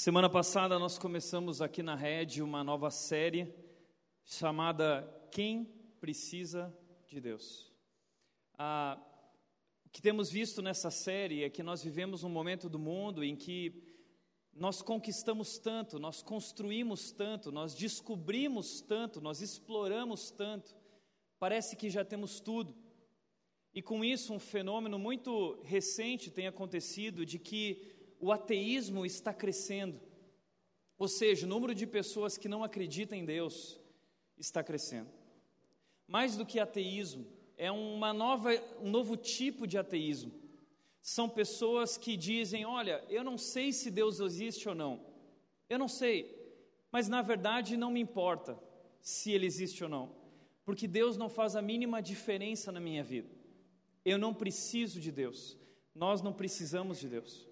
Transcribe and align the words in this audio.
Semana 0.00 0.30
passada 0.30 0.78
nós 0.78 0.96
começamos 0.96 1.60
aqui 1.60 1.82
na 1.82 1.96
Rede 1.96 2.40
uma 2.40 2.62
nova 2.62 2.88
série 2.88 3.52
chamada 4.24 5.02
Quem 5.32 5.64
Precisa 5.98 6.72
de 7.08 7.20
Deus. 7.20 7.72
Ah, 8.56 8.96
o 9.84 9.90
que 9.90 10.00
temos 10.00 10.30
visto 10.30 10.62
nessa 10.62 10.88
série 10.88 11.42
é 11.42 11.50
que 11.50 11.64
nós 11.64 11.82
vivemos 11.82 12.22
um 12.22 12.28
momento 12.28 12.68
do 12.68 12.78
mundo 12.78 13.24
em 13.24 13.34
que 13.34 13.82
nós 14.54 14.80
conquistamos 14.82 15.58
tanto, 15.58 15.98
nós 15.98 16.22
construímos 16.22 17.10
tanto, 17.10 17.50
nós 17.50 17.74
descobrimos 17.74 18.80
tanto, 18.80 19.20
nós 19.20 19.42
exploramos 19.42 20.30
tanto, 20.30 20.76
parece 21.40 21.74
que 21.74 21.90
já 21.90 22.04
temos 22.04 22.38
tudo. 22.38 22.72
E 23.74 23.82
com 23.82 24.04
isso, 24.04 24.32
um 24.32 24.38
fenômeno 24.38 24.96
muito 24.96 25.60
recente 25.64 26.30
tem 26.30 26.46
acontecido 26.46 27.26
de 27.26 27.36
que 27.36 27.97
o 28.20 28.32
ateísmo 28.32 29.06
está 29.06 29.32
crescendo. 29.32 30.00
Ou 30.98 31.08
seja, 31.08 31.46
o 31.46 31.48
número 31.48 31.74
de 31.74 31.86
pessoas 31.86 32.36
que 32.36 32.48
não 32.48 32.64
acreditam 32.64 33.16
em 33.16 33.24
Deus 33.24 33.78
está 34.36 34.62
crescendo. 34.62 35.10
Mais 36.06 36.36
do 36.36 36.44
que 36.44 36.58
ateísmo, 36.58 37.26
é 37.56 37.70
uma 37.70 38.12
nova, 38.12 38.50
um 38.80 38.90
novo 38.90 39.16
tipo 39.16 39.66
de 39.66 39.78
ateísmo. 39.78 40.32
São 41.00 41.28
pessoas 41.28 41.96
que 41.96 42.16
dizem: 42.16 42.64
Olha, 42.64 43.04
eu 43.08 43.22
não 43.22 43.38
sei 43.38 43.72
se 43.72 43.90
Deus 43.90 44.20
existe 44.20 44.68
ou 44.68 44.74
não. 44.74 45.06
Eu 45.68 45.78
não 45.78 45.88
sei, 45.88 46.34
mas 46.90 47.08
na 47.08 47.20
verdade 47.20 47.76
não 47.76 47.90
me 47.90 48.00
importa 48.00 48.58
se 49.00 49.30
ele 49.32 49.46
existe 49.46 49.84
ou 49.84 49.90
não, 49.90 50.14
porque 50.64 50.88
Deus 50.88 51.16
não 51.16 51.28
faz 51.28 51.54
a 51.54 51.62
mínima 51.62 52.00
diferença 52.00 52.72
na 52.72 52.80
minha 52.80 53.04
vida. 53.04 53.28
Eu 54.04 54.18
não 54.18 54.32
preciso 54.32 55.00
de 55.00 55.12
Deus, 55.12 55.58
nós 55.94 56.22
não 56.22 56.32
precisamos 56.32 56.98
de 56.98 57.08
Deus. 57.08 57.47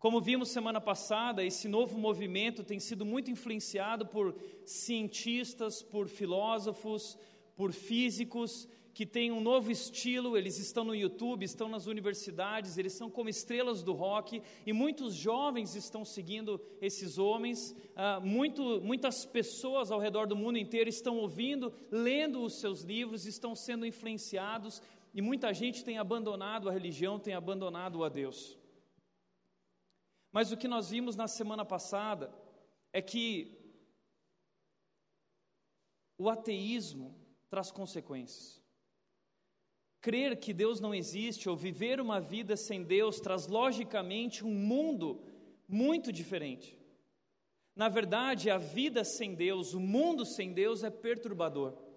Como 0.00 0.18
vimos 0.18 0.48
semana 0.48 0.80
passada, 0.80 1.44
esse 1.44 1.68
novo 1.68 1.98
movimento 1.98 2.64
tem 2.64 2.80
sido 2.80 3.04
muito 3.04 3.30
influenciado 3.30 4.06
por 4.06 4.34
cientistas, 4.64 5.82
por 5.82 6.08
filósofos, 6.08 7.18
por 7.54 7.70
físicos 7.70 8.66
que 8.94 9.04
têm 9.04 9.30
um 9.30 9.42
novo 9.42 9.70
estilo. 9.70 10.38
Eles 10.38 10.58
estão 10.58 10.84
no 10.84 10.94
YouTube, 10.94 11.44
estão 11.44 11.68
nas 11.68 11.86
universidades, 11.86 12.78
eles 12.78 12.94
são 12.94 13.10
como 13.10 13.28
estrelas 13.28 13.82
do 13.82 13.92
rock 13.92 14.40
e 14.64 14.72
muitos 14.72 15.14
jovens 15.14 15.74
estão 15.74 16.02
seguindo 16.02 16.58
esses 16.80 17.18
homens. 17.18 17.76
Ah, 17.94 18.18
muito, 18.20 18.80
muitas 18.80 19.26
pessoas 19.26 19.90
ao 19.90 20.00
redor 20.00 20.26
do 20.26 20.34
mundo 20.34 20.56
inteiro 20.56 20.88
estão 20.88 21.18
ouvindo, 21.18 21.74
lendo 21.90 22.42
os 22.42 22.54
seus 22.54 22.80
livros, 22.80 23.26
estão 23.26 23.54
sendo 23.54 23.84
influenciados 23.84 24.80
e 25.12 25.20
muita 25.20 25.52
gente 25.52 25.84
tem 25.84 25.98
abandonado 25.98 26.70
a 26.70 26.72
religião, 26.72 27.18
tem 27.18 27.34
abandonado 27.34 28.02
a 28.02 28.08
Deus. 28.08 28.59
Mas 30.32 30.52
o 30.52 30.56
que 30.56 30.68
nós 30.68 30.90
vimos 30.90 31.16
na 31.16 31.26
semana 31.26 31.64
passada 31.64 32.32
é 32.92 33.02
que 33.02 33.58
o 36.16 36.28
ateísmo 36.28 37.14
traz 37.48 37.70
consequências. 37.70 38.62
Crer 40.00 40.38
que 40.38 40.52
Deus 40.52 40.80
não 40.80 40.94
existe 40.94 41.48
ou 41.48 41.56
viver 41.56 42.00
uma 42.00 42.20
vida 42.20 42.56
sem 42.56 42.82
Deus 42.82 43.20
traz 43.20 43.46
logicamente 43.46 44.44
um 44.44 44.54
mundo 44.54 45.22
muito 45.68 46.12
diferente. 46.12 46.78
Na 47.74 47.88
verdade, 47.88 48.50
a 48.50 48.58
vida 48.58 49.04
sem 49.04 49.34
Deus, 49.34 49.74
o 49.74 49.80
mundo 49.80 50.24
sem 50.24 50.52
Deus 50.52 50.82
é 50.82 50.90
perturbador 50.90 51.89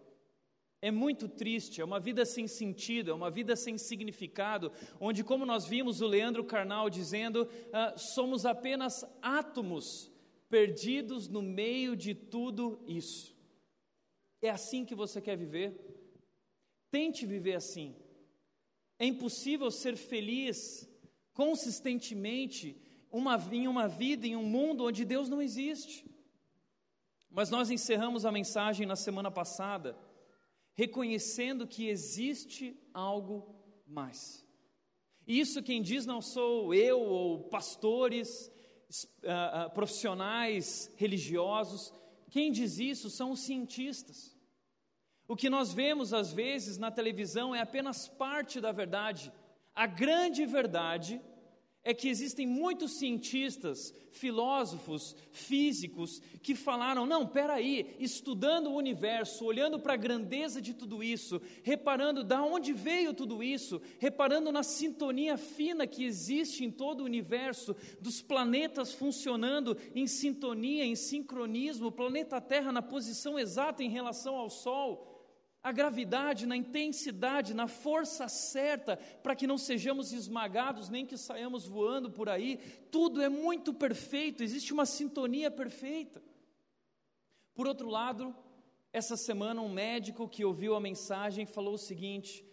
é 0.83 0.91
muito 0.91 1.29
triste, 1.29 1.79
é 1.79 1.85
uma 1.85 1.97
vida 1.97 2.25
sem 2.25 2.45
sentido, 2.45 3.09
é 3.09 3.13
uma 3.13 3.31
vida 3.31 3.55
sem 3.55 3.77
significado, 3.77 4.69
onde, 4.99 5.23
como 5.23 5.45
nós 5.45 5.65
vimos 5.65 6.01
o 6.01 6.07
Leandro 6.07 6.43
Carnal 6.43 6.89
dizendo, 6.89 7.43
uh, 7.43 7.97
somos 7.97 8.45
apenas 8.45 9.05
átomos 9.21 10.11
perdidos 10.49 11.29
no 11.29 11.41
meio 11.41 11.95
de 11.95 12.13
tudo 12.13 12.83
isso. 12.85 13.33
É 14.41 14.49
assim 14.49 14.83
que 14.83 14.93
você 14.93 15.21
quer 15.21 15.37
viver? 15.37 15.73
Tente 16.91 17.25
viver 17.25 17.53
assim. 17.53 17.95
É 18.99 19.05
impossível 19.05 19.72
ser 19.72 19.95
feliz 19.95 20.85
consistentemente 21.33 22.75
uma, 23.09 23.38
em 23.53 23.69
uma 23.69 23.88
vida, 23.88 24.27
em 24.27 24.35
um 24.35 24.43
mundo 24.43 24.83
onde 24.83 25.05
Deus 25.05 25.29
não 25.29 25.41
existe. 25.41 26.05
Mas 27.31 27.49
nós 27.49 27.72
encerramos 27.72 28.25
a 28.25 28.33
mensagem 28.33 28.85
na 28.85 28.97
semana 28.97 29.31
passada 29.31 29.97
reconhecendo 30.73 31.67
que 31.67 31.88
existe 31.88 32.75
algo 32.94 33.56
mais. 33.88 34.45
Isso 35.28 35.63
quem 35.63 35.81
diz 35.81 36.06
não 36.06 36.22
sou 36.22 36.73
eu 36.73 37.00
ou 37.00 37.44
pastores, 37.50 38.51
uh, 39.23 39.67
uh, 39.67 39.69
profissionais 39.73 40.91
religiosos, 40.97 41.94
quem 42.29 42.51
diz 42.51 42.79
isso 42.79 43.09
são 43.09 43.31
os 43.31 43.41
cientistas. 43.41 44.35
O 45.28 45.35
que 45.35 45.50
nós 45.50 45.72
vemos 45.72 46.13
às 46.13 46.34
vezes 46.34 46.78
na 46.78 46.91
televisão 46.91 47.55
é 47.55 47.61
apenas 47.61 48.07
parte 48.07 48.59
da 48.59 48.72
verdade. 48.72 49.31
A 49.73 49.85
grande 49.85 50.45
verdade 50.45 51.22
é 51.83 51.94
que 51.94 52.07
existem 52.07 52.47
muitos 52.47 52.94
cientistas, 52.94 53.94
filósofos, 54.09 55.16
físicos 55.31 56.21
que 56.41 56.55
falaram: 56.55 57.05
não, 57.05 57.27
peraí, 57.27 57.95
estudando 57.99 58.67
o 58.67 58.75
universo, 58.75 59.45
olhando 59.45 59.77
para 59.77 59.93
a 59.93 59.97
grandeza 59.97 60.61
de 60.61 60.73
tudo 60.73 61.03
isso, 61.03 61.41
reparando 61.61 62.23
de 62.23 62.35
onde 62.35 62.72
veio 62.72 63.13
tudo 63.13 63.43
isso, 63.43 63.81
reparando 63.99 64.51
na 64.51 64.63
sintonia 64.63 65.38
fina 65.38 65.85
que 65.85 66.05
existe 66.05 66.63
em 66.63 66.72
todo 66.72 67.01
o 67.01 67.05
universo, 67.05 67.75
dos 67.99 68.22
planetas 68.22 68.93
funcionando 68.93 69.77
em 69.93 70.07
sintonia, 70.07 70.85
em 70.85 70.95
sincronismo, 70.95 71.88
o 71.88 71.91
planeta 71.91 72.39
Terra 72.39 72.72
na 72.72 72.81
posição 72.81 73.38
exata 73.38 73.83
em 73.83 73.89
relação 73.89 74.35
ao 74.35 74.49
Sol 74.49 75.12
a 75.63 75.72
gravidade, 75.72 76.46
na 76.46 76.57
intensidade, 76.57 77.53
na 77.53 77.69
força 77.69 78.28
certa, 78.28 78.97
para 78.97 79.34
que 79.34 79.47
não 79.47 79.57
sejamos 79.57 80.12
esmagados, 80.12 80.90
nem 80.90 81.06
que 81.06 81.18
saiamos 81.18 81.66
voando 81.66 82.12
por 82.12 82.28
aí. 82.28 82.57
Tudo 82.91 83.22
é 83.22 83.29
muito 83.29 83.73
perfeito, 83.73 84.44
existe 84.44 84.73
uma 84.73 84.85
sintonia 84.85 85.50
perfeita. 85.50 86.22
Por 87.56 87.66
outro 87.66 87.88
lado, 87.88 88.35
essa 88.91 89.16
semana, 89.16 89.62
um 89.62 89.72
médico 89.72 90.28
que 90.28 90.44
ouviu 90.44 90.75
a 90.75 90.81
mensagem 90.81 91.46
falou 91.46 91.75
o 91.75 91.79
seguinte: 91.79 92.46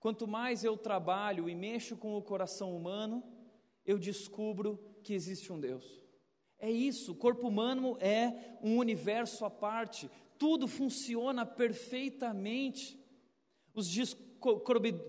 quanto 0.00 0.26
mais 0.26 0.64
eu 0.64 0.76
trabalho 0.76 1.48
e 1.48 1.54
mexo 1.54 1.96
com 1.96 2.16
o 2.16 2.22
coração 2.22 2.76
humano, 2.76 3.22
eu 3.86 3.98
descubro 3.98 4.78
que 5.04 5.14
existe 5.14 5.52
um 5.52 5.60
Deus. 5.60 6.02
É 6.58 6.68
isso, 6.68 7.12
o 7.12 7.14
corpo 7.14 7.46
humano 7.46 7.96
é 8.00 8.56
um 8.60 8.78
universo 8.78 9.44
à 9.44 9.50
parte, 9.50 10.10
tudo 10.38 10.68
funciona 10.68 11.44
perfeitamente. 11.44 12.98
Os 13.74 13.88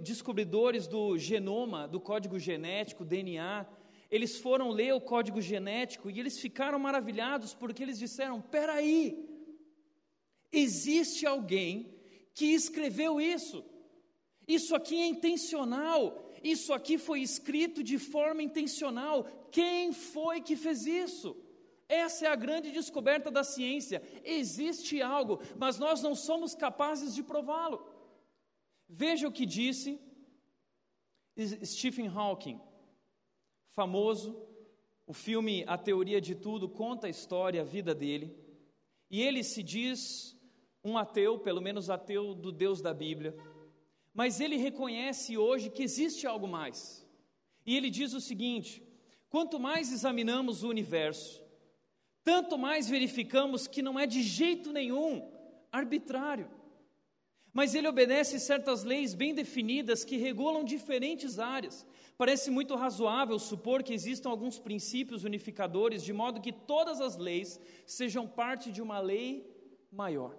descobridores 0.02 0.88
do 0.88 1.18
genoma, 1.18 1.88
do 1.88 2.00
código 2.00 2.40
genético, 2.40 3.06
DNA, 3.06 3.68
eles 4.10 4.38
foram 4.38 4.70
ler 4.70 4.94
o 4.94 5.02
código 5.02 5.40
genético 5.40 6.10
e 6.10 6.20
eles 6.20 6.40
ficaram 6.40 6.80
maravilhados 6.80 7.54
porque 7.54 7.84
eles 7.84 8.00
disseram: 8.00 8.42
peraí, 8.42 9.28
existe 10.52 11.26
alguém 11.26 11.94
que 12.34 12.48
escreveu 12.48 13.22
isso, 13.22 13.64
isso 14.48 14.76
aqui 14.76 14.96
é 14.96 15.08
intencional, 15.08 16.32
isso 16.44 16.74
aqui 16.74 16.98
foi 16.98 17.22
escrito 17.22 17.84
de 17.84 18.00
forma 18.00 18.42
intencional. 18.42 19.26
Quem 19.52 19.94
foi 19.94 20.42
que 20.42 20.56
fez 20.56 20.86
isso? 20.86 21.36
Essa 21.90 22.28
é 22.28 22.30
a 22.30 22.36
grande 22.36 22.72
descoberta 22.72 23.32
da 23.32 23.44
ciência. 23.44 24.04
Existe 24.24 25.02
algo, 25.02 25.42
mas 25.58 25.80
nós 25.80 26.04
não 26.04 26.14
somos 26.14 26.54
capazes 26.54 27.16
de 27.16 27.24
prová-lo. 27.24 27.84
Veja 28.88 29.28
o 29.28 29.32
que 29.32 29.46
disse 29.46 30.00
Stephen 31.66 32.08
Hawking, 32.08 32.62
famoso. 33.70 34.48
O 35.08 35.14
filme 35.14 35.64
A 35.68 35.76
Teoria 35.76 36.22
de 36.22 36.36
Tudo 36.36 36.70
conta 36.70 37.08
a 37.08 37.10
história, 37.10 37.62
a 37.62 37.66
vida 37.66 37.96
dele. 37.96 38.38
E 39.10 39.24
ele 39.24 39.44
se 39.44 39.64
diz 39.64 40.38
um 40.84 40.96
ateu, 40.96 41.40
pelo 41.40 41.60
menos 41.60 41.90
ateu 41.90 42.36
do 42.36 42.52
Deus 42.52 42.80
da 42.80 42.94
Bíblia. 42.94 43.36
Mas 44.14 44.40
ele 44.40 44.58
reconhece 44.58 45.36
hoje 45.36 45.72
que 45.72 45.82
existe 45.82 46.28
algo 46.28 46.48
mais. 46.48 47.04
E 47.66 47.76
ele 47.76 47.90
diz 47.90 48.14
o 48.14 48.22
seguinte: 48.22 48.84
quanto 49.30 49.60
mais 49.60 49.92
examinamos 49.92 50.62
o 50.62 50.70
universo, 50.70 51.44
tanto 52.30 52.60
mais 52.60 52.88
verificamos 52.88 53.66
que 53.66 53.82
não 53.82 54.00
é 54.00 54.06
de 54.06 54.22
jeito 54.22 54.72
nenhum 54.72 55.28
arbitrário. 55.72 56.48
Mas 57.52 57.74
ele 57.74 57.88
obedece 57.88 58.40
certas 58.40 58.84
leis 58.84 59.16
bem 59.16 59.34
definidas 59.34 60.06
que 60.06 60.16
regulam 60.16 60.64
diferentes 60.64 61.40
áreas. 61.40 61.84
Parece 62.20 62.52
muito 62.52 62.76
razoável 62.76 63.40
supor 63.40 63.82
que 63.82 63.96
existam 63.96 64.30
alguns 64.30 64.60
princípios 64.60 65.24
unificadores, 65.24 66.04
de 66.04 66.14
modo 66.14 66.40
que 66.40 66.52
todas 66.52 67.02
as 67.02 67.18
leis 67.18 67.60
sejam 67.88 68.28
parte 68.28 68.72
de 68.72 68.80
uma 68.80 69.00
lei 69.00 69.52
maior. 69.92 70.38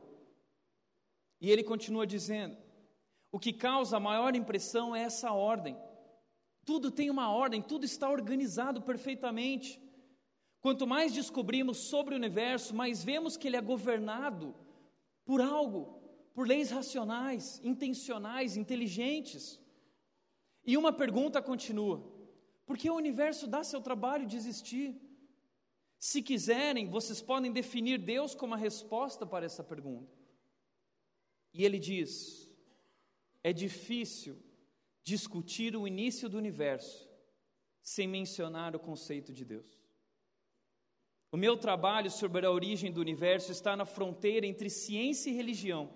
E 1.40 1.50
ele 1.50 1.64
continua 1.64 2.06
dizendo: 2.06 2.56
o 3.32 3.40
que 3.40 3.52
causa 3.52 3.98
maior 3.98 4.36
impressão 4.36 4.94
é 4.94 5.02
essa 5.02 5.32
ordem. 5.32 5.76
Tudo 6.64 6.88
tem 6.88 7.10
uma 7.10 7.32
ordem, 7.32 7.60
tudo 7.60 7.84
está 7.84 8.08
organizado 8.08 8.80
perfeitamente. 8.80 9.89
Quanto 10.60 10.86
mais 10.86 11.12
descobrimos 11.12 11.78
sobre 11.78 12.14
o 12.14 12.18
universo, 12.18 12.74
mais 12.74 13.02
vemos 13.02 13.36
que 13.36 13.48
ele 13.48 13.56
é 13.56 13.62
governado 13.62 14.54
por 15.24 15.40
algo, 15.40 16.00
por 16.34 16.46
leis 16.46 16.70
racionais, 16.70 17.60
intencionais, 17.64 18.56
inteligentes. 18.56 19.58
E 20.66 20.76
uma 20.76 20.92
pergunta 20.92 21.40
continua: 21.40 22.04
por 22.66 22.76
que 22.76 22.90
o 22.90 22.96
universo 22.96 23.46
dá 23.46 23.64
seu 23.64 23.80
trabalho 23.80 24.26
de 24.26 24.36
existir? 24.36 24.94
Se 25.98 26.22
quiserem, 26.22 26.88
vocês 26.88 27.20
podem 27.22 27.52
definir 27.52 27.98
Deus 27.98 28.34
como 28.34 28.54
a 28.54 28.58
resposta 28.58 29.26
para 29.26 29.46
essa 29.46 29.64
pergunta. 29.64 30.14
E 31.54 31.64
ele 31.64 31.78
diz: 31.78 32.50
é 33.42 33.52
difícil 33.52 34.36
discutir 35.02 35.74
o 35.74 35.88
início 35.88 36.28
do 36.28 36.36
universo 36.36 37.08
sem 37.82 38.06
mencionar 38.06 38.76
o 38.76 38.78
conceito 38.78 39.32
de 39.32 39.44
Deus. 39.44 39.79
O 41.32 41.36
meu 41.36 41.56
trabalho 41.56 42.10
sobre 42.10 42.44
a 42.44 42.50
origem 42.50 42.90
do 42.90 43.00
universo 43.00 43.52
está 43.52 43.76
na 43.76 43.84
fronteira 43.84 44.46
entre 44.46 44.68
ciência 44.68 45.30
e 45.30 45.34
religião. 45.34 45.88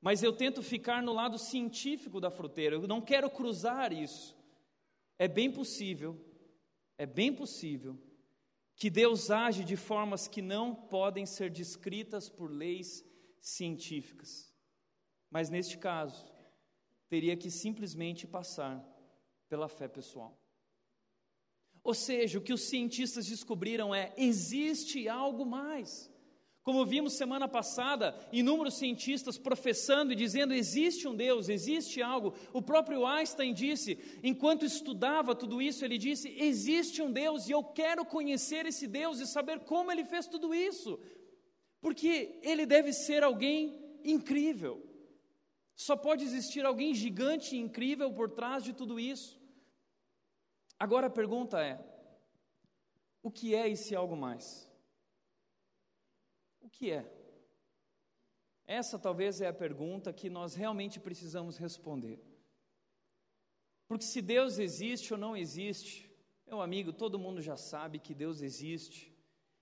Mas 0.00 0.22
eu 0.22 0.32
tento 0.32 0.62
ficar 0.62 1.02
no 1.02 1.12
lado 1.12 1.38
científico 1.38 2.20
da 2.20 2.30
fronteira, 2.30 2.76
eu 2.76 2.86
não 2.86 3.00
quero 3.00 3.28
cruzar 3.30 3.92
isso. 3.92 4.36
É 5.18 5.26
bem 5.26 5.50
possível, 5.50 6.22
é 6.98 7.06
bem 7.06 7.32
possível 7.32 7.98
que 8.76 8.90
Deus 8.90 9.30
age 9.30 9.64
de 9.64 9.76
formas 9.76 10.28
que 10.28 10.42
não 10.42 10.74
podem 10.74 11.24
ser 11.26 11.50
descritas 11.50 12.28
por 12.28 12.50
leis 12.50 13.04
científicas. 13.40 14.52
Mas 15.30 15.48
neste 15.48 15.78
caso, 15.78 16.26
teria 17.08 17.36
que 17.36 17.50
simplesmente 17.50 18.26
passar 18.26 18.84
pela 19.48 19.68
fé 19.68 19.88
pessoal. 19.88 20.38
Ou 21.84 21.92
seja, 21.92 22.38
o 22.38 22.42
que 22.42 22.52
os 22.52 22.62
cientistas 22.62 23.26
descobriram 23.26 23.94
é: 23.94 24.14
existe 24.16 25.06
algo 25.06 25.44
mais. 25.44 26.10
Como 26.62 26.86
vimos 26.86 27.12
semana 27.12 27.46
passada, 27.46 28.18
inúmeros 28.32 28.78
cientistas 28.78 29.36
professando 29.36 30.10
e 30.10 30.16
dizendo: 30.16 30.54
existe 30.54 31.06
um 31.06 31.14
Deus, 31.14 31.50
existe 31.50 32.00
algo. 32.00 32.32
O 32.54 32.62
próprio 32.62 33.06
Einstein 33.06 33.52
disse, 33.52 33.98
enquanto 34.22 34.64
estudava 34.64 35.34
tudo 35.34 35.60
isso, 35.60 35.84
ele 35.84 35.98
disse: 35.98 36.34
existe 36.38 37.02
um 37.02 37.12
Deus 37.12 37.46
e 37.46 37.52
eu 37.52 37.62
quero 37.62 38.02
conhecer 38.06 38.64
esse 38.64 38.86
Deus 38.86 39.20
e 39.20 39.26
saber 39.26 39.60
como 39.60 39.92
ele 39.92 40.06
fez 40.06 40.26
tudo 40.26 40.54
isso, 40.54 40.98
porque 41.82 42.40
ele 42.42 42.64
deve 42.64 42.94
ser 42.94 43.22
alguém 43.22 43.78
incrível. 44.02 44.82
Só 45.76 45.96
pode 45.96 46.24
existir 46.24 46.64
alguém 46.64 46.94
gigante 46.94 47.56
e 47.56 47.58
incrível 47.58 48.10
por 48.10 48.30
trás 48.30 48.64
de 48.64 48.72
tudo 48.72 48.98
isso. 48.98 49.43
Agora 50.78 51.06
a 51.06 51.10
pergunta 51.10 51.62
é: 51.62 51.78
o 53.22 53.30
que 53.30 53.54
é 53.54 53.68
esse 53.68 53.94
algo 53.94 54.16
mais? 54.16 54.70
O 56.60 56.68
que 56.68 56.90
é? 56.90 57.10
Essa 58.66 58.98
talvez 58.98 59.40
é 59.40 59.48
a 59.48 59.52
pergunta 59.52 60.12
que 60.12 60.30
nós 60.30 60.54
realmente 60.54 60.98
precisamos 60.98 61.56
responder. 61.58 62.18
Porque 63.86 64.04
se 64.04 64.22
Deus 64.22 64.58
existe 64.58 65.12
ou 65.12 65.18
não 65.18 65.36
existe, 65.36 66.10
meu 66.46 66.60
amigo, 66.60 66.92
todo 66.92 67.18
mundo 67.18 67.42
já 67.42 67.56
sabe 67.56 67.98
que 67.98 68.14
Deus 68.14 68.40
existe. 68.40 69.14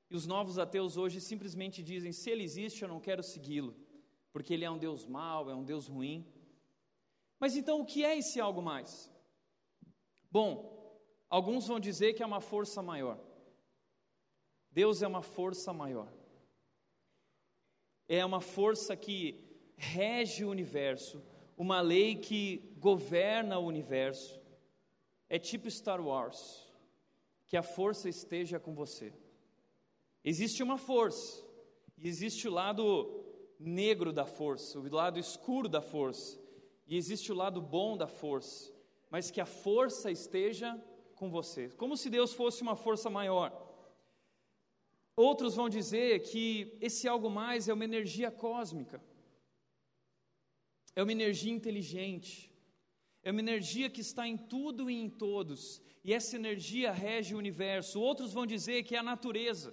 E 0.09 0.15
os 0.15 0.27
novos 0.27 0.59
ateus 0.59 0.97
hoje 0.97 1.21
simplesmente 1.21 1.83
dizem: 1.83 2.13
se 2.13 2.31
Ele 2.31 2.45
existe, 2.45 2.83
eu 2.83 2.89
não 2.89 3.01
quero 3.01 3.23
segui-lo, 3.23 3.77
porque 4.33 4.55
Ele 4.55 4.65
é 4.65 4.71
um 4.71 4.79
Deus 4.79 5.07
mau, 5.07 5.51
é 5.51 5.55
um 5.55 5.65
Deus 5.65 5.89
ruim. 5.89 6.27
Mas 7.41 7.57
então 7.57 7.81
o 7.81 7.85
que 7.85 8.05
é 8.05 8.17
esse 8.17 8.41
algo 8.41 8.63
mais? 8.63 9.11
Bom, 10.31 10.72
alguns 11.37 11.67
vão 11.67 11.81
dizer 11.81 12.15
que 12.15 12.23
é 12.23 12.27
uma 12.27 12.41
força 12.41 12.81
maior. 12.83 13.19
Deus 14.71 15.03
é 15.03 15.07
uma 15.07 15.23
força 15.23 15.73
maior 15.73 16.09
é 18.09 18.25
uma 18.25 18.41
força 18.41 18.95
que 18.95 19.39
rege 19.75 20.45
o 20.45 20.51
universo, 20.51 21.23
uma 21.57 21.81
lei 21.81 22.15
que 22.15 22.75
governa 22.79 23.59
o 23.59 23.67
universo. 23.67 24.39
É 25.31 25.39
tipo 25.39 25.71
Star 25.71 26.01
Wars, 26.01 26.71
que 27.47 27.57
a 27.57 27.63
força 27.63 28.09
esteja 28.09 28.61
com 28.61 28.75
você. 28.75 29.15
Existe 30.23 30.63
uma 30.63 30.77
força, 30.77 31.43
e 31.97 32.07
existe 32.07 32.47
o 32.47 32.53
lado 32.53 33.25
negro 33.59 34.13
da 34.13 34.27
força, 34.27 34.79
o 34.79 34.95
lado 34.95 35.19
escuro 35.19 35.69
da 35.69 35.81
força, 35.81 36.39
e 36.87 36.97
existe 36.97 37.33
o 37.33 37.35
lado 37.35 37.63
bom 37.63 37.97
da 37.97 38.07
força, 38.07 38.71
mas 39.09 39.31
que 39.31 39.41
a 39.41 39.47
força 39.47 40.11
esteja 40.11 40.79
com 41.23 41.31
você, 41.31 41.69
como 41.83 41.97
se 41.97 42.11
Deus 42.11 42.35
fosse 42.35 42.63
uma 42.63 42.75
força 42.75 43.09
maior. 43.09 43.49
Outros 45.15 45.55
vão 45.55 45.69
dizer 45.69 46.23
que 46.25 46.77
esse 46.81 47.07
algo 47.07 47.31
mais 47.31 47.69
é 47.69 47.73
uma 47.73 47.85
energia 47.85 48.29
cósmica, 48.29 49.01
é 50.97 51.01
uma 51.01 51.13
energia 51.13 51.53
inteligente, 51.53 52.51
é 53.23 53.31
uma 53.31 53.39
energia 53.39 53.89
que 53.89 54.01
está 54.01 54.27
em 54.27 54.37
tudo 54.37 54.91
e 54.91 54.95
em 55.01 55.09
todos, 55.09 55.81
e 56.03 56.13
essa 56.13 56.35
energia 56.35 56.91
rege 56.91 57.37
o 57.37 57.39
universo. 57.39 58.01
Outros 58.01 58.33
vão 58.33 58.45
dizer 58.45 58.83
que 58.83 58.97
é 58.97 58.99
a 58.99 59.11
natureza, 59.15 59.73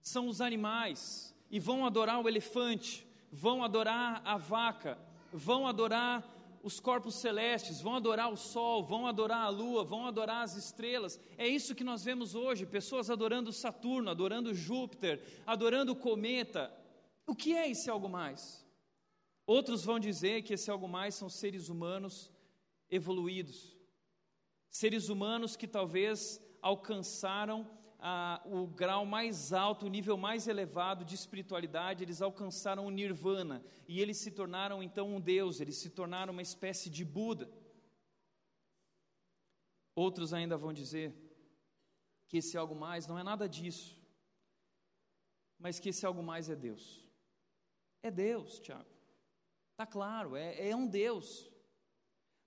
são 0.00 0.28
os 0.28 0.40
animais, 0.40 1.34
e 1.50 1.60
vão 1.60 1.84
adorar 1.84 2.22
o 2.22 2.26
elefante, 2.26 3.06
vão 3.30 3.62
adorar 3.62 4.22
a 4.24 4.38
vaca, 4.38 4.98
vão 5.30 5.66
adorar 5.66 6.26
os 6.64 6.80
corpos 6.80 7.16
celestes, 7.16 7.82
vão 7.82 7.94
adorar 7.94 8.32
o 8.32 8.38
sol, 8.38 8.82
vão 8.82 9.06
adorar 9.06 9.42
a 9.42 9.50
lua, 9.50 9.84
vão 9.84 10.06
adorar 10.06 10.42
as 10.42 10.56
estrelas. 10.56 11.20
É 11.36 11.46
isso 11.46 11.74
que 11.74 11.84
nós 11.84 12.02
vemos 12.02 12.34
hoje: 12.34 12.64
pessoas 12.64 13.10
adorando 13.10 13.52
Saturno, 13.52 14.10
adorando 14.10 14.54
Júpiter, 14.54 15.22
adorando 15.46 15.92
o 15.92 15.96
cometa. 15.96 16.74
O 17.26 17.36
que 17.36 17.54
é 17.54 17.70
esse 17.70 17.90
algo 17.90 18.08
mais? 18.08 18.66
Outros 19.46 19.84
vão 19.84 20.00
dizer 20.00 20.42
que 20.42 20.54
esse 20.54 20.70
algo 20.70 20.88
mais 20.88 21.14
são 21.14 21.28
seres 21.28 21.68
humanos 21.68 22.32
evoluídos, 22.90 23.76
seres 24.70 25.10
humanos 25.10 25.56
que 25.56 25.68
talvez 25.68 26.40
alcançaram 26.62 27.68
o 28.44 28.66
grau 28.66 29.06
mais 29.06 29.52
alto, 29.52 29.86
o 29.86 29.88
nível 29.88 30.16
mais 30.16 30.46
elevado 30.46 31.04
de 31.04 31.14
espiritualidade, 31.14 32.04
eles 32.04 32.20
alcançaram 32.20 32.86
o 32.86 32.90
nirvana 32.90 33.64
e 33.88 34.00
eles 34.00 34.18
se 34.18 34.30
tornaram 34.30 34.82
então 34.82 35.14
um 35.14 35.20
Deus, 35.20 35.58
eles 35.58 35.76
se 35.76 35.88
tornaram 35.88 36.32
uma 36.32 36.42
espécie 36.42 36.90
de 36.90 37.04
Buda. 37.04 37.50
Outros 39.94 40.34
ainda 40.34 40.56
vão 40.56 40.72
dizer 40.72 41.14
que 42.26 42.38
esse 42.38 42.58
algo 42.58 42.74
mais 42.74 43.06
não 43.06 43.18
é 43.18 43.22
nada 43.22 43.48
disso, 43.48 43.98
mas 45.58 45.78
que 45.78 45.88
esse 45.88 46.04
algo 46.04 46.22
mais 46.22 46.50
é 46.50 46.56
Deus. 46.56 47.08
É 48.02 48.10
Deus, 48.10 48.58
Tiago. 48.60 48.90
Está 49.70 49.86
claro, 49.86 50.36
é, 50.36 50.68
é 50.68 50.76
um 50.76 50.86
Deus. 50.86 51.50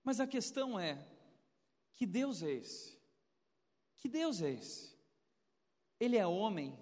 Mas 0.04 0.20
a 0.20 0.26
questão 0.26 0.78
é: 0.78 1.04
que 1.94 2.06
Deus 2.06 2.44
é 2.44 2.52
esse? 2.52 2.96
Que 3.96 4.08
Deus 4.08 4.40
é 4.40 4.52
esse? 4.52 4.97
Ele 6.00 6.16
é 6.16 6.26
homem, 6.26 6.78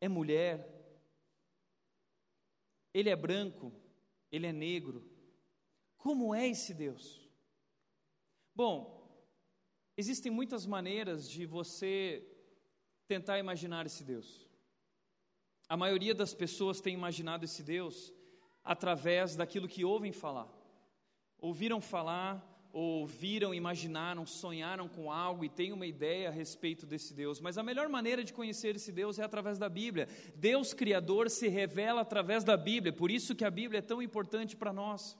é 0.00 0.08
mulher, 0.08 0.68
ele 2.92 3.08
é 3.08 3.16
branco, 3.16 3.72
ele 4.30 4.46
é 4.46 4.52
negro. 4.52 5.08
Como 5.96 6.34
é 6.34 6.48
esse 6.48 6.74
Deus? 6.74 7.28
Bom, 8.54 9.08
existem 9.96 10.30
muitas 10.30 10.66
maneiras 10.66 11.30
de 11.30 11.46
você 11.46 12.26
tentar 13.06 13.38
imaginar 13.38 13.86
esse 13.86 14.04
Deus. 14.04 14.48
A 15.68 15.76
maioria 15.76 16.14
das 16.14 16.34
pessoas 16.34 16.80
tem 16.80 16.92
imaginado 16.92 17.44
esse 17.44 17.62
Deus 17.62 18.12
através 18.62 19.36
daquilo 19.36 19.68
que 19.68 19.84
ouvem 19.84 20.12
falar. 20.12 20.48
Ouviram 21.38 21.80
falar 21.80 22.51
ouviram, 22.72 23.52
imaginaram, 23.54 24.24
sonharam 24.24 24.88
com 24.88 25.12
algo 25.12 25.44
e 25.44 25.48
têm 25.48 25.72
uma 25.72 25.86
ideia 25.86 26.28
a 26.28 26.32
respeito 26.32 26.86
desse 26.86 27.12
Deus. 27.12 27.40
Mas 27.40 27.58
a 27.58 27.62
melhor 27.62 27.88
maneira 27.88 28.24
de 28.24 28.32
conhecer 28.32 28.76
esse 28.76 28.90
Deus 28.90 29.18
é 29.18 29.24
através 29.24 29.58
da 29.58 29.68
Bíblia. 29.68 30.08
Deus 30.34 30.72
Criador 30.72 31.28
se 31.28 31.48
revela 31.48 32.00
através 32.00 32.42
da 32.44 32.56
Bíblia, 32.56 32.92
por 32.92 33.10
isso 33.10 33.34
que 33.34 33.44
a 33.44 33.50
Bíblia 33.50 33.78
é 33.80 33.82
tão 33.82 34.00
importante 34.00 34.56
para 34.56 34.72
nós. 34.72 35.18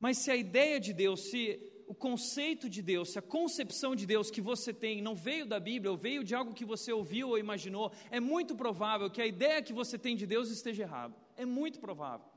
Mas 0.00 0.18
se 0.18 0.30
a 0.30 0.36
ideia 0.36 0.80
de 0.80 0.92
Deus, 0.92 1.20
se 1.30 1.60
o 1.86 1.94
conceito 1.94 2.68
de 2.70 2.80
Deus, 2.80 3.10
se 3.12 3.18
a 3.18 3.22
concepção 3.22 3.94
de 3.94 4.06
Deus 4.06 4.30
que 4.30 4.40
você 4.40 4.72
tem 4.72 5.02
não 5.02 5.14
veio 5.14 5.44
da 5.44 5.60
Bíblia 5.60 5.90
ou 5.90 5.96
veio 5.96 6.24
de 6.24 6.34
algo 6.34 6.54
que 6.54 6.64
você 6.64 6.90
ouviu 6.90 7.28
ou 7.28 7.38
imaginou, 7.38 7.92
é 8.10 8.18
muito 8.18 8.56
provável 8.56 9.10
que 9.10 9.20
a 9.20 9.26
ideia 9.26 9.62
que 9.62 9.74
você 9.74 9.98
tem 9.98 10.16
de 10.16 10.26
Deus 10.26 10.50
esteja 10.50 10.84
errada. 10.84 11.14
É 11.36 11.44
muito 11.44 11.78
provável. 11.78 12.31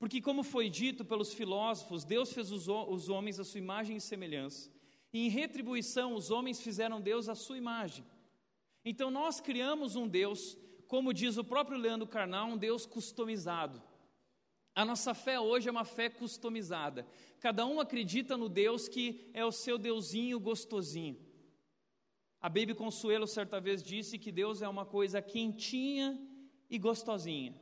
Porque, 0.00 0.18
como 0.22 0.42
foi 0.42 0.70
dito 0.70 1.04
pelos 1.04 1.34
filósofos, 1.34 2.04
Deus 2.04 2.32
fez 2.32 2.50
os, 2.50 2.68
homens 3.10 3.38
à 3.38 3.44
sua 3.44 3.58
imagem 3.58 3.98
e 3.98 4.00
semelhança. 4.00 4.70
E, 5.12 5.26
em 5.26 5.28
retribuição, 5.28 6.14
os 6.14 6.30
homens 6.30 6.58
fizeram 6.58 7.02
Deus 7.02 7.28
à 7.28 7.34
sua 7.34 7.58
imagem. 7.58 8.02
Então, 8.82 9.10
nós 9.10 9.42
criamos 9.42 9.96
um 9.96 10.08
Deus, 10.08 10.56
como 10.88 11.12
diz 11.12 11.36
o 11.36 11.44
próprio 11.44 11.76
Leandro 11.76 12.08
Carnal, 12.08 12.48
um 12.48 12.56
Deus 12.56 12.86
customizado. 12.86 13.82
A 14.74 14.86
nossa 14.86 15.12
fé 15.12 15.38
hoje 15.38 15.68
é 15.68 15.70
uma 15.70 15.84
fé 15.84 16.08
customizada. 16.08 17.06
Cada 17.38 17.66
um 17.66 17.78
acredita 17.78 18.38
no 18.38 18.48
Deus 18.48 18.88
que 18.88 19.30
é 19.34 19.44
o 19.44 19.52
seu 19.52 19.76
deusinho 19.76 20.40
gostosinho. 20.40 21.18
A 22.40 22.48
Baby 22.48 22.74
Consuelo 22.74 23.26
certa 23.26 23.60
vez 23.60 23.82
disse 23.82 24.18
que 24.18 24.32
Deus 24.32 24.62
é 24.62 24.68
uma 24.68 24.86
coisa 24.86 25.20
quentinha 25.20 26.18
e 26.70 26.78
gostosinha. 26.78 27.54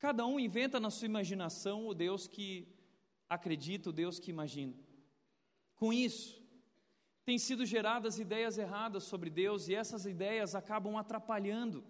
Cada 0.00 0.26
um 0.26 0.40
inventa 0.40 0.80
na 0.80 0.90
sua 0.90 1.04
imaginação 1.04 1.86
o 1.86 1.92
Deus 1.92 2.26
que 2.26 2.66
acredita, 3.28 3.90
o 3.90 3.92
Deus 3.92 4.18
que 4.18 4.30
imagina. 4.30 4.74
Com 5.76 5.92
isso, 5.92 6.42
têm 7.22 7.38
sido 7.38 7.66
geradas 7.66 8.18
ideias 8.18 8.56
erradas 8.56 9.04
sobre 9.04 9.28
Deus 9.28 9.68
e 9.68 9.74
essas 9.74 10.06
ideias 10.06 10.54
acabam 10.54 10.96
atrapalhando 10.96 11.84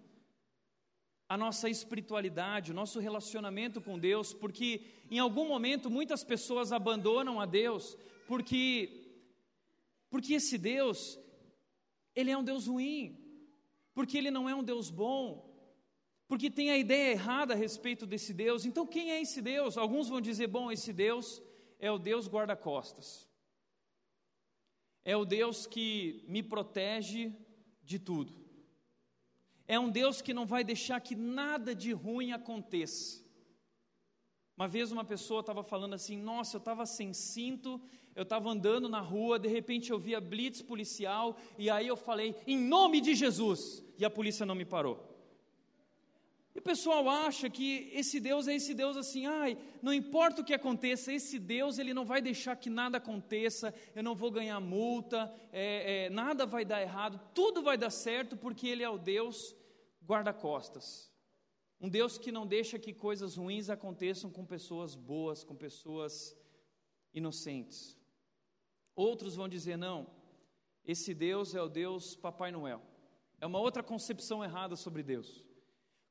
a 1.29 1.37
nossa 1.37 1.69
espiritualidade, 1.69 2.71
o 2.71 2.75
nosso 2.75 2.99
relacionamento 2.99 3.79
com 3.79 3.97
Deus, 3.97 4.33
porque 4.33 4.85
em 5.09 5.17
algum 5.17 5.47
momento 5.47 5.89
muitas 5.89 6.21
pessoas 6.21 6.73
abandonam 6.73 7.39
a 7.39 7.45
Deus, 7.45 7.97
porque 8.27 8.97
porque 10.09 10.33
esse 10.33 10.57
Deus 10.57 11.17
ele 12.13 12.29
é 12.29 12.37
um 12.37 12.43
Deus 12.43 12.67
ruim, 12.67 13.17
porque 13.93 14.17
ele 14.17 14.29
não 14.29 14.49
é 14.49 14.53
um 14.53 14.61
Deus 14.61 14.89
bom, 14.89 15.50
porque 16.31 16.49
tem 16.49 16.71
a 16.71 16.77
ideia 16.77 17.11
errada 17.11 17.53
a 17.53 17.57
respeito 17.57 18.05
desse 18.05 18.33
Deus. 18.33 18.63
Então, 18.63 18.87
quem 18.87 19.11
é 19.11 19.21
esse 19.21 19.41
Deus? 19.41 19.77
Alguns 19.77 20.07
vão 20.07 20.21
dizer: 20.21 20.47
bom, 20.47 20.71
esse 20.71 20.93
Deus 20.93 21.41
é 21.77 21.91
o 21.91 21.97
Deus 21.99 22.25
guarda-costas, 22.25 23.27
é 25.03 25.13
o 25.17 25.25
Deus 25.25 25.67
que 25.67 26.23
me 26.29 26.41
protege 26.41 27.33
de 27.83 27.99
tudo, 27.99 28.33
é 29.67 29.77
um 29.77 29.89
Deus 29.89 30.21
que 30.21 30.33
não 30.33 30.45
vai 30.45 30.63
deixar 30.63 31.01
que 31.01 31.17
nada 31.17 31.75
de 31.75 31.91
ruim 31.91 32.31
aconteça. 32.31 33.21
Uma 34.55 34.69
vez 34.69 34.89
uma 34.89 35.03
pessoa 35.03 35.41
estava 35.41 35.65
falando 35.65 35.95
assim: 35.95 36.15
Nossa, 36.15 36.55
eu 36.55 36.59
estava 36.59 36.85
sem 36.85 37.11
cinto 37.11 37.81
eu 38.15 38.23
estava 38.23 38.49
andando 38.49 38.89
na 38.89 38.99
rua, 38.99 39.39
de 39.39 39.47
repente 39.47 39.89
eu 39.89 39.97
vi 39.97 40.13
a 40.13 40.19
blitz 40.19 40.61
policial, 40.61 41.37
e 41.57 41.69
aí 41.69 41.87
eu 41.87 41.95
falei, 41.95 42.35
em 42.45 42.57
nome 42.57 42.99
de 42.99 43.15
Jesus, 43.15 43.83
e 43.97 44.03
a 44.03 44.09
polícia 44.09 44.45
não 44.45 44.53
me 44.53 44.65
parou. 44.65 45.10
E 46.53 46.59
o 46.59 46.61
pessoal 46.61 47.07
acha 47.09 47.49
que 47.49 47.89
esse 47.93 48.19
Deus 48.19 48.47
é 48.47 48.55
esse 48.55 48.73
Deus 48.73 48.97
assim, 48.97 49.25
ai, 49.25 49.57
não 49.81 49.93
importa 49.93 50.41
o 50.41 50.43
que 50.43 50.53
aconteça, 50.53 51.13
esse 51.13 51.39
Deus 51.39 51.79
ele 51.79 51.93
não 51.93 52.03
vai 52.03 52.21
deixar 52.21 52.57
que 52.57 52.69
nada 52.69 52.97
aconteça, 52.97 53.73
eu 53.95 54.03
não 54.03 54.15
vou 54.15 54.29
ganhar 54.29 54.59
multa, 54.59 55.33
é, 55.51 56.05
é, 56.05 56.09
nada 56.09 56.45
vai 56.45 56.65
dar 56.65 56.81
errado, 56.81 57.21
tudo 57.33 57.61
vai 57.61 57.77
dar 57.77 57.89
certo, 57.89 58.35
porque 58.35 58.67
Ele 58.67 58.83
é 58.83 58.89
o 58.89 58.97
Deus 58.97 59.55
guarda-costas. 60.05 61.09
Um 61.79 61.89
Deus 61.89 62.17
que 62.17 62.31
não 62.31 62.45
deixa 62.45 62.77
que 62.77 62.93
coisas 62.93 63.37
ruins 63.37 63.69
aconteçam 63.69 64.29
com 64.29 64.45
pessoas 64.45 64.93
boas, 64.93 65.43
com 65.43 65.55
pessoas 65.55 66.37
inocentes. 67.13 67.97
Outros 68.93 69.35
vão 69.35 69.47
dizer: 69.47 69.77
não, 69.77 70.05
esse 70.85 71.13
Deus 71.13 71.55
é 71.55 71.61
o 71.61 71.69
Deus 71.69 72.15
Papai 72.15 72.51
Noel. 72.51 72.81
É 73.39 73.47
uma 73.47 73.59
outra 73.59 73.81
concepção 73.81 74.43
errada 74.43 74.75
sobre 74.75 75.01
Deus. 75.01 75.43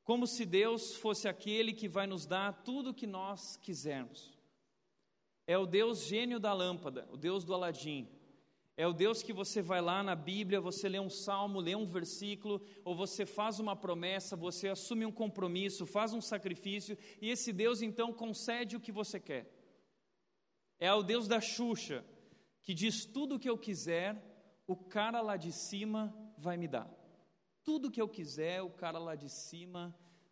Como 0.05 0.27
se 0.27 0.45
Deus 0.45 0.95
fosse 0.97 1.29
aquele 1.29 1.73
que 1.73 1.89
vai 1.89 2.07
nos 2.07 2.27
dar 2.27 2.53
tudo 2.65 2.91
o 2.91 2.95
que 2.95 3.07
nós 3.07 3.57
quisermos. 3.57 4.39
É 5.47 5.59
o 5.59 5.67
Deus 5.67 6.05
gênio 6.05 6.39
da 6.39 6.53
lâmpada, 6.53 7.09
o 7.11 7.17
Deus 7.17 7.45
do 7.45 7.55
Aladim. 7.55 8.09
É 8.77 8.87
o 8.87 8.93
Deus 8.93 9.23
que 9.23 9.33
você 9.33 9.61
vai 9.61 9.81
lá 9.81 10.03
na 10.03 10.15
Bíblia, 10.15 10.61
você 10.61 10.89
lê 10.89 10.99
um 10.99 11.11
salmo, 11.11 11.61
lê 11.61 11.75
um 11.75 11.85
versículo, 11.85 12.63
ou 12.83 12.95
você 12.95 13.27
faz 13.27 13.61
uma 13.61 13.77
promessa, 13.77 14.37
você 14.37 14.69
assume 14.69 15.05
um 15.05 15.13
compromisso, 15.13 15.85
faz 15.85 16.15
um 16.15 16.21
sacrifício, 16.21 16.97
e 17.21 17.29
esse 17.29 17.53
Deus 17.53 17.83
então 17.83 18.13
concede 18.13 18.77
o 18.77 18.81
que 18.81 18.91
você 18.91 19.21
quer. 19.21 19.53
É 20.79 20.91
o 20.95 21.03
Deus 21.03 21.29
da 21.29 21.41
Xuxa, 21.43 22.03
que 22.63 22.73
diz: 22.73 23.05
tudo 23.05 23.35
o 23.35 23.39
que 23.39 23.51
eu 23.51 23.59
quiser, 23.59 24.17
o 24.67 24.75
cara 24.75 25.21
lá 25.21 25.37
de 25.37 25.53
cima 25.53 26.15
vai 26.39 26.57
me 26.57 26.67
dar. 26.67 27.00
Tudo 27.71 27.89
que 27.95 28.03
eu 28.03 28.09
quiser, 28.09 28.61
o 28.63 28.71
cara 28.83 28.99
lá 28.99 29.15
de 29.15 29.29
cima 29.29 29.83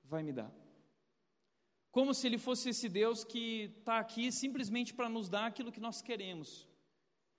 vai 0.02 0.25
me 0.25 0.33
dar. 0.33 0.52
Como 1.97 2.12
se 2.12 2.26
ele 2.26 2.37
fosse 2.37 2.71
esse 2.71 2.88
Deus 2.88 3.23
que 3.23 3.73
está 3.78 4.00
aqui 4.00 4.33
simplesmente 4.33 4.92
para 4.92 5.09
nos 5.09 5.28
dar 5.28 5.47
aquilo 5.47 5.71
que 5.71 5.87
nós 5.87 6.02
queremos. 6.02 6.68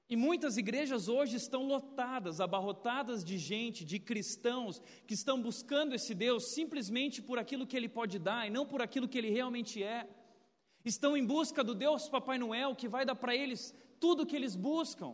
E 0.10 0.16
muitas 0.16 0.56
igrejas 0.56 1.10
hoje 1.10 1.36
estão 1.36 1.68
lotadas, 1.68 2.40
abarrotadas 2.40 3.26
de 3.26 3.38
gente, 3.38 3.84
de 3.84 4.00
cristãos, 4.00 4.82
que 5.06 5.16
estão 5.16 5.42
buscando 5.42 5.94
esse 5.94 6.16
Deus 6.16 6.54
simplesmente 6.54 7.22
por 7.22 7.38
aquilo 7.38 7.68
que 7.68 7.76
ele 7.76 7.90
pode 7.90 8.18
dar 8.18 8.48
e 8.48 8.50
não 8.50 8.66
por 8.66 8.82
aquilo 8.82 9.10
que 9.10 9.18
ele 9.18 9.30
realmente 9.30 9.84
é. 9.84 10.08
Estão 10.86 11.18
em 11.18 11.26
busca 11.26 11.62
do 11.62 11.76
Deus 11.76 12.08
Papai 12.08 12.38
Noel 12.38 12.74
que 12.74 12.88
vai 12.88 13.04
dar 13.06 13.16
para 13.16 13.36
eles 13.36 13.76
tudo 14.00 14.26
que 14.26 14.38
eles 14.38 14.56
buscam. 14.56 15.14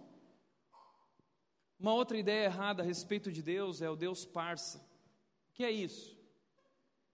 Uma 1.79 1.93
outra 1.93 2.17
ideia 2.17 2.45
errada 2.45 2.81
a 2.81 2.85
respeito 2.85 3.31
de 3.31 3.41
Deus 3.41 3.81
é 3.81 3.89
o 3.89 3.95
Deus 3.95 4.25
parça. 4.25 4.79
O 5.49 5.53
que 5.53 5.63
é 5.63 5.71
isso? 5.71 6.17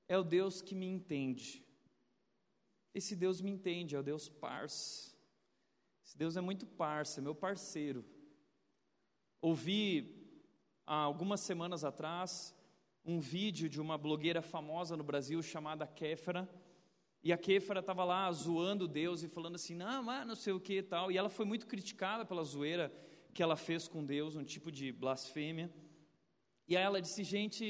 É 0.08 0.18
o 0.18 0.24
Deus 0.24 0.62
que 0.62 0.76
me 0.76 0.86
entende. 0.86 1.66
Esse 2.94 3.16
Deus 3.16 3.42
me 3.42 3.50
entende, 3.50 3.96
é 3.96 4.00
o 4.00 4.04
Deus 4.04 4.30
parça. 4.30 5.16
Esse 6.04 6.18
Deus 6.18 6.36
é 6.38 6.42
muito 6.42 6.66
parça, 6.66 7.20
é 7.20 7.24
meu 7.24 7.34
parceiro. 7.34 8.06
Ouvi 9.42 10.30
há 10.86 10.96
algumas 10.96 11.40
semanas 11.40 11.84
atrás 11.84 12.56
um 13.04 13.20
vídeo 13.20 13.68
de 13.68 13.82
uma 13.82 13.98
blogueira 13.98 14.42
famosa 14.42 14.96
no 14.96 15.04
Brasil 15.04 15.42
chamada 15.42 15.88
Kéfera 15.88 16.48
e 17.24 17.32
a 17.32 17.38
Kéfara 17.38 17.82
estava 17.82 18.04
lá 18.04 18.32
zoando 18.32 18.88
Deus 18.88 19.22
e 19.22 19.28
falando 19.28 19.56
assim, 19.56 19.76
não, 19.76 20.02
mas 20.02 20.26
não 20.26 20.36
sei 20.36 20.54
o 20.54 20.60
que 20.60 20.80
e 20.80 20.84
tal. 20.84 21.12
E 21.12 21.18
ela 21.18 21.30
foi 21.30 21.46
muito 21.46 21.68
criticada 21.68 22.26
pela 22.26 22.44
zoeira 22.44 22.92
que 23.34 23.44
ela 23.44 23.56
fez 23.56 23.88
com 23.88 24.06
Deus, 24.06 24.36
um 24.36 24.44
tipo 24.44 24.72
de 24.72 24.92
blasfêmia. 24.92 25.74
E 26.68 26.76
aí 26.76 26.84
ela 26.84 27.02
disse, 27.02 27.24
gente, 27.24 27.66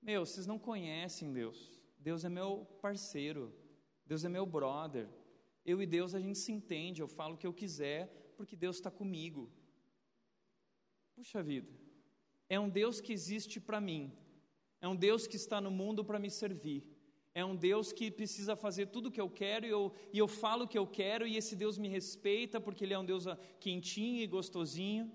meu, 0.00 0.24
vocês 0.24 0.46
não 0.46 0.58
conhecem 0.58 1.32
Deus. 1.32 1.58
Deus 1.98 2.24
é 2.24 2.28
meu 2.28 2.64
parceiro. 2.80 3.54
Deus 4.04 4.24
é 4.24 4.28
meu 4.28 4.44
brother. 4.44 5.08
Eu 5.64 5.80
e 5.80 5.86
Deus 5.86 6.14
a 6.14 6.20
gente 6.20 6.38
se 6.38 6.52
entende. 6.52 7.00
Eu 7.00 7.08
falo 7.08 7.34
o 7.34 7.38
que 7.38 7.46
eu 7.46 7.52
quiser 7.52 8.08
porque 8.36 8.56
Deus 8.56 8.76
está 8.76 8.90
comigo. 8.90 9.50
Puxa 11.14 11.42
vida. 11.42 11.72
É 12.48 12.58
um 12.58 12.68
Deus 12.68 13.00
que 13.00 13.12
existe 13.12 13.60
para 13.60 13.80
mim. 13.80 14.12
É 14.80 14.88
um 14.88 14.96
Deus 14.96 15.26
que 15.26 15.36
está 15.36 15.60
no 15.60 15.70
mundo 15.70 16.04
para 16.04 16.18
me 16.18 16.30
servir. 16.30 16.91
É 17.34 17.44
um 17.44 17.56
Deus 17.56 17.92
que 17.92 18.10
precisa 18.10 18.54
fazer 18.54 18.86
tudo 18.86 19.08
o 19.08 19.10
que 19.10 19.20
eu 19.20 19.30
quero 19.30 19.64
e 19.64 19.70
eu, 19.70 19.92
e 20.12 20.18
eu 20.18 20.28
falo 20.28 20.64
o 20.64 20.68
que 20.68 20.76
eu 20.76 20.86
quero, 20.86 21.26
e 21.26 21.36
esse 21.36 21.56
Deus 21.56 21.78
me 21.78 21.88
respeita 21.88 22.60
porque 22.60 22.84
Ele 22.84 22.92
é 22.92 22.98
um 22.98 23.04
Deus 23.04 23.26
ah, 23.26 23.38
quentinho 23.58 24.22
e 24.22 24.26
gostosinho. 24.26 25.10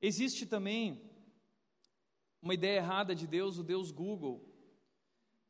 Existe 0.00 0.46
também 0.46 1.02
uma 2.40 2.54
ideia 2.54 2.78
errada 2.78 3.14
de 3.14 3.26
Deus, 3.26 3.58
o 3.58 3.62
Deus 3.62 3.90
Google, 3.90 4.46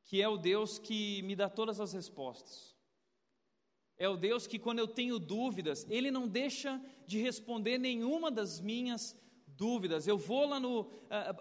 que 0.03 0.21
é 0.21 0.29
o 0.29 0.37
Deus 0.37 0.79
que 0.79 1.23
me 1.23 1.37
dá 1.37 1.49
todas 1.49 1.81
as 1.81 1.93
respostas. 1.93 2.75
É 3.97 4.09
o 4.09 4.17
Deus 4.17 4.47
que, 4.47 4.59
quando 4.59 4.81
eu 4.81 4.89
tenho 4.89 5.21
dúvidas, 5.21 5.87
Ele 5.89 6.11
não 6.11 6.27
deixa 6.27 6.81
de 7.07 7.21
responder 7.21 7.79
nenhuma 7.79 8.31
das 8.31 8.61
minhas 8.61 9.17
dúvidas, 9.57 10.07
eu 10.07 10.19
vou 10.19 10.47
lá 10.47 10.59
no, 10.59 10.89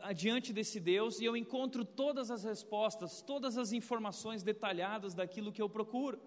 adiante 0.01 0.53
desse 0.53 0.79
Deus 0.79 1.19
e 1.19 1.25
eu 1.25 1.35
encontro 1.35 1.83
todas 1.83 2.29
as 2.29 2.43
respostas, 2.43 3.21
todas 3.21 3.57
as 3.57 3.71
informações 3.71 4.43
detalhadas 4.43 5.13
daquilo 5.13 5.51
que 5.51 5.61
eu 5.61 5.69
procuro. 5.69 6.21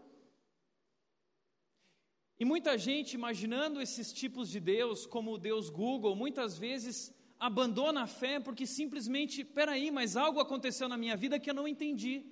E 2.39 2.45
muita 2.45 2.77
gente, 2.77 3.15
imaginando 3.15 3.81
esses 3.81 4.13
tipos 4.13 4.51
de 4.51 4.61
Deus, 4.61 5.07
como 5.07 5.33
o 5.33 5.39
Deus 5.39 5.71
Google, 5.71 6.15
muitas 6.15 6.59
vezes 6.59 7.15
abandona 7.39 8.03
a 8.03 8.07
fé 8.07 8.39
porque 8.39 8.67
simplesmente, 8.67 9.45
peraí, 9.45 9.91
mas 9.91 10.17
algo 10.17 10.41
aconteceu 10.41 10.89
na 10.89 10.99
minha 10.99 11.17
vida 11.17 11.39
que 11.39 11.49
eu 11.49 11.55
não 11.55 11.67
entendi. 11.67 12.25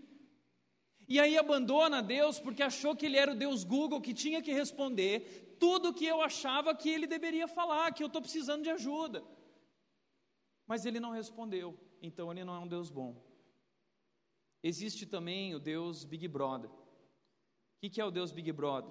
E 1.09 1.21
aí 1.21 1.37
abandona 1.39 2.03
Deus 2.03 2.39
porque 2.39 2.63
achou 2.63 2.97
que 2.97 3.07
ele 3.07 3.17
era 3.17 3.33
o 3.33 3.37
Deus 3.37 3.63
Google 3.65 4.01
que 4.01 4.15
tinha 4.15 4.43
que 4.43 4.53
responder 4.53 5.57
tudo 5.59 5.95
que 5.95 6.05
eu 6.05 6.21
achava 6.21 6.75
que 6.75 6.91
ele 6.91 7.07
deveria 7.07 7.47
falar, 7.47 7.93
que 7.93 8.03
eu 8.03 8.09
estou 8.09 8.21
precisando 8.21 8.63
de 8.63 8.71
ajuda. 8.71 9.23
Mas 10.67 10.87
ele 10.87 10.99
não 11.01 11.11
respondeu, 11.11 11.79
então 12.01 12.31
ele 12.31 12.45
não 12.45 12.55
é 12.55 12.59
um 12.59 12.69
Deus 12.69 12.91
bom. 12.91 13.23
Existe 14.63 15.05
também 15.05 15.55
o 15.55 15.59
Deus 15.59 16.05
Big 16.05 16.27
Brother. 16.27 16.71
O 16.71 17.91
que 17.91 18.01
é 18.01 18.05
o 18.05 18.11
Deus 18.11 18.33
Big 18.33 18.51
Brother? 18.51 18.91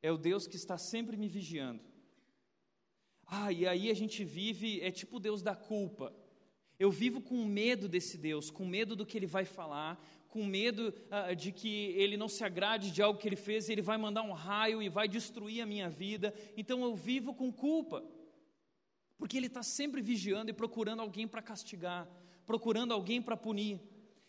É 0.00 0.12
o 0.12 0.16
Deus 0.16 0.46
que 0.46 0.54
está 0.56 0.78
sempre 0.78 1.16
me 1.16 1.28
vigiando. 1.28 1.82
Ah, 3.26 3.50
e 3.50 3.66
aí 3.66 3.90
a 3.90 3.94
gente 3.94 4.22
vive, 4.22 4.80
é 4.80 4.90
tipo 4.90 5.16
o 5.16 5.20
Deus 5.20 5.42
da 5.42 5.56
culpa. 5.56 6.14
Eu 6.78 6.90
vivo 6.90 7.20
com 7.20 7.44
medo 7.44 7.88
desse 7.88 8.18
Deus, 8.18 8.50
com 8.50 8.66
medo 8.66 8.94
do 8.94 9.06
que 9.06 9.16
ele 9.16 9.26
vai 9.26 9.44
falar, 9.44 10.00
com 10.28 10.44
medo 10.44 10.92
uh, 11.10 11.34
de 11.34 11.52
que 11.52 11.86
ele 11.96 12.16
não 12.16 12.28
se 12.28 12.44
agrade 12.44 12.90
de 12.90 13.00
algo 13.00 13.18
que 13.18 13.28
ele 13.28 13.36
fez, 13.36 13.68
ele 13.68 13.82
vai 13.82 13.96
mandar 13.96 14.22
um 14.22 14.32
raio 14.32 14.82
e 14.82 14.88
vai 14.88 15.08
destruir 15.08 15.60
a 15.60 15.66
minha 15.66 15.88
vida. 15.88 16.34
Então 16.56 16.82
eu 16.82 16.94
vivo 16.94 17.32
com 17.34 17.52
culpa. 17.52 18.04
Porque 19.24 19.38
ele 19.38 19.46
está 19.46 19.62
sempre 19.62 20.02
vigiando 20.02 20.50
e 20.50 20.52
procurando 20.52 21.00
alguém 21.00 21.26
para 21.26 21.40
castigar, 21.40 22.06
procurando 22.44 22.92
alguém 22.92 23.22
para 23.22 23.38
punir. 23.38 23.80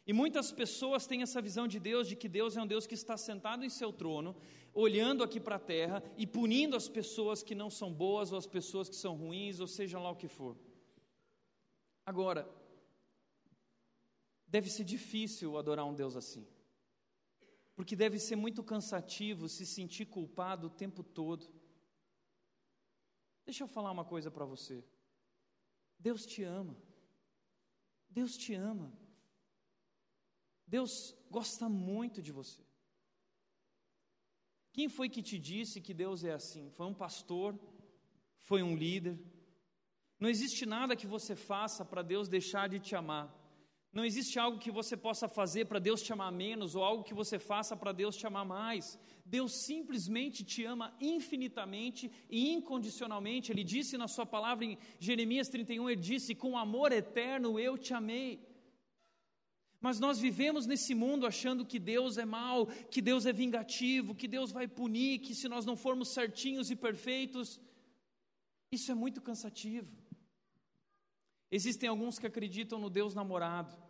E 0.08 0.14
muitas 0.14 0.54
pessoas 0.54 1.06
têm 1.06 1.22
essa 1.22 1.42
visão 1.42 1.68
de 1.68 1.82
Deus, 1.82 2.08
de 2.08 2.16
que 2.16 2.30
Deus 2.30 2.56
é 2.56 2.62
um 2.62 2.66
Deus 2.66 2.88
que 2.88 2.94
está 2.94 3.18
sentado 3.18 3.66
em 3.66 3.70
seu 3.70 3.92
trono, 3.92 4.34
olhando 4.74 5.22
aqui 5.22 5.38
para 5.38 5.58
a 5.58 5.60
terra 5.60 6.02
e 6.16 6.25
punindo 6.25 6.78
as 6.78 6.88
pessoas 6.88 7.44
que 7.44 7.54
não 7.54 7.70
são 7.70 7.92
boas 7.92 8.32
ou 8.32 8.38
as 8.38 8.48
pessoas 8.48 8.88
que 8.88 8.96
são 8.96 9.18
ruins, 9.18 9.60
ou 9.60 9.68
seja 9.68 10.00
lá 10.00 10.10
o 10.10 10.16
que 10.16 10.30
for. 10.30 10.56
Agora, 12.06 12.50
deve 14.48 14.70
ser 14.70 14.86
difícil 14.86 15.58
adorar 15.58 15.86
um 15.86 15.94
Deus 15.94 16.16
assim, 16.16 16.48
porque 17.75 17.98
deve 17.98 18.18
ser 18.18 18.38
muito 18.38 18.64
cansativo 18.64 19.50
se 19.50 19.66
sentir 19.66 20.06
culpado 20.06 20.68
o 20.68 20.70
tempo 20.70 21.04
todo. 21.04 21.54
Deixa 23.46 23.64
eu 23.64 23.68
falar 23.68 23.92
uma 23.92 24.06
coisa 24.06 24.32
para 24.32 24.46
você. 24.46 24.84
Deus 26.00 26.25
te 26.25 26.44
ama. 26.44 26.75
Deus 28.10 28.36
te 28.38 28.54
ama. 28.54 28.92
Deus 30.66 31.16
gosta 31.30 31.70
muito 31.70 32.22
de 32.22 32.32
você. 32.32 32.62
Quem 34.74 34.90
foi 34.90 35.08
que 35.08 35.22
te 35.22 35.38
disse 35.40 35.80
que 35.80 35.94
Deus 35.94 36.24
é 36.24 36.34
assim? 36.34 36.70
Foi 36.72 36.86
um 36.88 36.94
pastor? 36.94 37.58
Foi 38.40 38.62
um 38.64 38.75
líder? 38.75 39.18
Não 40.20 40.30
existe 40.30 40.66
nada 40.66 40.96
que 40.96 41.08
você 41.08 41.36
faça 41.36 41.86
para 41.86 42.02
Deus 42.02 42.28
deixar 42.28 42.68
de 42.68 42.80
te 42.80 42.96
amar. 42.96 43.34
Não 43.96 44.04
existe 44.04 44.38
algo 44.38 44.60
que 44.60 44.70
você 44.80 44.98
possa 44.98 45.25
fazer 45.30 45.64
para 45.68 45.80
Deus 45.80 46.02
te 46.02 46.12
amar 46.12 46.30
menos 46.30 46.75
ou 46.75 46.84
algo 46.84 47.06
que 47.06 47.14
você 47.14 47.40
faça 47.40 47.78
para 47.78 47.94
Deus 47.94 48.18
te 48.18 48.28
amar 48.28 48.44
mais. 48.44 49.00
Deus 49.25 49.54
simplesmente 49.54 50.44
te 50.44 50.66
ama 50.66 50.94
infinitamente 51.00 52.12
e 52.30 52.52
incondicionalmente. 52.52 53.54
Ele 53.54 53.64
disse 53.64 53.98
na 53.98 54.10
sua 54.10 54.25
palavra 54.25 54.66
em 54.66 54.78
Jeremias 55.00 55.48
31, 55.48 55.90
ele 55.90 56.02
disse: 56.02 56.36
"Com 56.36 56.58
amor 56.58 56.92
eterno 56.92 57.58
eu 57.58 57.78
te 57.78 57.94
amei". 57.94 58.46
Mas 59.80 59.98
nós 59.98 60.20
vivemos 60.20 60.66
nesse 60.66 60.94
mundo 60.94 61.25
achando 61.25 61.66
que 61.66 61.80
Deus 61.80 62.18
é 62.18 62.25
mau, 62.25 62.68
que 62.68 63.02
Deus 63.02 63.25
é 63.25 63.32
vingativo, 63.32 64.14
que 64.14 64.28
Deus 64.28 64.52
vai 64.52 64.68
punir, 64.68 65.20
que 65.20 65.34
se 65.34 65.48
nós 65.48 65.66
não 65.66 65.78
formos 65.78 66.10
certinhos 66.10 66.70
e 66.70 66.75
perfeitos, 66.75 67.62
isso 68.70 68.92
é 68.92 68.96
muito 68.96 69.22
cansativo. 69.22 69.90
Existem 71.50 71.88
alguns 71.88 72.20
que 72.20 72.28
acreditam 72.28 72.78
no 72.78 72.90
Deus 72.90 73.14
namorado, 73.16 73.85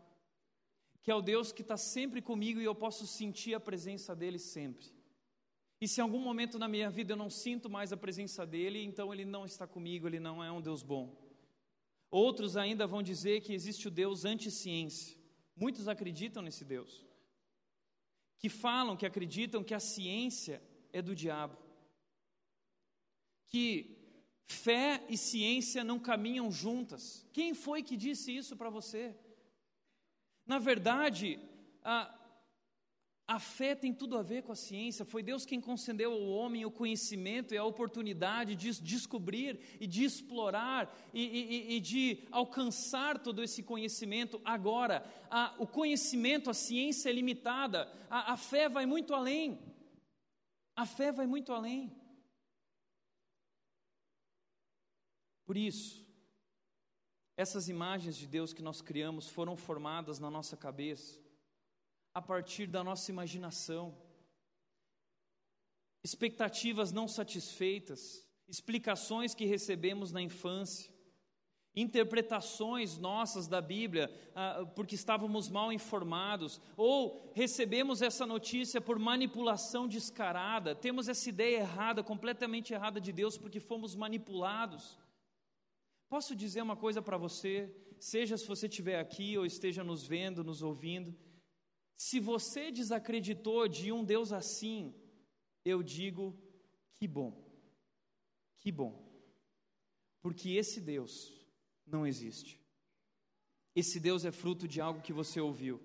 que 1.05 1.12
é 1.12 1.15
o 1.15 1.21
Deus 1.21 1.53
que 1.53 1.62
está 1.62 1.77
sempre 1.77 2.21
comigo 2.21 2.59
e 2.59 2.65
eu 2.65 2.75
posso 2.75 3.07
sentir 3.07 3.53
a 3.53 3.59
presença 3.59 4.13
dele 4.13 4.39
sempre. 4.39 4.88
E 5.79 5.88
se 5.88 6.01
em 6.01 6.03
algum 6.03 6.19
momento 6.19 6.59
na 6.59 6.67
minha 6.67 6.89
vida 6.89 7.13
eu 7.13 7.17
não 7.17 7.29
sinto 7.29 7.69
mais 7.69 7.93
a 7.93 7.97
presença 7.97 8.45
dele, 8.45 8.83
então 8.83 9.13
ele 9.13 9.24
não 9.24 9.45
está 9.45 9.65
comigo, 9.67 10.07
ele 10.07 10.19
não 10.19 10.43
é 10.43 10.51
um 10.51 10.59
Deus 10.59 10.81
bom. 10.81 11.15
Outros 12.09 12.57
ainda 12.57 12.88
vão 12.88 13.03
dizer 13.03 13.41
que 13.41 13.53
existe 13.53 13.88
o 13.88 13.91
Deus 13.91 14.25
anti-ciência 14.25 15.15
Muitos 15.55 15.88
acreditam 15.88 16.43
nesse 16.43 16.65
Deus. 16.65 17.05
Que 18.38 18.50
falam, 18.50 18.97
que 18.97 19.05
acreditam 19.05 19.63
que 19.63 19.74
a 19.74 19.79
ciência 19.79 20.62
é 20.91 21.01
do 21.01 21.15
diabo. 21.15 21.57
Que 23.45 23.63
fé 24.47 25.05
e 25.07 25.17
ciência 25.17 25.83
não 25.83 25.97
caminham 25.97 26.51
juntas. 26.51 27.25
Quem 27.31 27.53
foi 27.53 27.81
que 27.81 27.95
disse 27.95 28.35
isso 28.35 28.57
para 28.57 28.69
você? 28.69 29.15
Na 30.45 30.59
verdade, 30.59 31.39
a, 31.83 32.13
a 33.27 33.39
fé 33.39 33.73
tem 33.73 33.91
tudo 33.91 34.17
a 34.17 34.21
ver 34.21 34.43
com 34.43 34.51
a 34.51 34.55
ciência. 34.55 35.03
Foi 35.03 35.23
Deus 35.23 35.45
quem 35.45 35.59
concedeu 35.59 36.11
ao 36.11 36.27
homem 36.27 36.63
o 36.63 36.71
conhecimento 36.71 37.53
e 37.53 37.57
a 37.57 37.63
oportunidade 37.63 38.55
de 38.55 38.79
descobrir 38.81 39.59
e 39.79 39.87
de 39.87 40.03
explorar 40.03 40.95
e, 41.11 41.23
e, 41.23 41.75
e 41.75 41.79
de 41.79 42.27
alcançar 42.31 43.17
todo 43.17 43.41
esse 43.41 43.63
conhecimento. 43.63 44.39
Agora, 44.45 45.03
a, 45.31 45.55
o 45.57 45.65
conhecimento, 45.65 46.51
a 46.51 46.53
ciência 46.53 47.09
é 47.09 47.13
limitada, 47.13 47.91
a, 48.09 48.33
a 48.33 48.37
fé 48.37 48.69
vai 48.69 48.85
muito 48.85 49.13
além. 49.13 49.59
A 50.75 50.85
fé 50.85 51.11
vai 51.11 51.25
muito 51.25 51.51
além. 51.51 51.91
Por 55.45 55.57
isso, 55.57 56.04
essas 57.37 57.67
imagens 57.67 58.15
de 58.15 58.27
Deus 58.27 58.53
que 58.53 58.61
nós 58.61 58.81
criamos 58.81 59.29
foram 59.29 59.55
formadas 59.55 60.19
na 60.19 60.29
nossa 60.29 60.55
cabeça 60.55 61.19
a 62.13 62.21
partir 62.21 62.67
da 62.67 62.81
nossa 62.81 63.11
imaginação. 63.11 63.93
Expectativas 66.01 66.93
não 66.93 67.07
satisfeitas, 67.09 68.25
explicações 68.48 69.35
que 69.35 69.43
recebemos 69.43 70.13
na 70.13 70.21
infância, 70.21 70.93
interpretações 71.75 72.98
nossas 72.98 73.48
da 73.48 73.59
Bíblia 73.59 74.09
ah, 74.33 74.65
porque 74.75 74.95
estávamos 74.95 75.50
mal 75.50 75.74
informados, 75.74 76.61
ou 76.77 77.31
recebemos 77.35 78.01
essa 78.01 78.25
notícia 78.25 78.79
por 78.79 78.98
manipulação 78.98 79.85
descarada, 79.87 80.74
temos 80.74 81.09
essa 81.09 81.27
ideia 81.27 81.57
errada, 81.57 82.01
completamente 82.01 82.74
errada 82.74 83.01
de 83.01 83.11
Deus 83.11 83.37
porque 83.37 83.59
fomos 83.59 83.93
manipulados. 83.93 84.98
Posso 86.07 86.35
dizer 86.35 86.61
uma 86.61 86.75
coisa 86.75 87.01
para 87.01 87.18
você, 87.18 87.74
seja 88.00 88.37
se 88.37 88.48
você 88.48 88.68
estiver 88.68 89.00
aqui 89.00 89.37
ou 89.37 89.46
esteja 89.46 89.83
nos 89.83 90.05
vendo, 90.05 90.44
nos 90.44 90.61
ouvindo, 90.61 91.15
se 91.98 92.20
você 92.20 92.72
desacreditou 92.72 93.68
de 93.68 93.91
um 93.91 94.03
Deus 94.03 94.31
assim, 94.31 94.94
eu 95.63 95.81
digo 95.81 96.37
que 96.94 97.07
bom, 97.07 97.44
que 98.57 98.72
bom, 98.72 99.03
porque 100.22 100.51
esse 100.51 100.79
Deus 100.79 101.33
não 101.85 102.05
existe. 102.05 102.59
Esse 103.75 104.00
Deus 104.00 104.24
é 104.24 104.31
fruto 104.31 104.68
de 104.68 104.79
algo 104.79 105.01
que 105.01 105.11
você 105.11 105.39
ouviu. 105.39 105.81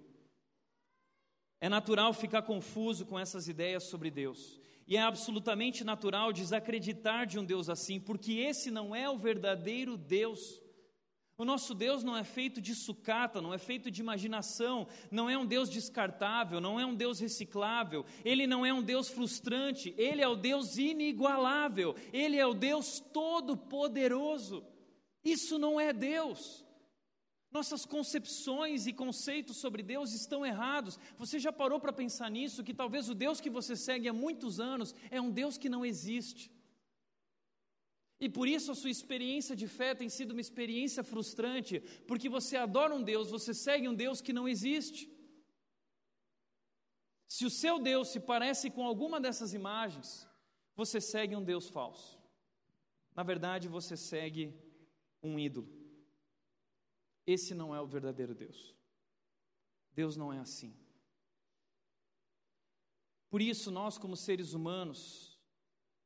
É 1.61 1.69
natural 1.69 2.13
ficar 2.15 2.43
confuso 2.43 3.05
com 3.05 3.19
essas 3.19 3.49
ideias 3.49 3.85
sobre 3.85 4.11
Deus. 4.11 4.60
E 4.91 4.97
é 4.97 5.01
absolutamente 5.01 5.85
natural 5.85 6.33
desacreditar 6.33 7.25
de 7.25 7.39
um 7.39 7.45
Deus 7.45 7.71
assim, 7.71 8.01
porque 8.01 8.33
esse 8.33 8.73
não 8.73 8.93
é 8.93 9.09
o 9.09 9.17
verdadeiro 9.17 9.97
Deus. 9.97 10.61
O 11.39 11.45
nosso 11.45 11.77
Deus 11.77 12.03
não 12.03 12.17
é 12.17 12.25
feito 12.25 12.61
de 12.61 12.75
sucata, 12.75 13.41
não 13.41 13.55
é 13.55 13.59
feito 13.59 13.89
de 13.89 14.01
imaginação, 14.01 14.89
não 15.09 15.31
é 15.31 15.39
um 15.39 15.47
Deus 15.47 15.71
descartável, 15.71 16.61
não 16.61 16.81
é 16.81 16.85
um 16.85 16.95
Deus 16.97 17.21
reciclável, 17.21 18.05
ele 18.25 18.49
não 18.49 18.67
é 18.67 18.75
um 18.75 18.83
Deus 18.83 19.09
frustrante, 19.09 19.95
ele 19.97 20.23
é 20.23 20.27
o 20.27 20.35
Deus 20.35 20.77
inigualável, 20.77 21.95
ele 22.13 22.37
é 22.37 22.45
o 22.45 22.53
Deus 22.53 22.99
todo-poderoso. 23.13 24.67
Isso 25.25 25.57
não 25.57 25.81
é 25.81 25.93
Deus. 25.93 26.67
Nossas 27.51 27.85
concepções 27.85 28.87
e 28.87 28.93
conceitos 28.93 29.57
sobre 29.57 29.83
Deus 29.83 30.13
estão 30.13 30.47
errados. 30.47 30.99
Você 31.19 31.39
já 31.39 31.53
parou 31.53 31.81
para 31.81 31.93
pensar 31.93 32.31
nisso? 32.31 32.63
Que 32.63 32.73
talvez 32.73 33.09
o 33.09 33.15
Deus 33.15 33.41
que 33.41 33.51
você 33.51 33.75
segue 33.75 34.09
há 34.09 34.13
muitos 34.13 34.61
anos 34.61 34.95
é 35.11 35.21
um 35.21 35.31
Deus 35.31 35.59
que 35.59 35.69
não 35.69 35.85
existe. 35.85 36.51
E 38.21 38.29
por 38.29 38.47
isso 38.47 38.71
a 38.71 38.75
sua 38.75 38.91
experiência 38.91 39.57
de 39.57 39.67
fé 39.67 39.95
tem 39.95 40.09
sido 40.09 40.33
uma 40.33 40.41
experiência 40.41 41.03
frustrante, 41.03 41.81
porque 42.07 42.29
você 42.29 42.57
adora 42.57 42.95
um 42.95 43.03
Deus, 43.03 43.31
você 43.31 43.53
segue 43.55 43.89
um 43.89 43.95
Deus 43.95 44.21
que 44.21 44.33
não 44.33 44.47
existe. 44.47 45.11
Se 47.27 47.47
o 47.47 47.51
seu 47.51 47.79
Deus 47.79 48.09
se 48.09 48.21
parece 48.21 48.71
com 48.71 48.85
alguma 48.85 49.19
dessas 49.19 49.55
imagens, 49.55 50.29
você 50.77 51.01
segue 51.01 51.35
um 51.35 51.43
Deus 51.43 51.69
falso. 51.69 52.21
Na 53.17 53.23
verdade, 53.23 53.69
você 53.69 53.97
segue 53.97 54.55
um 55.23 55.39
ídolo. 55.39 55.80
Esse 57.33 57.55
não 57.55 57.73
é 57.73 57.81
o 57.81 57.87
verdadeiro 57.87 58.35
Deus. 58.35 58.75
Deus 59.93 60.17
não 60.17 60.33
é 60.33 60.41
assim. 60.41 60.75
Por 63.31 63.41
isso, 63.41 63.71
nós, 63.71 63.97
como 63.97 64.17
seres 64.17 64.53
humanos, 64.53 65.39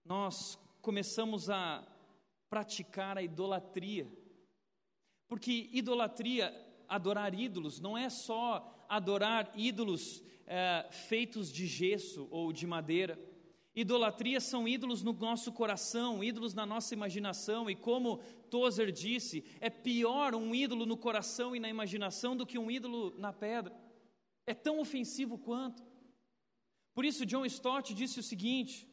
nós 0.05 0.59
começamos 0.83 1.49
a 1.49 1.83
praticar 2.51 3.17
a 3.17 3.23
idolatria. 3.23 4.07
Porque 5.27 5.71
idolatria, 5.73 6.53
adorar 6.87 7.33
ídolos, 7.33 7.81
não 7.81 7.97
é 7.97 8.11
só 8.11 8.85
adorar 8.87 9.51
ídolos 9.57 10.23
é, 10.47 10.87
feitos 10.91 11.51
de 11.51 11.67
gesso 11.67 12.29
ou 12.31 12.53
de 12.53 12.67
madeira. 12.67 13.19
Idolatria 13.77 14.41
são 14.41 14.69
ídolos 14.69 15.03
no 15.03 15.13
nosso 15.13 15.53
coração, 15.53 16.23
ídolos 16.23 16.55
na 16.55 16.65
nossa 16.65 16.95
imaginação, 16.95 17.69
e 17.69 17.75
como 17.75 18.19
Tozer 18.49 18.93
disse, 18.93 19.45
é 19.61 19.69
pior 19.69 20.35
um 20.35 20.55
ídolo 20.55 20.87
no 20.87 20.97
coração 20.97 21.57
e 21.57 21.61
na 21.61 21.69
imaginação 21.69 22.37
do 22.37 22.47
que 22.47 22.57
um 22.57 22.71
ídolo 22.71 23.13
na 23.19 23.33
pedra. 23.33 23.75
É 24.47 24.55
tão 24.55 24.79
ofensivo 24.79 25.37
quanto. 25.37 25.83
Por 26.95 27.05
isso, 27.05 27.27
John 27.27 27.45
Stott 27.47 27.93
disse 27.93 28.21
o 28.21 28.23
seguinte: 28.23 28.89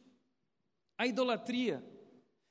a 0.98 1.06
idolatria 1.06 1.84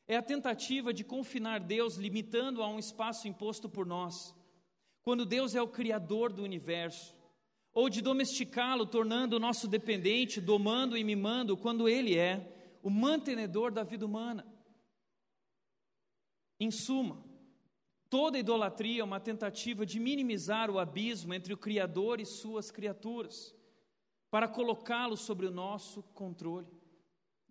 é 0.07 0.15
a 0.15 0.21
tentativa 0.21 0.93
de 0.93 1.03
confinar 1.03 1.59
Deus 1.59 1.95
limitando 1.95 2.63
a 2.63 2.67
um 2.67 2.79
espaço 2.79 3.27
imposto 3.27 3.67
por 3.67 3.85
nós, 3.85 4.33
quando 5.01 5.25
Deus 5.25 5.53
é 5.53 5.61
o 5.61 5.67
Criador 5.67 6.31
do 6.31 6.43
universo, 6.43 7.15
ou 7.73 7.89
de 7.89 8.01
domesticá-lo, 8.01 8.85
tornando 8.85 9.35
o 9.35 9.39
nosso 9.39 9.67
dependente, 9.67 10.41
domando 10.41 10.97
e 10.97 11.03
mimando, 11.03 11.57
quando 11.57 11.87
Ele 11.87 12.17
é 12.17 12.77
o 12.83 12.89
mantenedor 12.89 13.71
da 13.71 13.83
vida 13.83 14.05
humana. 14.05 14.45
Em 16.59 16.69
suma, 16.69 17.23
Toda 18.11 18.37
idolatria 18.37 18.99
é 18.99 19.05
uma 19.05 19.21
tentativa 19.21 19.85
de 19.85 19.97
minimizar 19.97 20.69
o 20.69 20.79
abismo 20.79 21.33
entre 21.33 21.53
o 21.53 21.57
Criador 21.57 22.19
e 22.19 22.25
suas 22.25 22.69
criaturas, 22.69 23.55
para 24.29 24.49
colocá-lo 24.49 25.15
sobre 25.15 25.45
o 25.45 25.51
nosso 25.51 26.03
controle. 26.13 26.67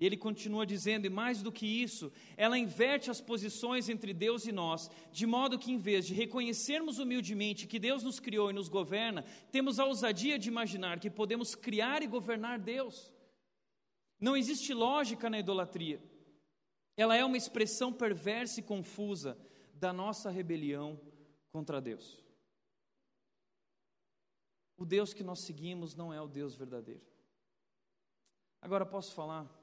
E 0.00 0.06
ele 0.06 0.16
continua 0.16 0.64
dizendo, 0.64 1.04
e 1.04 1.10
mais 1.10 1.42
do 1.42 1.52
que 1.52 1.66
isso, 1.66 2.10
ela 2.34 2.56
inverte 2.56 3.10
as 3.10 3.20
posições 3.20 3.90
entre 3.90 4.14
Deus 4.14 4.46
e 4.46 4.52
nós, 4.52 4.90
de 5.12 5.26
modo 5.26 5.58
que, 5.58 5.70
em 5.70 5.76
vez 5.76 6.06
de 6.06 6.14
reconhecermos 6.14 6.98
humildemente 6.98 7.66
que 7.66 7.78
Deus 7.78 8.02
nos 8.02 8.18
criou 8.18 8.48
e 8.48 8.54
nos 8.54 8.66
governa, 8.66 9.22
temos 9.52 9.78
a 9.78 9.84
ousadia 9.84 10.38
de 10.38 10.48
imaginar 10.48 10.98
que 10.98 11.10
podemos 11.10 11.54
criar 11.54 12.02
e 12.02 12.06
governar 12.06 12.58
Deus. 12.58 13.12
Não 14.18 14.34
existe 14.34 14.72
lógica 14.72 15.28
na 15.28 15.38
idolatria. 15.38 16.02
Ela 16.96 17.14
é 17.14 17.22
uma 17.22 17.36
expressão 17.36 17.92
perversa 17.92 18.60
e 18.60 18.62
confusa 18.62 19.36
da 19.74 19.92
nossa 19.92 20.30
rebelião 20.30 20.98
contra 21.52 21.78
Deus. 21.78 22.24
O 24.78 24.86
Deus 24.86 25.12
que 25.12 25.22
nós 25.22 25.40
seguimos 25.40 25.94
não 25.94 26.10
é 26.10 26.18
o 26.22 26.28
Deus 26.28 26.54
verdadeiro. 26.54 27.02
Agora 28.62 28.86
posso 28.86 29.14
falar? 29.14 29.59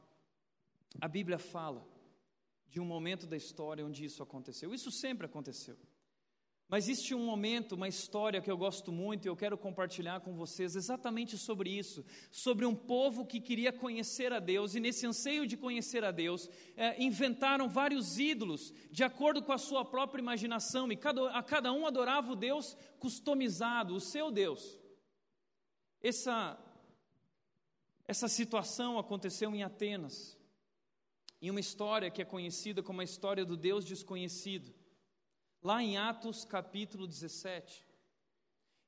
A 0.99 1.07
Bíblia 1.07 1.37
fala 1.37 1.87
de 2.69 2.79
um 2.79 2.85
momento 2.85 3.25
da 3.25 3.37
história 3.37 3.85
onde 3.85 4.05
isso 4.05 4.21
aconteceu. 4.21 4.73
Isso 4.73 4.91
sempre 4.91 5.25
aconteceu. 5.25 5.77
Mas 6.69 6.83
existe 6.83 7.15
um 7.15 7.25
momento, 7.25 7.75
uma 7.75 7.87
história 7.87 8.41
que 8.41 8.51
eu 8.51 8.57
gosto 8.57 8.91
muito 8.91 9.25
e 9.25 9.29
eu 9.29 9.37
quero 9.37 9.57
compartilhar 9.57 10.19
com 10.19 10.35
vocês 10.35 10.75
exatamente 10.75 11.37
sobre 11.37 11.69
isso, 11.69 12.03
sobre 12.29 12.65
um 12.65 12.75
povo 12.75 13.25
que 13.25 13.39
queria 13.39 13.71
conhecer 13.71 14.33
a 14.33 14.39
Deus 14.39 14.75
e 14.75 14.79
nesse 14.81 15.07
anseio 15.07 15.47
de 15.47 15.55
conhecer 15.55 16.03
a 16.03 16.11
Deus, 16.11 16.49
é, 16.75 17.01
inventaram 17.01 17.69
vários 17.69 18.19
ídolos 18.19 18.73
de 18.91 19.01
acordo 19.01 19.41
com 19.41 19.53
a 19.53 19.57
sua 19.57 19.85
própria 19.85 20.21
imaginação 20.21 20.91
e 20.91 20.97
cada, 20.97 21.31
a 21.31 21.41
cada 21.41 21.71
um 21.71 21.87
adorava 21.87 22.33
o 22.33 22.35
Deus 22.35 22.75
customizado, 22.99 23.95
o 23.95 24.01
seu 24.01 24.29
Deus. 24.29 24.77
Essa, 26.01 26.59
essa 28.05 28.27
situação 28.27 28.99
aconteceu 28.99 29.55
em 29.55 29.63
Atenas, 29.63 30.36
em 31.41 31.49
uma 31.49 31.59
história 31.59 32.09
que 32.09 32.21
é 32.21 32.25
conhecida 32.25 32.81
como 32.81 33.01
a 33.01 33.03
história 33.03 33.45
do 33.45 33.55
Deus 33.55 33.85
desconhecido 33.85 34.73
lá 35.61 35.83
em 35.83 35.97
Atos 35.97 36.45
capítulo 36.45 37.07
17. 37.07 37.85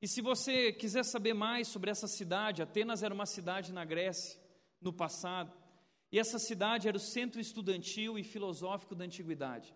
E 0.01 0.07
se 0.07 0.21
você 0.21 0.71
quiser 0.71 1.03
saber 1.03 1.33
mais 1.33 1.67
sobre 1.67 1.91
essa 1.91 2.07
cidade, 2.07 2.62
Atenas 2.62 3.03
era 3.03 3.13
uma 3.13 3.25
cidade 3.25 3.73
na 3.73 3.83
Grécia, 3.83 4.39
no 4.79 4.93
passado, 4.93 5.53
e 6.12 6.17
essa 6.17 6.39
cidade 6.39 6.88
era 6.88 6.95
o 6.97 6.99
centro 6.99 7.39
estudantil 7.39 8.17
e 8.17 8.23
filosófico 8.23 8.95
da 8.95 9.03
antiguidade. 9.03 9.75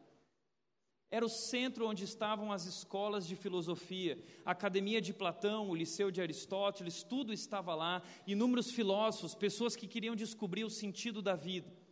Era 1.11 1.25
o 1.25 1.29
centro 1.29 1.87
onde 1.87 2.05
estavam 2.05 2.51
as 2.51 2.65
escolas 2.65 3.27
de 3.27 3.35
filosofia, 3.35 4.17
a 4.43 4.51
Academia 4.51 4.99
de 4.99 5.13
Platão, 5.13 5.69
o 5.69 5.75
Liceu 5.75 6.09
de 6.09 6.21
Aristóteles, 6.21 7.03
tudo 7.03 7.31
estava 7.31 7.75
lá, 7.75 8.01
inúmeros 8.25 8.71
filósofos, 8.71 9.35
pessoas 9.35 9.75
que 9.75 9.87
queriam 9.87 10.15
descobrir 10.15 10.63
o 10.63 10.71
sentido 10.71 11.21
da 11.21 11.35
vida. 11.35 11.82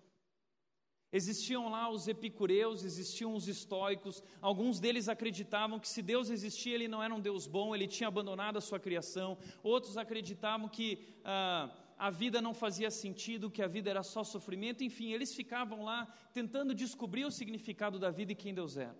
Existiam 1.13 1.69
lá 1.69 1.89
os 1.89 2.07
epicureus, 2.07 2.85
existiam 2.85 3.35
os 3.35 3.49
estoicos, 3.49 4.23
alguns 4.39 4.79
deles 4.79 5.09
acreditavam 5.09 5.77
que 5.77 5.89
se 5.89 6.01
Deus 6.01 6.29
existia, 6.29 6.73
ele 6.73 6.87
não 6.87 7.03
era 7.03 7.13
um 7.13 7.19
Deus 7.19 7.45
bom, 7.45 7.75
ele 7.75 7.85
tinha 7.85 8.07
abandonado 8.07 8.57
a 8.57 8.61
sua 8.61 8.79
criação, 8.79 9.37
outros 9.61 9.97
acreditavam 9.97 10.69
que 10.69 10.99
ah, 11.25 11.69
a 11.97 12.09
vida 12.09 12.41
não 12.41 12.53
fazia 12.53 12.89
sentido, 12.89 13.51
que 13.51 13.61
a 13.61 13.67
vida 13.67 13.89
era 13.89 14.03
só 14.03 14.23
sofrimento, 14.23 14.85
enfim, 14.85 15.11
eles 15.11 15.35
ficavam 15.35 15.83
lá 15.83 16.05
tentando 16.33 16.73
descobrir 16.73 17.25
o 17.25 17.31
significado 17.31 17.99
da 17.99 18.09
vida 18.09 18.31
e 18.31 18.35
quem 18.35 18.53
Deus 18.53 18.77
era. 18.77 18.97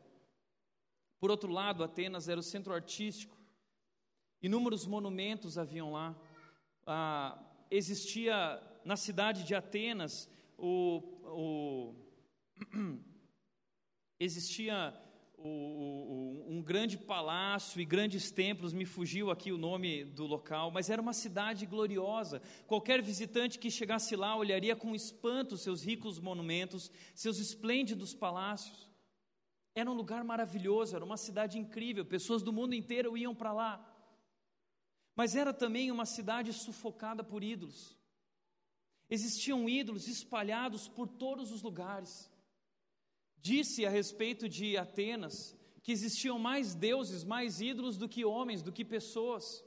Por 1.18 1.32
outro 1.32 1.50
lado, 1.50 1.82
Atenas 1.82 2.28
era 2.28 2.42
o 2.42 2.44
centro 2.44 2.74
artístico, 2.74 3.38
inúmeros 4.42 4.86
monumentos 4.86 5.58
haviam 5.58 5.94
lá, 5.94 6.14
ah, 6.86 7.42
existia 7.70 8.62
na 8.84 8.98
cidade 8.98 9.46
de 9.46 9.56
Atenas 9.56 10.30
o, 10.58 11.02
o 11.24 12.01
existia 14.20 14.94
o, 15.38 15.48
o, 15.48 16.46
um 16.50 16.62
grande 16.62 16.98
palácio 16.98 17.82
e 17.82 17.86
grandes 17.86 18.32
templos, 18.32 18.74
me 18.74 18.86
fugiu 18.86 19.32
aqui 19.32 19.52
o 19.52 19.58
nome 19.58 20.04
do 20.04 20.26
local, 20.26 20.72
mas 20.72 20.90
era 20.90 21.02
uma 21.02 21.14
cidade 21.14 21.66
gloriosa. 21.66 22.42
Qualquer 22.68 23.02
visitante 23.02 23.58
que 23.58 23.72
chegasse 23.72 24.16
lá 24.16 24.36
olharia 24.36 24.76
com 24.76 24.96
espanto 24.96 25.58
seus 25.58 25.84
ricos 25.84 26.20
monumentos, 26.20 26.92
seus 27.16 27.40
esplêndidos 27.40 28.14
palácios. 28.14 28.90
Era 29.74 29.90
um 29.90 29.96
lugar 29.96 30.24
maravilhoso, 30.24 30.96
era 30.96 31.06
uma 31.06 31.18
cidade 31.18 31.58
incrível, 31.58 32.06
pessoas 32.06 32.44
do 32.44 32.54
mundo 32.54 32.76
inteiro 32.76 33.18
iam 33.18 33.34
para 33.34 33.54
lá. 33.54 33.88
Mas 35.16 35.36
era 35.36 35.54
também 35.54 35.92
uma 35.92 36.06
cidade 36.06 36.54
sufocada 36.54 37.24
por 37.24 37.44
ídolos. 37.44 37.98
Existiam 39.10 39.68
ídolos 39.68 40.08
espalhados 40.08 40.88
por 40.88 41.08
todos 41.08 41.52
os 41.52 41.62
lugares. 41.62 42.31
Disse 43.42 43.86
a 43.86 43.90
respeito 43.90 44.48
de 44.48 44.78
Atenas 44.78 45.58
que 45.84 45.92
existiam 45.92 46.38
mais 46.38 46.76
deuses, 46.76 47.24
mais 47.24 47.60
ídolos 47.60 47.98
do 47.98 48.08
que 48.08 48.24
homens, 48.24 48.62
do 48.62 48.72
que 48.72 48.86
pessoas. 48.86 49.64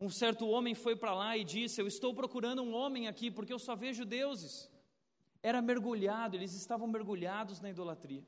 Um 0.00 0.08
certo 0.08 0.48
homem 0.48 0.74
foi 0.74 0.96
para 0.96 1.14
lá 1.14 1.36
e 1.36 1.44
disse: 1.44 1.80
Eu 1.80 1.86
estou 1.86 2.14
procurando 2.14 2.62
um 2.62 2.74
homem 2.74 3.06
aqui 3.06 3.30
porque 3.30 3.52
eu 3.52 3.58
só 3.58 3.74
vejo 3.74 4.04
deuses. 4.04 4.70
Era 5.42 5.60
mergulhado, 5.60 6.36
eles 6.36 6.54
estavam 6.54 6.88
mergulhados 6.88 7.60
na 7.60 7.68
idolatria. 7.68 8.24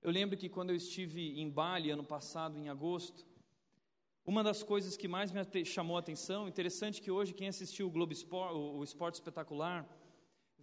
Eu 0.00 0.12
lembro 0.12 0.36
que 0.36 0.48
quando 0.48 0.70
eu 0.70 0.76
estive 0.76 1.40
em 1.40 1.50
Bali 1.50 1.90
ano 1.90 2.04
passado, 2.04 2.56
em 2.56 2.68
agosto, 2.68 3.26
uma 4.24 4.44
das 4.44 4.62
coisas 4.62 4.96
que 4.96 5.08
mais 5.08 5.32
me 5.32 5.64
chamou 5.64 5.96
a 5.96 6.00
atenção, 6.00 6.46
interessante 6.46 7.02
que 7.02 7.10
hoje 7.10 7.34
quem 7.34 7.48
assistiu 7.48 7.88
o 7.88 7.90
Globo 7.90 8.12
Esporte, 8.12 8.54
o 8.54 8.84
Esporte 8.84 9.14
Espetacular, 9.14 9.88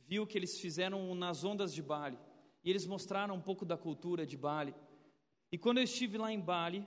viu 0.07 0.25
que 0.25 0.37
eles 0.37 0.59
fizeram 0.59 1.13
nas 1.15 1.43
ondas 1.43 1.73
de 1.73 1.81
Bali. 1.81 2.17
E 2.63 2.69
eles 2.69 2.85
mostraram 2.85 3.35
um 3.35 3.41
pouco 3.41 3.65
da 3.65 3.77
cultura 3.77 4.25
de 4.25 4.37
Bali. 4.37 4.73
E 5.51 5.57
quando 5.57 5.77
eu 5.77 5.83
estive 5.83 6.17
lá 6.17 6.31
em 6.31 6.39
Bali, 6.39 6.85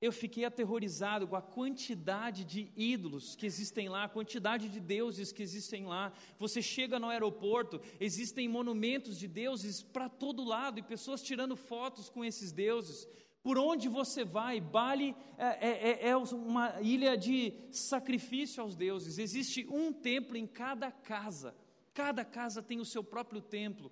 eu 0.00 0.12
fiquei 0.12 0.44
aterrorizado 0.44 1.26
com 1.26 1.36
a 1.36 1.42
quantidade 1.42 2.44
de 2.44 2.70
ídolos 2.76 3.34
que 3.34 3.46
existem 3.46 3.88
lá, 3.88 4.04
a 4.04 4.08
quantidade 4.08 4.68
de 4.68 4.78
deuses 4.78 5.32
que 5.32 5.42
existem 5.42 5.86
lá. 5.86 6.12
Você 6.38 6.60
chega 6.60 6.98
no 6.98 7.08
aeroporto, 7.08 7.80
existem 7.98 8.48
monumentos 8.48 9.18
de 9.18 9.26
deuses 9.26 9.82
para 9.82 10.08
todo 10.08 10.44
lado 10.44 10.78
e 10.78 10.82
pessoas 10.82 11.22
tirando 11.22 11.56
fotos 11.56 12.10
com 12.10 12.24
esses 12.24 12.52
deuses. 12.52 13.08
Por 13.42 13.58
onde 13.58 13.88
você 13.88 14.24
vai, 14.24 14.60
Bali 14.60 15.16
é, 15.38 15.46
é, 15.46 15.90
é, 15.90 16.08
é 16.08 16.16
uma 16.16 16.80
ilha 16.82 17.16
de 17.16 17.54
sacrifício 17.70 18.62
aos 18.62 18.74
deuses. 18.74 19.18
Existe 19.18 19.66
um 19.70 19.92
templo 19.92 20.36
em 20.36 20.46
cada 20.46 20.90
casa. 20.90 21.54
Cada 21.96 22.26
casa 22.26 22.62
tem 22.62 22.78
o 22.78 22.84
seu 22.84 23.02
próprio 23.02 23.40
templo, 23.40 23.90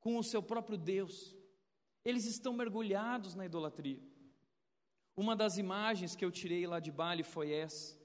com 0.00 0.18
o 0.18 0.22
seu 0.22 0.42
próprio 0.42 0.76
Deus. 0.76 1.34
Eles 2.04 2.26
estão 2.26 2.52
mergulhados 2.52 3.34
na 3.34 3.46
idolatria. 3.46 4.02
Uma 5.16 5.34
das 5.34 5.56
imagens 5.56 6.14
que 6.14 6.22
eu 6.26 6.30
tirei 6.30 6.66
lá 6.66 6.78
de 6.78 6.92
Bali 6.92 7.22
foi 7.22 7.50
essa. 7.50 7.98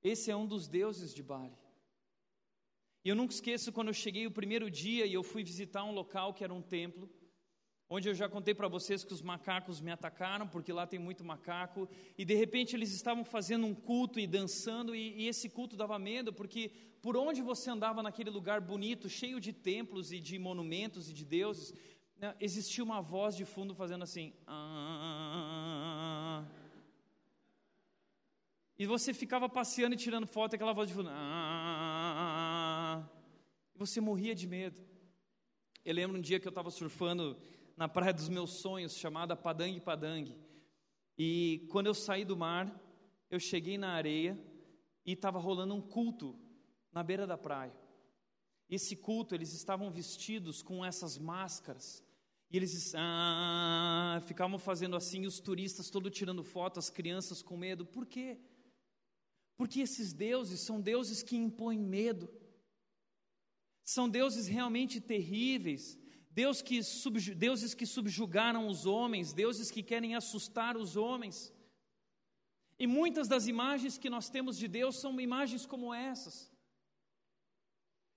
Esse 0.00 0.30
é 0.30 0.36
um 0.36 0.46
dos 0.46 0.68
deuses 0.68 1.12
de 1.12 1.24
Bali. 1.24 1.58
E 3.04 3.08
eu 3.08 3.16
nunca 3.16 3.34
esqueço 3.34 3.72
quando 3.72 3.88
eu 3.88 3.94
cheguei 3.94 4.28
o 4.28 4.36
primeiro 4.38 4.70
dia 4.70 5.06
e 5.06 5.12
eu 5.12 5.24
fui 5.24 5.42
visitar 5.42 5.82
um 5.82 5.92
local 5.92 6.32
que 6.32 6.44
era 6.44 6.54
um 6.54 6.62
templo 6.62 7.10
onde 7.92 8.08
eu 8.08 8.14
já 8.14 8.28
contei 8.28 8.54
para 8.54 8.68
vocês 8.68 9.02
que 9.02 9.12
os 9.12 9.20
macacos 9.20 9.80
me 9.80 9.90
atacaram, 9.90 10.46
porque 10.46 10.72
lá 10.72 10.86
tem 10.86 11.00
muito 11.00 11.24
macaco, 11.24 11.88
e 12.16 12.24
de 12.24 12.34
repente 12.34 12.76
eles 12.76 12.92
estavam 12.94 13.24
fazendo 13.24 13.66
um 13.66 13.74
culto 13.74 14.20
e 14.20 14.28
dançando, 14.28 14.94
e, 14.94 15.22
e, 15.22 15.26
esse 15.26 15.48
culto 15.48 15.76
dava 15.76 15.98
medo, 15.98 16.32
porque 16.32 16.70
por 17.02 17.16
onde 17.16 17.42
você 17.42 17.68
andava 17.68 18.00
naquele 18.00 18.30
lugar 18.30 18.60
bonito, 18.60 19.08
cheio 19.08 19.40
de 19.40 19.52
templos 19.52 20.12
e 20.12 20.20
de 20.20 20.38
monumentos 20.38 21.10
e 21.10 21.12
de 21.12 21.24
deuses, 21.24 21.74
né, 22.16 22.32
existia 22.38 22.84
uma 22.84 23.00
voz 23.00 23.34
de 23.34 23.44
fundo 23.44 23.74
fazendo 23.74 24.04
assim. 24.04 24.32
Ah, 24.46 26.44
e 28.78 28.86
você 28.86 29.12
ficava 29.12 29.48
passeando 29.48 29.96
e 29.96 29.98
tirando 29.98 30.28
foto, 30.28 30.54
aquela 30.54 30.72
voz 30.72 30.88
de 30.88 30.94
fundo. 30.94 31.08
Ah, 31.12 33.02
e 33.74 33.78
você 33.78 34.00
morria 34.00 34.32
de 34.34 34.46
medo. 34.46 34.80
Eu 35.84 35.94
lembro 35.94 36.16
um 36.16 36.20
dia 36.20 36.38
que 36.38 36.46
eu 36.46 36.50
estava 36.50 36.70
surfando 36.70 37.36
na 37.80 37.88
praia 37.88 38.12
dos 38.12 38.28
meus 38.28 38.50
sonhos, 38.50 38.94
chamada 38.94 39.34
Padang 39.34 39.80
Padang. 39.80 40.36
E 41.16 41.66
quando 41.70 41.86
eu 41.86 41.94
saí 41.94 42.26
do 42.26 42.36
mar, 42.36 42.70
eu 43.30 43.40
cheguei 43.40 43.78
na 43.78 43.92
areia 43.92 44.38
e 45.06 45.12
estava 45.12 45.38
rolando 45.38 45.74
um 45.74 45.80
culto 45.80 46.38
na 46.92 47.02
beira 47.02 47.26
da 47.26 47.38
praia. 47.38 47.74
Esse 48.68 48.94
culto, 48.94 49.34
eles 49.34 49.54
estavam 49.54 49.90
vestidos 49.90 50.60
com 50.60 50.84
essas 50.84 51.16
máscaras. 51.16 52.04
E 52.50 52.58
eles 52.58 52.92
ah, 52.94 54.20
ficavam 54.26 54.58
fazendo 54.58 54.94
assim, 54.94 55.24
os 55.24 55.40
turistas 55.40 55.88
todos 55.88 56.12
tirando 56.12 56.44
foto, 56.44 56.78
as 56.78 56.90
crianças 56.90 57.40
com 57.40 57.56
medo. 57.56 57.86
Por 57.86 58.04
quê? 58.04 58.38
Porque 59.56 59.80
esses 59.80 60.12
deuses 60.12 60.60
são 60.60 60.82
deuses 60.82 61.22
que 61.22 61.34
impõem 61.34 61.78
medo. 61.78 62.28
São 63.82 64.06
deuses 64.06 64.46
realmente 64.48 65.00
terríveis, 65.00 65.98
Deus 66.30 66.62
que 66.62 66.80
deuses 67.34 67.74
que 67.74 67.84
subjugaram 67.84 68.68
os 68.68 68.86
homens, 68.86 69.32
deuses 69.32 69.70
que 69.70 69.82
querem 69.82 70.14
assustar 70.14 70.76
os 70.76 70.96
homens. 70.96 71.52
E 72.78 72.86
muitas 72.86 73.26
das 73.26 73.46
imagens 73.46 73.98
que 73.98 74.08
nós 74.08 74.30
temos 74.30 74.56
de 74.56 74.68
Deus 74.68 74.96
são 74.96 75.20
imagens 75.20 75.66
como 75.66 75.92
essas. 75.92 76.50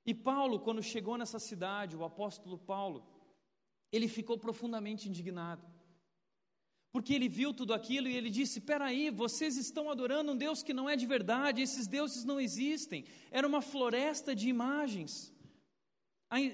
E 0.05 0.13
Paulo, 0.13 0.59
quando 0.59 0.83
chegou 0.83 1.17
nessa 1.17 1.39
cidade, 1.39 1.95
o 1.95 2.03
apóstolo 2.03 2.57
Paulo, 2.57 3.05
ele 3.91 4.07
ficou 4.07 4.37
profundamente 4.37 5.09
indignado. 5.09 5.65
Porque 6.91 7.13
ele 7.13 7.27
viu 7.27 7.51
tudo 7.53 7.73
aquilo 7.73 8.07
e 8.07 8.15
ele 8.15 8.29
disse: 8.29 8.61
Peraí, 8.61 9.09
vocês 9.09 9.57
estão 9.57 9.89
adorando 9.89 10.31
um 10.31 10.37
Deus 10.37 10.61
que 10.61 10.73
não 10.73 10.87
é 10.87 10.95
de 10.95 11.07
verdade, 11.07 11.61
esses 11.61 11.87
deuses 11.87 12.23
não 12.23 12.39
existem. 12.39 13.05
Era 13.31 13.47
uma 13.47 13.61
floresta 13.61 14.35
de 14.35 14.47
imagens. 14.47 15.33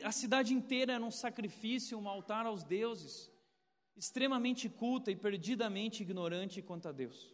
A, 0.04 0.12
cidade 0.12 0.54
inteira 0.54 0.92
era 0.94 1.04
um 1.04 1.10
sacrifício, 1.10 1.98
um 1.98 2.10
altar 2.10 2.46
aos 2.46 2.64
deuses, 2.64 3.32
extremamente 3.96 4.68
culta 4.68 5.10
e 5.10 5.16
perdidamente 5.16 6.04
ignorante 6.04 6.62
quanto 6.62 6.90
a 6.90 6.92
Deus. 6.92 7.34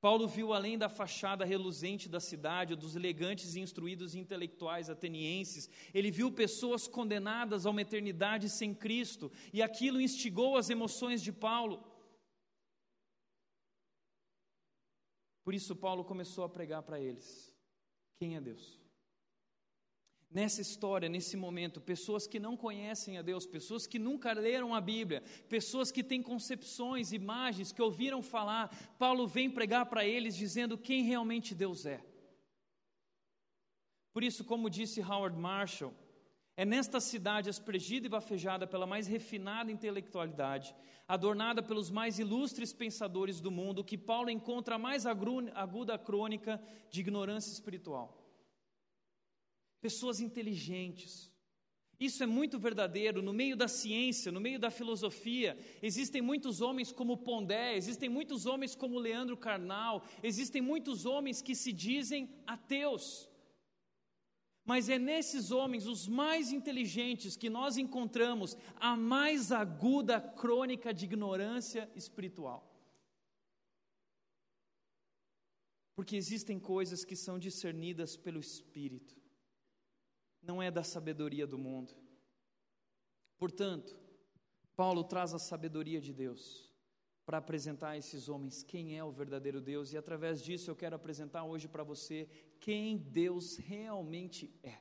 Paulo 0.00 0.28
viu 0.28 0.52
além 0.52 0.78
da 0.78 0.88
fachada 0.88 1.44
reluzente 1.44 2.08
da 2.08 2.20
cidade, 2.20 2.76
dos 2.76 2.94
elegantes 2.94 3.56
e 3.56 3.60
instruídos 3.60 4.14
intelectuais 4.14 4.88
atenienses, 4.88 5.68
ele 5.92 6.12
viu 6.12 6.30
pessoas 6.30 6.86
condenadas 6.86 7.66
a 7.66 7.70
uma 7.70 7.82
eternidade 7.82 8.48
sem 8.48 8.72
Cristo, 8.72 9.32
e 9.52 9.60
aquilo 9.60 10.00
instigou 10.00 10.56
as 10.56 10.70
emoções 10.70 11.20
de 11.20 11.32
Paulo. 11.32 11.84
Por 15.42 15.54
isso, 15.54 15.74
Paulo 15.74 16.04
começou 16.04 16.44
a 16.44 16.48
pregar 16.48 16.84
para 16.84 17.00
eles: 17.00 17.52
quem 18.20 18.36
é 18.36 18.40
Deus? 18.40 18.77
Nessa 20.30 20.60
história, 20.60 21.08
nesse 21.08 21.36
momento, 21.36 21.80
pessoas 21.80 22.26
que 22.26 22.38
não 22.38 22.56
conhecem 22.56 23.16
a 23.16 23.22
Deus, 23.22 23.46
pessoas 23.46 23.86
que 23.86 23.98
nunca 23.98 24.32
leram 24.32 24.74
a 24.74 24.80
Bíblia, 24.80 25.22
pessoas 25.48 25.90
que 25.90 26.04
têm 26.04 26.22
concepções, 26.22 27.12
imagens, 27.12 27.72
que 27.72 27.80
ouviram 27.80 28.22
falar, 28.22 28.68
Paulo 28.98 29.26
vem 29.26 29.50
pregar 29.50 29.86
para 29.86 30.04
eles 30.04 30.36
dizendo 30.36 30.76
quem 30.76 31.02
realmente 31.04 31.54
Deus 31.54 31.86
é. 31.86 32.04
Por 34.12 34.22
isso, 34.22 34.44
como 34.44 34.68
disse 34.68 35.00
Howard 35.00 35.38
Marshall, 35.38 35.94
é 36.56 36.64
nesta 36.64 37.00
cidade 37.00 37.48
aspergida 37.48 38.06
e 38.06 38.10
bafejada 38.10 38.66
pela 38.66 38.86
mais 38.86 39.06
refinada 39.06 39.70
intelectualidade, 39.70 40.74
adornada 41.06 41.62
pelos 41.62 41.88
mais 41.88 42.18
ilustres 42.18 42.72
pensadores 42.72 43.40
do 43.40 43.50
mundo, 43.50 43.84
que 43.84 43.96
Paulo 43.96 44.28
encontra 44.28 44.74
a 44.74 44.78
mais 44.78 45.06
aguda 45.06 45.96
crônica 45.96 46.60
de 46.90 47.00
ignorância 47.00 47.52
espiritual 47.52 48.17
pessoas 49.80 50.20
inteligentes. 50.20 51.30
Isso 51.98 52.22
é 52.22 52.26
muito 52.26 52.58
verdadeiro. 52.58 53.20
No 53.20 53.32
meio 53.32 53.56
da 53.56 53.66
ciência, 53.66 54.30
no 54.30 54.40
meio 54.40 54.58
da 54.58 54.70
filosofia, 54.70 55.58
existem 55.82 56.22
muitos 56.22 56.60
homens 56.60 56.92
como 56.92 57.16
Pondé, 57.16 57.76
existem 57.76 58.08
muitos 58.08 58.46
homens 58.46 58.74
como 58.76 58.98
Leandro 58.98 59.36
Carnal, 59.36 60.04
existem 60.22 60.62
muitos 60.62 61.04
homens 61.04 61.42
que 61.42 61.56
se 61.56 61.72
dizem 61.72 62.30
ateus. 62.46 63.28
Mas 64.64 64.88
é 64.88 64.98
nesses 64.98 65.50
homens, 65.50 65.86
os 65.86 66.06
mais 66.06 66.52
inteligentes, 66.52 67.36
que 67.36 67.50
nós 67.50 67.76
encontramos 67.76 68.56
a 68.76 68.94
mais 68.94 69.50
aguda 69.50 70.20
crônica 70.20 70.94
de 70.94 71.06
ignorância 71.06 71.90
espiritual. 71.96 72.64
Porque 75.96 76.14
existem 76.14 76.60
coisas 76.60 77.04
que 77.04 77.16
são 77.16 77.40
discernidas 77.40 78.16
pelo 78.16 78.38
Espírito 78.38 79.17
não 80.42 80.62
é 80.62 80.70
da 80.70 80.82
sabedoria 80.82 81.46
do 81.46 81.58
mundo. 81.58 81.94
Portanto, 83.38 83.98
Paulo 84.76 85.04
traz 85.04 85.34
a 85.34 85.38
sabedoria 85.38 86.00
de 86.00 86.12
Deus 86.12 86.72
para 87.24 87.38
apresentar 87.38 87.90
a 87.90 87.98
esses 87.98 88.28
homens 88.28 88.62
quem 88.62 88.96
é 88.96 89.04
o 89.04 89.12
verdadeiro 89.12 89.60
Deus, 89.60 89.92
e 89.92 89.98
através 89.98 90.42
disso 90.42 90.70
eu 90.70 90.76
quero 90.76 90.96
apresentar 90.96 91.44
hoje 91.44 91.68
para 91.68 91.82
você 91.82 92.28
quem 92.58 92.96
Deus 92.96 93.56
realmente 93.56 94.50
é. 94.62 94.78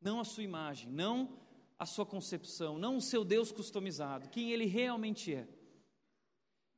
Não 0.00 0.18
a 0.18 0.24
sua 0.24 0.42
imagem, 0.42 0.90
não 0.90 1.38
a 1.78 1.86
sua 1.86 2.04
concepção, 2.04 2.78
não 2.78 2.96
o 2.96 3.00
seu 3.00 3.24
Deus 3.24 3.52
customizado, 3.52 4.28
quem 4.28 4.50
ele 4.50 4.64
realmente 4.64 5.34
é. 5.34 5.48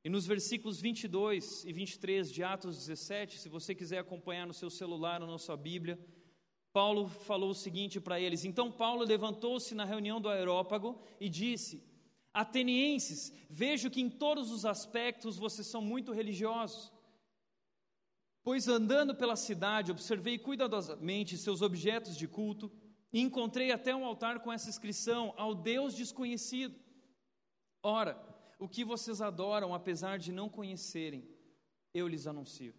E 0.04 0.08
nos 0.08 0.26
versículos 0.26 0.80
22 0.80 1.64
e 1.64 1.72
23 1.72 2.30
de 2.30 2.42
Atos 2.44 2.76
17, 2.76 3.38
se 3.38 3.48
você 3.48 3.74
quiser 3.74 3.98
acompanhar 3.98 4.46
no 4.46 4.54
seu 4.54 4.70
celular 4.70 5.20
ou 5.22 5.28
na 5.28 5.38
sua 5.38 5.56
Bíblia, 5.56 5.98
Paulo 6.76 7.08
falou 7.08 7.52
o 7.52 7.54
seguinte 7.54 7.98
para 7.98 8.20
eles: 8.20 8.44
Então 8.44 8.70
Paulo 8.70 9.02
levantou-se 9.02 9.74
na 9.74 9.86
reunião 9.86 10.20
do 10.20 10.28
Aerópago 10.28 11.00
e 11.18 11.26
disse: 11.26 11.82
Atenienses, 12.34 13.32
vejo 13.48 13.90
que 13.90 14.02
em 14.02 14.10
todos 14.10 14.50
os 14.50 14.66
aspectos 14.66 15.38
vocês 15.38 15.66
são 15.66 15.80
muito 15.80 16.12
religiosos. 16.12 16.92
Pois 18.42 18.68
andando 18.68 19.14
pela 19.14 19.36
cidade, 19.36 19.90
observei 19.90 20.38
cuidadosamente 20.38 21.38
seus 21.38 21.62
objetos 21.62 22.14
de 22.14 22.28
culto 22.28 22.70
e 23.10 23.22
encontrei 23.22 23.72
até 23.72 23.96
um 23.96 24.04
altar 24.04 24.40
com 24.40 24.52
essa 24.52 24.68
inscrição: 24.68 25.32
Ao 25.38 25.54
Deus 25.54 25.94
desconhecido. 25.94 26.78
Ora, 27.82 28.22
o 28.58 28.68
que 28.68 28.84
vocês 28.84 29.22
adoram, 29.22 29.72
apesar 29.72 30.18
de 30.18 30.30
não 30.30 30.50
conhecerem, 30.50 31.26
eu 31.94 32.06
lhes 32.06 32.26
anuncio. 32.26 32.74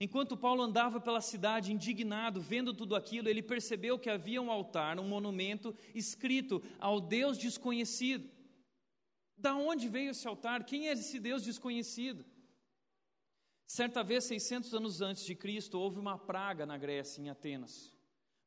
Enquanto 0.00 0.36
Paulo 0.36 0.62
andava 0.62 1.00
pela 1.00 1.20
cidade 1.20 1.72
indignado, 1.72 2.40
vendo 2.40 2.72
tudo 2.72 2.94
aquilo, 2.94 3.28
ele 3.28 3.42
percebeu 3.42 3.98
que 3.98 4.08
havia 4.08 4.40
um 4.40 4.50
altar, 4.50 4.98
um 4.98 5.08
monumento 5.08 5.74
escrito 5.92 6.62
ao 6.78 7.00
Deus 7.00 7.36
desconhecido. 7.36 8.30
Da 9.36 9.56
onde 9.56 9.88
veio 9.88 10.10
esse 10.10 10.26
altar? 10.28 10.64
Quem 10.64 10.88
é 10.88 10.92
esse 10.92 11.18
Deus 11.18 11.42
desconhecido? 11.42 12.24
Certa 13.66 14.02
vez, 14.04 14.24
600 14.24 14.72
anos 14.72 15.00
antes 15.00 15.24
de 15.24 15.34
Cristo, 15.34 15.78
houve 15.78 15.98
uma 15.98 16.16
praga 16.16 16.64
na 16.64 16.78
Grécia, 16.78 17.20
em 17.20 17.28
Atenas. 17.28 17.92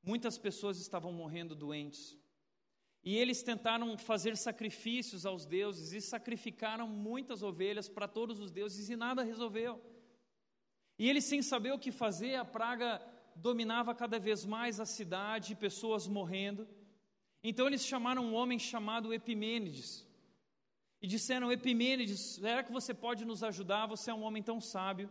Muitas 0.01 0.37
pessoas 0.37 0.79
estavam 0.79 1.11
morrendo 1.11 1.53
doentes. 1.53 2.17
E 3.03 3.17
eles 3.17 3.43
tentaram 3.43 3.97
fazer 3.97 4.37
sacrifícios 4.37 5.25
aos 5.25 5.45
deuses 5.45 5.91
e 5.91 5.99
sacrificaram 5.99 6.87
muitas 6.87 7.43
ovelhas 7.43 7.89
para 7.89 8.07
todos 8.07 8.39
os 8.39 8.51
deuses 8.51 8.89
e 8.89 8.95
nada 8.95 9.23
resolveu. 9.23 9.81
E 11.01 11.09
eles, 11.09 11.23
sem 11.23 11.41
saber 11.41 11.71
o 11.73 11.79
que 11.79 11.91
fazer, 11.91 12.35
a 12.35 12.45
praga 12.45 13.01
dominava 13.35 13.91
cada 14.01 14.19
vez 14.19 14.45
mais 14.45 14.79
a 14.79 14.85
cidade, 14.85 15.55
pessoas 15.55 16.05
morrendo. 16.07 16.67
Então 17.43 17.65
eles 17.65 17.83
chamaram 17.83 18.23
um 18.23 18.35
homem 18.35 18.59
chamado 18.59 19.11
Epimênides. 19.11 20.07
E 21.01 21.07
disseram: 21.07 21.51
Epimênides, 21.51 22.19
será 22.35 22.61
que 22.61 22.71
você 22.71 22.93
pode 22.93 23.25
nos 23.25 23.41
ajudar? 23.41 23.87
Você 23.87 24.11
é 24.11 24.13
um 24.13 24.21
homem 24.21 24.43
tão 24.43 24.61
sábio. 24.61 25.09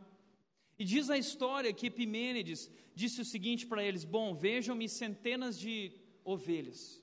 E 0.78 0.84
diz 0.84 1.10
a 1.10 1.18
história 1.18 1.72
que 1.72 1.88
Epimênides 1.88 2.70
disse 2.94 3.20
o 3.20 3.24
seguinte 3.24 3.66
para 3.66 3.82
eles: 3.82 4.04
Bom, 4.04 4.32
vejam-me 4.32 4.88
centenas 4.88 5.58
de 5.58 5.74
ovelhas. 6.22 7.02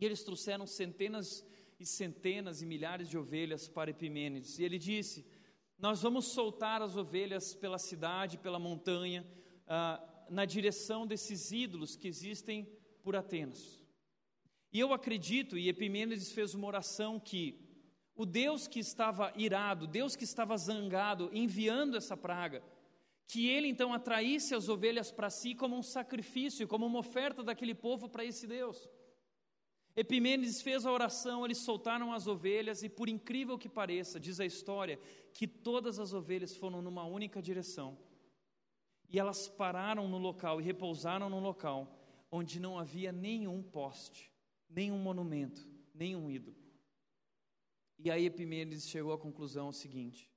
E 0.00 0.04
eles 0.06 0.22
trouxeram 0.22 0.68
centenas 0.68 1.44
e 1.80 1.84
centenas 1.84 2.62
e 2.62 2.66
milhares 2.66 3.08
de 3.08 3.18
ovelhas 3.18 3.66
para 3.66 3.90
Epimênides. 3.90 4.56
E 4.56 4.62
ele 4.62 4.78
disse: 4.78 5.26
nós 5.78 6.02
vamos 6.02 6.26
soltar 6.26 6.82
as 6.82 6.96
ovelhas 6.96 7.54
pela 7.54 7.78
cidade, 7.78 8.36
pela 8.36 8.58
montanha, 8.58 9.24
ah, 9.66 10.02
na 10.28 10.44
direção 10.44 11.06
desses 11.06 11.52
ídolos 11.52 11.96
que 11.96 12.08
existem 12.08 12.68
por 13.02 13.14
Atenas. 13.14 13.80
E 14.72 14.80
eu 14.80 14.92
acredito, 14.92 15.56
e 15.56 15.68
Epimênides 15.68 16.32
fez 16.32 16.52
uma 16.52 16.66
oração 16.66 17.18
que 17.20 17.64
o 18.14 18.26
Deus 18.26 18.66
que 18.66 18.80
estava 18.80 19.32
irado, 19.36 19.86
Deus 19.86 20.16
que 20.16 20.24
estava 20.24 20.56
zangado, 20.56 21.30
enviando 21.32 21.96
essa 21.96 22.16
praga, 22.16 22.62
que 23.28 23.46
ele 23.46 23.68
então 23.68 23.92
atraísse 23.92 24.54
as 24.54 24.68
ovelhas 24.68 25.12
para 25.12 25.30
si 25.30 25.54
como 25.54 25.76
um 25.76 25.82
sacrifício, 25.82 26.66
como 26.66 26.86
uma 26.86 26.98
oferta 26.98 27.44
daquele 27.44 27.74
povo 27.74 28.08
para 28.08 28.24
esse 28.24 28.46
Deus. 28.46 28.88
Epimênides 29.98 30.62
fez 30.62 30.86
a 30.86 30.92
oração, 30.92 31.44
eles 31.44 31.58
soltaram 31.58 32.12
as 32.12 32.28
ovelhas, 32.28 32.84
e 32.84 32.88
por 32.88 33.08
incrível 33.08 33.58
que 33.58 33.68
pareça, 33.68 34.20
diz 34.20 34.38
a 34.38 34.46
história, 34.46 34.96
que 35.34 35.44
todas 35.44 35.98
as 35.98 36.12
ovelhas 36.12 36.54
foram 36.54 36.80
numa 36.80 37.04
única 37.04 37.42
direção. 37.42 37.98
E 39.08 39.18
elas 39.18 39.48
pararam 39.48 40.06
no 40.06 40.16
local 40.16 40.60
e 40.60 40.64
repousaram 40.64 41.28
no 41.28 41.40
local 41.40 41.98
onde 42.30 42.60
não 42.60 42.78
havia 42.78 43.10
nenhum 43.10 43.60
poste, 43.60 44.32
nenhum 44.70 44.98
monumento, 44.98 45.68
nenhum 45.92 46.30
ídolo. 46.30 46.56
E 47.98 48.08
aí 48.08 48.24
Epimênides 48.24 48.88
chegou 48.88 49.12
à 49.12 49.18
conclusão 49.18 49.72
seguinte: 49.72 50.30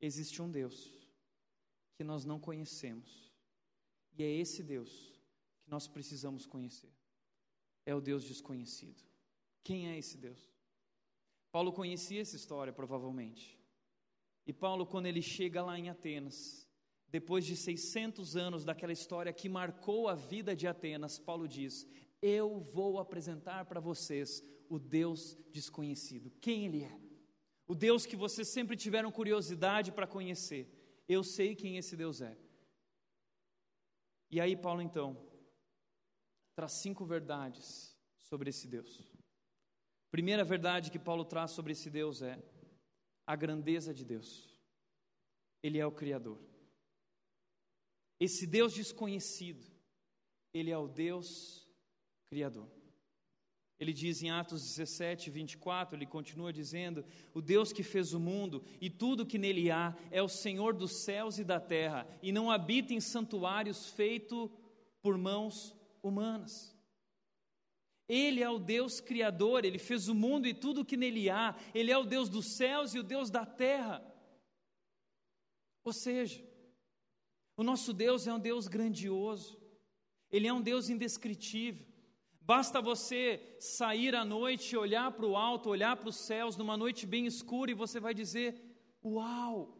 existe 0.00 0.40
um 0.40 0.50
Deus 0.50 0.98
que 1.98 2.04
nós 2.04 2.24
não 2.24 2.40
conhecemos, 2.40 3.30
e 4.16 4.22
é 4.22 4.30
esse 4.30 4.62
Deus 4.62 5.20
que 5.62 5.68
nós 5.68 5.86
precisamos 5.86 6.46
conhecer 6.46 6.99
é 7.90 7.94
o 7.94 8.00
Deus 8.00 8.24
desconhecido. 8.24 9.02
Quem 9.62 9.88
é 9.88 9.98
esse 9.98 10.16
Deus? 10.16 10.40
Paulo 11.52 11.72
conhecia 11.72 12.20
essa 12.20 12.36
história, 12.36 12.72
provavelmente. 12.72 13.58
E 14.46 14.52
Paulo, 14.52 14.86
quando 14.86 15.06
ele 15.06 15.20
chega 15.20 15.62
lá 15.62 15.78
em 15.78 15.88
Atenas, 15.88 16.68
depois 17.08 17.44
de 17.44 17.56
600 17.56 18.36
anos 18.36 18.64
daquela 18.64 18.92
história 18.92 19.32
que 19.32 19.48
marcou 19.48 20.08
a 20.08 20.14
vida 20.14 20.54
de 20.54 20.66
Atenas, 20.66 21.18
Paulo 21.18 21.48
diz: 21.48 21.86
Eu 22.22 22.60
vou 22.60 22.98
apresentar 22.98 23.64
para 23.64 23.80
vocês 23.80 24.42
o 24.68 24.78
Deus 24.78 25.36
desconhecido. 25.50 26.30
Quem 26.40 26.66
Ele 26.66 26.84
é? 26.84 27.00
O 27.66 27.74
Deus 27.74 28.06
que 28.06 28.16
vocês 28.16 28.48
sempre 28.48 28.76
tiveram 28.76 29.10
curiosidade 29.10 29.92
para 29.92 30.06
conhecer. 30.06 30.68
Eu 31.08 31.24
sei 31.24 31.56
quem 31.56 31.76
esse 31.76 31.96
Deus 31.96 32.20
é. 32.20 32.36
E 34.30 34.40
aí, 34.40 34.56
Paulo, 34.56 34.80
então, 34.80 35.29
traz 36.60 36.72
cinco 36.72 37.06
verdades 37.06 37.96
sobre 38.18 38.50
esse 38.50 38.68
Deus. 38.68 39.10
Primeira 40.10 40.44
verdade 40.44 40.90
que 40.90 40.98
Paulo 40.98 41.24
traz 41.24 41.52
sobre 41.52 41.72
esse 41.72 41.88
Deus 41.88 42.20
é 42.20 42.38
a 43.26 43.34
grandeza 43.34 43.94
de 43.94 44.04
Deus. 44.04 44.54
Ele 45.62 45.78
é 45.78 45.86
o 45.86 45.90
Criador. 45.90 46.38
Esse 48.20 48.46
Deus 48.46 48.74
desconhecido, 48.74 49.64
Ele 50.52 50.70
é 50.70 50.76
o 50.76 50.86
Deus 50.86 51.66
Criador. 52.28 52.68
Ele 53.78 53.94
diz 53.94 54.22
em 54.22 54.30
Atos 54.30 54.62
17, 54.62 55.30
24, 55.30 55.96
ele 55.96 56.04
continua 56.04 56.52
dizendo: 56.52 57.06
O 57.32 57.40
Deus 57.40 57.72
que 57.72 57.82
fez 57.82 58.12
o 58.12 58.20
mundo 58.20 58.62
e 58.82 58.90
tudo 58.90 59.24
que 59.24 59.38
nele 59.38 59.70
há 59.70 59.96
é 60.10 60.22
o 60.22 60.28
Senhor 60.28 60.74
dos 60.74 61.04
céus 61.04 61.38
e 61.38 61.44
da 61.44 61.58
terra, 61.58 62.06
e 62.22 62.30
não 62.30 62.50
habita 62.50 62.92
em 62.92 63.00
santuários 63.00 63.86
feitos 63.86 64.50
por 65.00 65.16
mãos 65.16 65.79
humanas. 66.02 66.76
Ele 68.08 68.42
é 68.42 68.50
o 68.50 68.58
Deus 68.58 69.00
Criador, 69.00 69.64
ele 69.64 69.78
fez 69.78 70.08
o 70.08 70.14
mundo 70.14 70.46
e 70.46 70.52
tudo 70.52 70.84
que 70.84 70.96
nele 70.96 71.30
há, 71.30 71.56
ele 71.72 71.92
é 71.92 71.96
o 71.96 72.04
Deus 72.04 72.28
dos 72.28 72.56
céus 72.56 72.92
e 72.94 72.98
o 72.98 73.04
Deus 73.04 73.30
da 73.30 73.46
terra. 73.46 74.04
Ou 75.84 75.92
seja, 75.92 76.44
o 77.56 77.62
nosso 77.62 77.92
Deus 77.92 78.26
é 78.26 78.34
um 78.34 78.38
Deus 78.40 78.66
grandioso, 78.66 79.60
ele 80.30 80.48
é 80.48 80.52
um 80.52 80.60
Deus 80.60 80.88
indescritível. 80.88 81.86
Basta 82.40 82.82
você 82.82 83.56
sair 83.60 84.16
à 84.16 84.24
noite, 84.24 84.76
olhar 84.76 85.12
para 85.12 85.26
o 85.26 85.36
alto, 85.36 85.70
olhar 85.70 85.96
para 85.96 86.08
os 86.08 86.16
céus, 86.16 86.56
numa 86.56 86.76
noite 86.76 87.06
bem 87.06 87.26
escura, 87.26 87.70
e 87.70 87.74
você 87.74 88.00
vai 88.00 88.12
dizer: 88.12 88.60
Uau! 89.04 89.78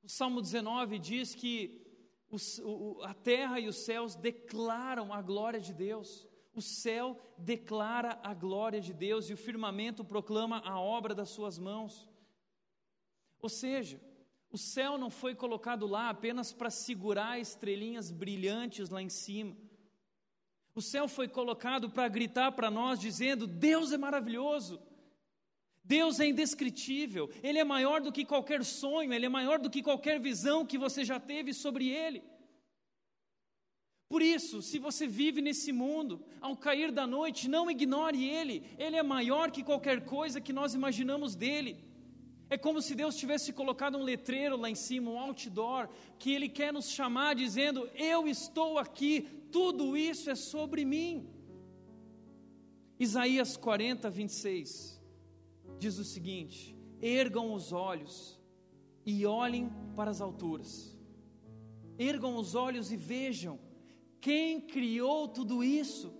O 0.00 0.08
Salmo 0.08 0.40
19 0.40 0.98
diz 1.00 1.34
que 1.34 1.85
o, 2.30 3.02
a 3.02 3.14
terra 3.14 3.60
e 3.60 3.68
os 3.68 3.76
céus 3.84 4.14
declaram 4.14 5.12
a 5.12 5.22
glória 5.22 5.60
de 5.60 5.72
Deus. 5.72 6.26
O 6.54 6.62
céu 6.62 7.20
declara 7.36 8.18
a 8.22 8.32
glória 8.34 8.80
de 8.80 8.92
Deus 8.92 9.28
e 9.28 9.32
o 9.32 9.36
firmamento 9.36 10.04
proclama 10.04 10.60
a 10.64 10.80
obra 10.80 11.14
das 11.14 11.28
suas 11.28 11.58
mãos. 11.58 12.08
Ou 13.40 13.48
seja, 13.48 14.00
o 14.50 14.58
céu 14.58 14.96
não 14.96 15.10
foi 15.10 15.34
colocado 15.34 15.86
lá 15.86 16.08
apenas 16.08 16.52
para 16.52 16.70
segurar 16.70 17.38
estrelinhas 17.38 18.10
brilhantes 18.10 18.88
lá 18.88 19.02
em 19.02 19.08
cima. 19.08 19.56
O 20.74 20.82
céu 20.82 21.08
foi 21.08 21.28
colocado 21.28 21.90
para 21.90 22.08
gritar 22.08 22.52
para 22.52 22.70
nós, 22.70 22.98
dizendo: 22.98 23.46
Deus 23.46 23.92
é 23.92 23.98
maravilhoso, 23.98 24.80
Deus 25.86 26.18
é 26.18 26.26
indescritível, 26.26 27.30
Ele 27.42 27.60
é 27.60 27.64
maior 27.64 28.00
do 28.00 28.10
que 28.10 28.24
qualquer 28.24 28.64
sonho, 28.64 29.12
Ele 29.12 29.26
é 29.26 29.28
maior 29.28 29.58
do 29.60 29.70
que 29.70 29.82
qualquer 29.82 30.18
visão 30.18 30.66
que 30.66 30.76
você 30.76 31.04
já 31.04 31.20
teve 31.20 31.54
sobre 31.54 31.88
Ele. 31.88 32.22
Por 34.08 34.20
isso, 34.20 34.62
se 34.62 34.80
você 34.80 35.06
vive 35.06 35.40
nesse 35.40 35.70
mundo, 35.72 36.24
ao 36.40 36.56
cair 36.56 36.90
da 36.90 37.06
noite, 37.06 37.48
não 37.48 37.70
ignore 37.70 38.28
Ele, 38.28 38.64
Ele 38.76 38.96
é 38.96 39.02
maior 39.02 39.50
que 39.50 39.62
qualquer 39.62 40.04
coisa 40.04 40.40
que 40.40 40.52
nós 40.52 40.74
imaginamos 40.74 41.36
dele. 41.36 41.84
É 42.50 42.58
como 42.58 42.82
se 42.82 42.94
Deus 42.94 43.16
tivesse 43.16 43.52
colocado 43.52 43.96
um 43.96 44.02
letreiro 44.02 44.56
lá 44.56 44.68
em 44.68 44.74
cima, 44.74 45.10
um 45.10 45.18
outdoor, 45.18 45.88
que 46.18 46.32
Ele 46.32 46.48
quer 46.48 46.72
nos 46.72 46.90
chamar 46.90 47.34
dizendo: 47.34 47.88
Eu 47.94 48.26
estou 48.26 48.78
aqui, 48.78 49.28
tudo 49.52 49.96
isso 49.96 50.30
é 50.30 50.34
sobre 50.34 50.84
mim. 50.84 51.28
Isaías 52.98 53.56
40, 53.56 54.08
26 54.10 54.95
diz 55.78 55.98
o 55.98 56.04
seguinte: 56.04 56.76
Ergam 57.00 57.52
os 57.52 57.72
olhos 57.72 58.40
e 59.04 59.24
olhem 59.26 59.70
para 59.94 60.10
as 60.10 60.20
alturas, 60.20 60.98
ergam 61.98 62.36
os 62.36 62.54
olhos 62.54 62.90
e 62.90 62.96
vejam 62.96 63.58
quem 64.26 64.60
criou 64.60 65.28
tudo 65.28 65.62
isso? 65.62 66.12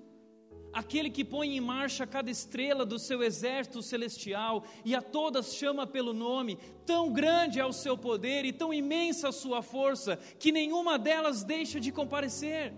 Aquele 0.73 1.11
que 1.11 1.25
põe 1.25 1.57
em 1.57 1.61
marcha 1.61 2.07
cada 2.07 2.31
estrela 2.31 2.87
do 2.87 3.01
seu 3.01 3.21
exército 3.21 3.83
celestial 3.83 4.63
e 4.85 4.95
a 4.95 5.03
todas 5.03 5.55
chama 5.55 5.89
pelo 5.89 6.13
nome, 6.13 6.57
tão 6.85 7.13
grande 7.13 7.59
é 7.59 7.67
o 7.67 7.73
seu 7.73 7.99
poder 7.99 8.45
e 8.45 8.53
tão 8.53 8.73
imensa 8.73 9.31
a 9.31 9.33
sua 9.33 9.61
força, 9.61 10.19
que 10.39 10.53
nenhuma 10.53 10.97
delas 10.97 11.43
deixa 11.43 11.81
de 11.81 11.91
comparecer. 11.91 12.73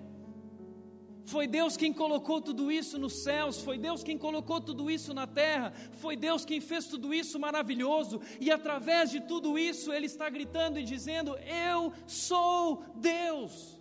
Foi 1.28 1.46
Deus 1.46 1.76
quem 1.76 1.92
colocou 1.92 2.40
tudo 2.40 2.72
isso 2.72 2.98
nos 2.98 3.22
céus, 3.22 3.60
foi 3.60 3.76
Deus 3.76 4.02
quem 4.02 4.16
colocou 4.16 4.62
tudo 4.62 4.90
isso 4.90 5.12
na 5.12 5.26
terra, 5.26 5.74
foi 6.00 6.16
Deus 6.16 6.42
quem 6.42 6.58
fez 6.58 6.86
tudo 6.86 7.12
isso 7.12 7.38
maravilhoso, 7.38 8.18
e 8.40 8.50
através 8.50 9.10
de 9.10 9.20
tudo 9.20 9.58
isso 9.58 9.92
Ele 9.92 10.06
está 10.06 10.30
gritando 10.30 10.78
e 10.78 10.82
dizendo: 10.82 11.36
Eu 11.36 11.92
sou 12.06 12.82
Deus. 12.96 13.78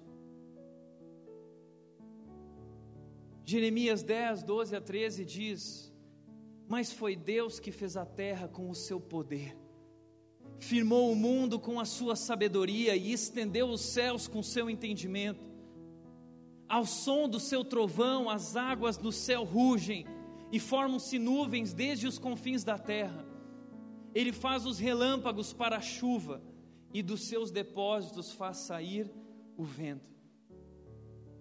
Jeremias 3.45 4.03
10, 4.03 4.43
12 4.43 4.75
a 4.75 4.81
13 4.81 5.23
diz: 5.23 5.93
Mas 6.67 6.91
foi 6.91 7.15
Deus 7.15 7.61
que 7.61 7.71
fez 7.71 7.95
a 7.95 8.05
terra 8.05 8.49
com 8.49 8.69
o 8.69 8.75
seu 8.75 8.99
poder, 8.99 9.55
firmou 10.59 11.13
o 11.13 11.15
mundo 11.15 11.57
com 11.57 11.79
a 11.79 11.85
sua 11.85 12.17
sabedoria 12.17 12.93
e 12.93 13.13
estendeu 13.13 13.69
os 13.69 13.79
céus 13.79 14.27
com 14.27 14.43
seu 14.43 14.69
entendimento. 14.69 15.56
Ao 16.69 16.85
som 16.85 17.29
do 17.29 17.39
seu 17.39 17.63
trovão, 17.63 18.29
as 18.29 18.55
águas 18.55 18.97
do 18.97 19.11
céu 19.11 19.43
rugem 19.43 20.05
e 20.51 20.59
formam-se 20.59 21.17
nuvens 21.17 21.73
desde 21.73 22.07
os 22.07 22.19
confins 22.19 22.63
da 22.63 22.77
terra. 22.77 23.25
Ele 24.13 24.31
faz 24.31 24.65
os 24.65 24.79
relâmpagos 24.79 25.53
para 25.53 25.77
a 25.77 25.81
chuva 25.81 26.41
e 26.93 27.01
dos 27.01 27.27
seus 27.27 27.51
depósitos 27.51 28.31
faz 28.31 28.57
sair 28.57 29.11
o 29.55 29.63
vento. 29.63 30.17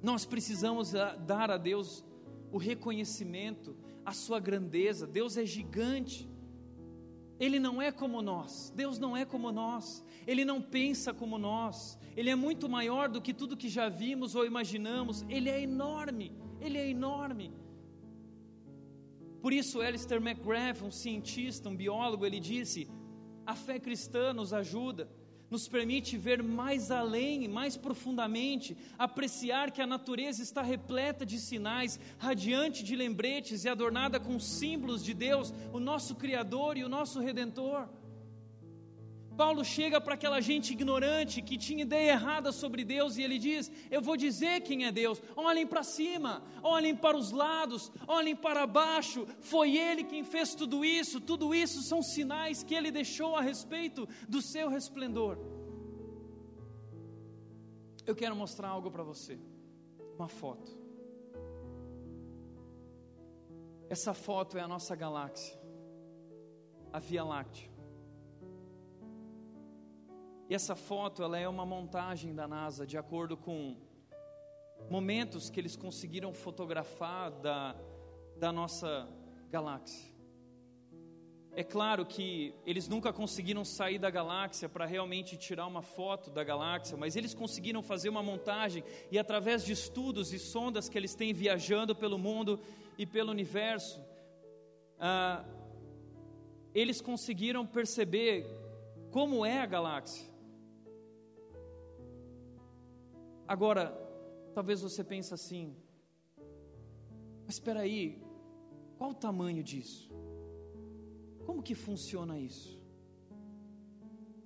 Nós 0.03 0.25
precisamos 0.25 0.95
ah, 0.95 1.17
dar 1.17 1.51
a 1.51 1.57
Deus 1.57 2.05
o 2.53 2.59
reconhecimento, 2.59 3.77
a 4.05 4.13
sua 4.13 4.39
grandeza. 4.39 5.07
Deus 5.07 5.37
é 5.37 5.45
gigante. 5.45 6.31
Ele 7.39 7.59
não 7.59 7.83
é 7.83 7.91
como 7.91 8.23
nós. 8.23 8.73
Deus 8.75 8.99
não 8.99 9.17
é 9.17 9.25
como 9.25 9.51
nós. 9.51 10.05
Ele 10.27 10.45
não 10.45 10.63
pensa 10.63 11.13
como 11.13 11.39
nós. 11.39 11.99
Ele 12.17 12.31
é 12.31 12.35
muito 12.35 12.69
maior 12.69 13.09
do 13.09 13.21
que 13.21 13.35
tudo 13.35 13.57
que 13.57 13.69
já 13.69 13.89
vimos 13.89 14.35
ou 14.35 14.47
imaginamos. 14.47 15.25
Ele 15.29 15.51
é 15.51 15.61
enorme. 15.61 16.33
Ele 16.61 16.79
é 16.79 16.89
enorme. 16.89 17.53
Por 19.43 19.53
isso, 19.53 19.81
Alistair 19.81 20.21
McGrath, 20.21 20.83
um 20.83 20.91
cientista, 20.91 21.69
um 21.69 21.77
biólogo, 21.77 22.25
ele 22.25 22.41
disse: 22.41 22.89
a 23.45 23.55
fé 23.55 23.79
cristã 23.79 24.33
nos 24.33 24.53
ajuda 24.53 25.09
nos 25.51 25.69
permite 25.69 26.17
ver 26.17 26.43
mais 26.43 26.91
além, 26.91 27.47
mais 27.49 27.77
profundamente, 27.77 28.77
apreciar 28.99 29.71
que 29.71 29.81
a 29.81 29.87
natureza 29.87 30.43
está 30.43 30.63
repleta 30.63 31.25
de 31.25 31.39
sinais, 31.39 32.01
radiante 32.19 32.83
de 32.83 32.97
lembretes 32.97 33.65
e 33.65 33.69
adornada 33.69 34.19
com 34.19 34.39
símbolos 34.39 35.05
de 35.05 35.15
Deus, 35.15 35.53
o 35.73 35.79
nosso 35.79 36.15
Criador 36.15 36.77
e 36.77 36.85
o 36.85 36.89
nosso 36.89 37.21
Redentor. 37.21 37.89
Paulo 39.37 39.63
chega 39.65 40.01
para 40.01 40.15
aquela 40.15 40.41
gente 40.41 40.73
ignorante 40.73 41.43
que 41.43 41.59
tinha 41.59 41.83
ideia 41.83 42.13
errada 42.13 42.51
sobre 42.51 42.83
Deus 42.85 43.17
e 43.17 43.23
ele 43.23 43.39
diz: 43.39 43.71
Eu 43.91 44.01
vou 44.01 44.17
dizer 44.17 44.63
quem 44.63 44.87
é 44.87 44.93
Deus. 44.93 45.21
Olhem 45.37 45.67
para 45.67 45.83
cima, 45.83 46.43
olhem 46.63 46.97
para 46.97 47.17
os 47.17 47.31
lados, 47.31 47.93
olhem 48.09 48.35
para 48.35 48.67
baixo. 48.67 49.27
Foi 49.41 49.77
Ele 49.77 50.05
quem 50.05 50.25
fez 50.25 50.55
tudo 50.55 50.85
isso. 50.85 51.21
Tudo 51.21 51.55
isso 51.55 51.83
são 51.83 52.03
sinais 52.03 52.63
que 52.63 52.75
Ele 52.75 52.91
deixou 52.91 53.37
a 53.37 53.43
respeito 53.43 54.09
do 54.27 54.41
seu 54.41 54.69
resplendor. 54.69 55.39
Eu 58.07 58.15
quero 58.15 58.35
mostrar 58.35 58.69
algo 58.69 58.91
para 58.91 59.03
você, 59.03 59.39
uma 60.17 60.29
foto. 60.29 60.75
Essa 63.91 64.15
foto 64.15 64.57
é 64.57 64.63
a 64.63 64.69
nossa 64.69 64.97
galáxia, 64.97 65.59
a 66.93 66.99
Via 66.99 67.23
Láctea. 67.23 67.76
E 70.49 70.55
essa 70.55 70.77
foto 70.77 71.25
ela 71.25 71.37
é 71.37 71.49
uma 71.49 71.67
montagem 71.67 72.33
da 72.33 72.47
NASA 72.47 72.87
de 72.87 72.97
acordo 72.97 73.37
com 73.37 73.77
momentos 74.89 75.51
que 75.51 75.59
eles 75.59 75.75
conseguiram 75.75 76.33
fotografar 76.33 77.33
da, 77.33 77.75
da 78.39 78.53
nossa 78.53 79.09
galáxia. 79.51 80.15
É 81.53 81.65
claro 81.65 82.07
que 82.07 82.55
eles 82.65 82.87
nunca 82.87 83.13
conseguiram 83.13 83.65
sair 83.65 83.99
da 83.99 84.09
galáxia 84.09 84.69
para 84.69 84.85
realmente 84.85 85.37
tirar 85.37 85.67
uma 85.67 85.83
foto 85.83 86.31
da 86.31 86.45
galáxia, 86.45 86.97
mas 86.97 87.17
eles 87.17 87.35
conseguiram 87.35 87.83
fazer 87.83 88.09
uma 88.09 88.23
montagem 88.23 88.85
e, 89.11 89.19
através 89.19 89.65
de 89.65 89.73
estudos 89.73 90.33
e 90.33 90.39
sondas 90.39 90.89
que 90.89 90.97
eles 90.97 91.15
têm 91.15 91.33
viajando 91.33 91.97
pelo 91.97 92.19
mundo 92.19 92.61
e 92.97 93.05
pelo 93.05 93.33
universo, 93.33 94.01
ah, 95.01 95.45
eles 96.73 97.01
conseguiram 97.01 97.67
perceber 97.67 98.47
como 99.11 99.45
é 99.45 99.59
a 99.59 99.67
galáxia. 99.67 100.36
Agora, 103.49 103.93
talvez 104.55 104.81
você 104.81 105.05
pense 105.05 105.33
assim: 105.33 105.77
Mas 107.45 107.55
espera 107.55 107.81
aí, 107.81 108.21
qual 108.99 109.11
o 109.11 109.15
tamanho 109.15 109.63
disso? 109.63 110.11
Como 111.45 111.63
que 111.63 111.75
funciona 111.75 112.39
isso? 112.39 112.83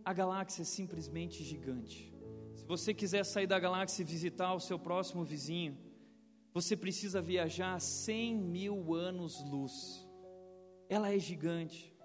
A 0.04 0.12
galáxia 0.12 0.62
é 0.62 0.64
simplesmente 0.64 1.42
gigante. 1.42 2.12
Se 2.56 2.64
você 2.64 2.92
quiser 2.92 3.24
sair 3.24 3.46
da 3.46 3.58
galáxia 3.58 4.02
e 4.02 4.04
visitar 4.04 4.52
o 4.54 4.60
seu 4.60 4.78
próximo 4.78 5.24
vizinho, 5.24 5.78
você 6.52 6.76
precisa 6.76 7.22
viajar 7.22 7.80
100 7.80 8.36
mil 8.36 8.94
anos-luz. 8.94 10.06
Ela 10.88 11.12
é 11.14 11.18
gigante. 11.18 11.96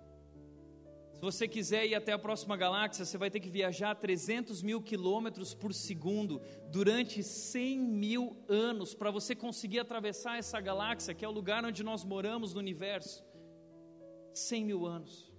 Se 1.15 1.21
você 1.21 1.47
quiser 1.47 1.85
ir 1.85 1.95
até 1.95 2.11
a 2.11 2.19
próxima 2.19 2.57
galáxia, 2.57 3.05
você 3.05 3.17
vai 3.17 3.31
ter 3.31 3.39
que 3.39 3.49
viajar 3.49 3.95
300 3.95 4.61
mil 4.61 4.81
quilômetros 4.81 5.53
por 5.53 5.73
segundo 5.73 6.41
durante 6.69 7.23
100 7.23 7.79
mil 7.79 8.37
anos 8.49 8.93
para 8.93 9.09
você 9.09 9.33
conseguir 9.33 9.79
atravessar 9.79 10.37
essa 10.37 10.59
galáxia, 10.59 11.13
que 11.13 11.23
é 11.23 11.27
o 11.27 11.31
lugar 11.31 11.63
onde 11.63 11.83
nós 11.83 12.03
moramos 12.03 12.53
no 12.53 12.59
universo. 12.59 13.25
100 14.33 14.65
mil 14.65 14.85
anos. 14.85 15.33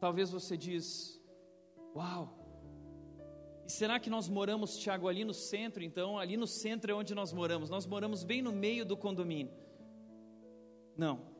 Talvez 0.00 0.30
você 0.30 0.56
diz, 0.56 1.20
uau, 1.94 2.42
e 3.66 3.70
será 3.70 4.00
que 4.00 4.10
nós 4.10 4.28
moramos, 4.28 4.76
Tiago, 4.78 5.06
ali 5.06 5.22
no 5.22 5.34
centro? 5.34 5.82
Então, 5.82 6.18
ali 6.18 6.36
no 6.36 6.46
centro 6.46 6.90
é 6.90 6.94
onde 6.94 7.14
nós 7.14 7.32
moramos. 7.32 7.70
Nós 7.70 7.86
moramos 7.86 8.24
bem 8.24 8.42
no 8.42 8.52
meio 8.52 8.84
do 8.84 8.96
condomínio. 8.96 9.52
Não. 10.96 11.31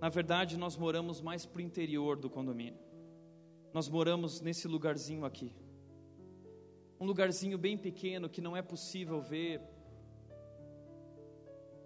Na 0.00 0.08
verdade, 0.08 0.56
nós 0.56 0.76
moramos 0.76 1.20
mais 1.20 1.46
para 1.46 1.58
o 1.58 1.62
interior 1.62 2.16
do 2.16 2.28
condomínio. 2.28 2.78
Nós 3.72 3.88
moramos 3.88 4.40
nesse 4.40 4.68
lugarzinho 4.68 5.24
aqui. 5.24 5.54
Um 7.00 7.06
lugarzinho 7.06 7.58
bem 7.58 7.76
pequeno 7.76 8.28
que 8.28 8.40
não 8.40 8.56
é 8.56 8.62
possível 8.62 9.20
ver. 9.20 9.60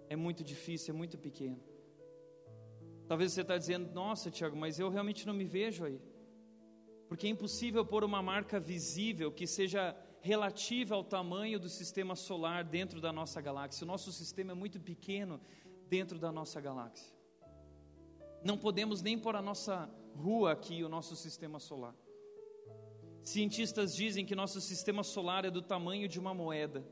É 0.09 0.15
muito 0.15 0.43
difícil, 0.43 0.93
é 0.93 0.97
muito 0.97 1.17
pequeno. 1.17 1.59
Talvez 3.07 3.33
você 3.33 3.41
está 3.41 3.57
dizendo, 3.57 3.93
nossa, 3.93 4.31
Tiago, 4.31 4.55
mas 4.55 4.79
eu 4.79 4.89
realmente 4.89 5.27
não 5.27 5.33
me 5.33 5.45
vejo 5.45 5.83
aí. 5.85 6.01
Porque 7.09 7.27
é 7.27 7.29
impossível 7.29 7.85
pôr 7.85 8.05
uma 8.05 8.21
marca 8.21 8.57
visível 8.59 9.31
que 9.31 9.45
seja 9.45 9.95
relativa 10.21 10.95
ao 10.95 11.03
tamanho 11.03 11.59
do 11.59 11.67
sistema 11.67 12.15
solar 12.15 12.63
dentro 12.63 13.01
da 13.01 13.11
nossa 13.11 13.41
galáxia. 13.41 13.83
O 13.83 13.87
nosso 13.87 14.11
sistema 14.13 14.51
é 14.51 14.55
muito 14.55 14.79
pequeno 14.79 15.41
dentro 15.89 16.17
da 16.17 16.31
nossa 16.31 16.61
galáxia. 16.61 17.20
Não 18.43 18.57
podemos 18.57 19.01
nem 19.01 19.17
pôr 19.19 19.35
a 19.35 19.41
nossa 19.41 19.89
rua 20.15 20.51
aqui, 20.51 20.83
o 20.83 20.89
nosso 20.89 21.15
sistema 21.15 21.59
solar. 21.59 21.95
Cientistas 23.23 23.95
dizem 23.95 24.25
que 24.25 24.33
nosso 24.33 24.59
sistema 24.59 25.03
solar 25.03 25.45
é 25.45 25.51
do 25.51 25.61
tamanho 25.61 26.07
de 26.07 26.19
uma 26.19 26.33
moeda 26.33 26.83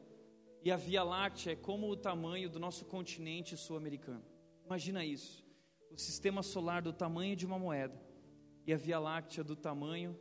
e 0.64 0.72
a 0.72 0.78
Via 0.78 1.02
Láctea 1.02 1.54
é 1.54 1.56
como 1.56 1.90
o 1.90 1.98
tamanho 1.98 2.50
do 2.50 2.60
nosso 2.60 2.86
continente 2.86 3.58
sul-americano. 3.58 4.24
Imagina 4.64 5.04
isso: 5.04 5.44
o 5.90 5.98
sistema 5.98 6.44
solar 6.44 6.84
do 6.84 6.94
tamanho 6.94 7.36
de 7.36 7.48
uma 7.48 7.58
moeda 7.58 8.00
e 8.68 8.72
a 8.72 8.78
Via 8.78 9.00
Láctea 9.00 9.44
do 9.44 9.56
tamanho 9.56 10.16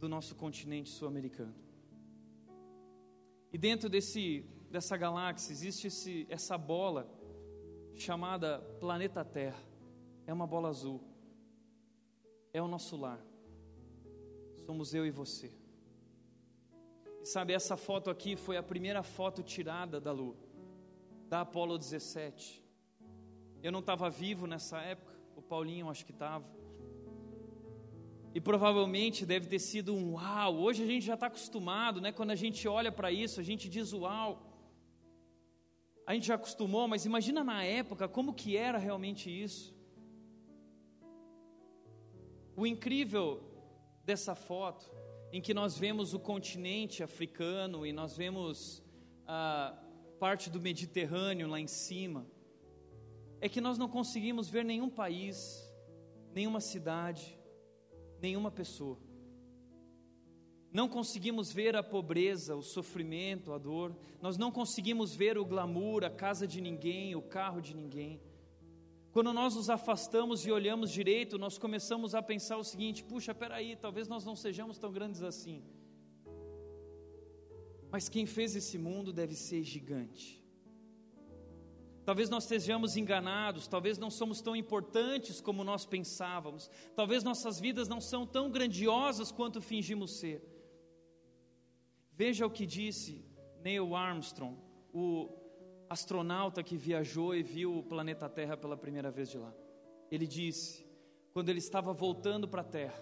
do 0.00 0.08
nosso 0.08 0.34
continente 0.34 0.90
sul-americano. 0.90 1.54
E 3.52 3.58
dentro 3.58 3.88
desse, 3.88 4.44
dessa 4.70 4.96
galáxia 4.96 5.52
existe 5.52 5.86
esse, 5.86 6.26
essa 6.28 6.58
bola 6.58 7.08
chamada 7.94 8.58
planeta 8.80 9.24
Terra 9.24 9.71
é 10.26 10.32
uma 10.32 10.46
bola 10.46 10.68
azul. 10.68 11.00
É 12.52 12.60
o 12.60 12.68
nosso 12.68 12.96
lar. 12.96 13.20
Somos 14.66 14.94
eu 14.94 15.04
e 15.06 15.10
você. 15.10 15.50
E 17.22 17.26
sabe, 17.26 17.52
essa 17.52 17.76
foto 17.76 18.10
aqui 18.10 18.36
foi 18.36 18.56
a 18.56 18.62
primeira 18.62 19.02
foto 19.02 19.42
tirada 19.42 20.00
da 20.00 20.12
Lua, 20.12 20.36
da 21.28 21.40
Apollo 21.42 21.78
17. 21.78 22.62
Eu 23.62 23.70
não 23.70 23.80
estava 23.80 24.10
vivo 24.10 24.46
nessa 24.46 24.80
época, 24.80 25.12
o 25.36 25.42
Paulinho 25.42 25.88
acho 25.88 26.04
que 26.04 26.12
estava. 26.12 26.44
E 28.34 28.40
provavelmente 28.40 29.24
deve 29.24 29.46
ter 29.46 29.58
sido 29.58 29.94
um 29.94 30.14
uau. 30.14 30.56
Hoje 30.56 30.82
a 30.82 30.86
gente 30.86 31.04
já 31.04 31.14
está 31.14 31.26
acostumado, 31.26 32.00
né? 32.00 32.10
Quando 32.10 32.30
a 32.30 32.34
gente 32.34 32.66
olha 32.66 32.90
para 32.90 33.12
isso, 33.12 33.38
a 33.40 33.42
gente 33.42 33.68
diz 33.68 33.92
uau. 33.92 34.42
A 36.06 36.14
gente 36.14 36.26
já 36.26 36.34
acostumou, 36.34 36.88
mas 36.88 37.04
imagina 37.04 37.44
na 37.44 37.62
época 37.62 38.08
como 38.08 38.34
que 38.34 38.56
era 38.56 38.78
realmente 38.78 39.30
isso. 39.30 39.71
O 42.54 42.66
incrível 42.66 43.42
dessa 44.04 44.34
foto, 44.34 44.90
em 45.32 45.40
que 45.40 45.54
nós 45.54 45.78
vemos 45.78 46.12
o 46.12 46.20
continente 46.20 47.02
africano 47.02 47.86
e 47.86 47.92
nós 47.92 48.16
vemos 48.16 48.82
a 49.26 49.78
parte 50.18 50.50
do 50.50 50.60
Mediterrâneo 50.60 51.48
lá 51.48 51.58
em 51.58 51.66
cima, 51.66 52.26
é 53.40 53.48
que 53.48 53.60
nós 53.60 53.78
não 53.78 53.88
conseguimos 53.88 54.48
ver 54.48 54.64
nenhum 54.64 54.90
país, 54.90 55.66
nenhuma 56.34 56.60
cidade, 56.60 57.38
nenhuma 58.20 58.50
pessoa. 58.50 58.98
Não 60.72 60.88
conseguimos 60.88 61.52
ver 61.52 61.74
a 61.76 61.82
pobreza, 61.82 62.56
o 62.56 62.62
sofrimento, 62.62 63.52
a 63.52 63.58
dor. 63.58 63.94
Nós 64.22 64.38
não 64.38 64.50
conseguimos 64.50 65.14
ver 65.14 65.36
o 65.36 65.44
glamour, 65.44 66.04
a 66.04 66.10
casa 66.10 66.46
de 66.46 66.60
ninguém, 66.60 67.14
o 67.14 67.20
carro 67.20 67.60
de 67.60 67.74
ninguém. 67.74 68.20
Quando 69.12 69.30
nós 69.32 69.54
nos 69.54 69.68
afastamos 69.68 70.46
e 70.46 70.50
olhamos 70.50 70.90
direito, 70.90 71.38
nós 71.38 71.58
começamos 71.58 72.14
a 72.14 72.22
pensar 72.22 72.56
o 72.56 72.64
seguinte: 72.64 73.04
puxa, 73.04 73.34
peraí, 73.34 73.76
talvez 73.76 74.08
nós 74.08 74.24
não 74.24 74.34
sejamos 74.34 74.78
tão 74.78 74.90
grandes 74.90 75.22
assim. 75.22 75.62
Mas 77.90 78.08
quem 78.08 78.24
fez 78.24 78.56
esse 78.56 78.78
mundo 78.78 79.12
deve 79.12 79.34
ser 79.34 79.62
gigante. 79.62 80.42
Talvez 82.06 82.30
nós 82.30 82.44
estejamos 82.44 82.96
enganados, 82.96 83.68
talvez 83.68 83.98
não 83.98 84.10
somos 84.10 84.40
tão 84.40 84.56
importantes 84.56 85.40
como 85.40 85.62
nós 85.62 85.84
pensávamos, 85.84 86.70
talvez 86.96 87.22
nossas 87.22 87.60
vidas 87.60 87.88
não 87.88 88.00
são 88.00 88.26
tão 88.26 88.50
grandiosas 88.50 89.30
quanto 89.30 89.60
fingimos 89.60 90.18
ser. 90.18 90.42
Veja 92.10 92.46
o 92.46 92.50
que 92.50 92.66
disse 92.66 93.24
Neil 93.60 93.94
Armstrong, 93.94 94.58
o 94.92 95.41
astronauta 95.92 96.62
que 96.62 96.76
viajou 96.76 97.34
e 97.34 97.42
viu 97.42 97.78
o 97.78 97.82
planeta 97.82 98.28
Terra 98.28 98.56
pela 98.56 98.76
primeira 98.76 99.10
vez 99.10 99.28
de 99.30 99.38
lá. 99.38 99.54
Ele 100.10 100.26
disse, 100.26 100.86
quando 101.32 101.48
ele 101.48 101.58
estava 101.58 101.92
voltando 101.92 102.48
para 102.48 102.62
a 102.62 102.64
Terra, 102.64 103.00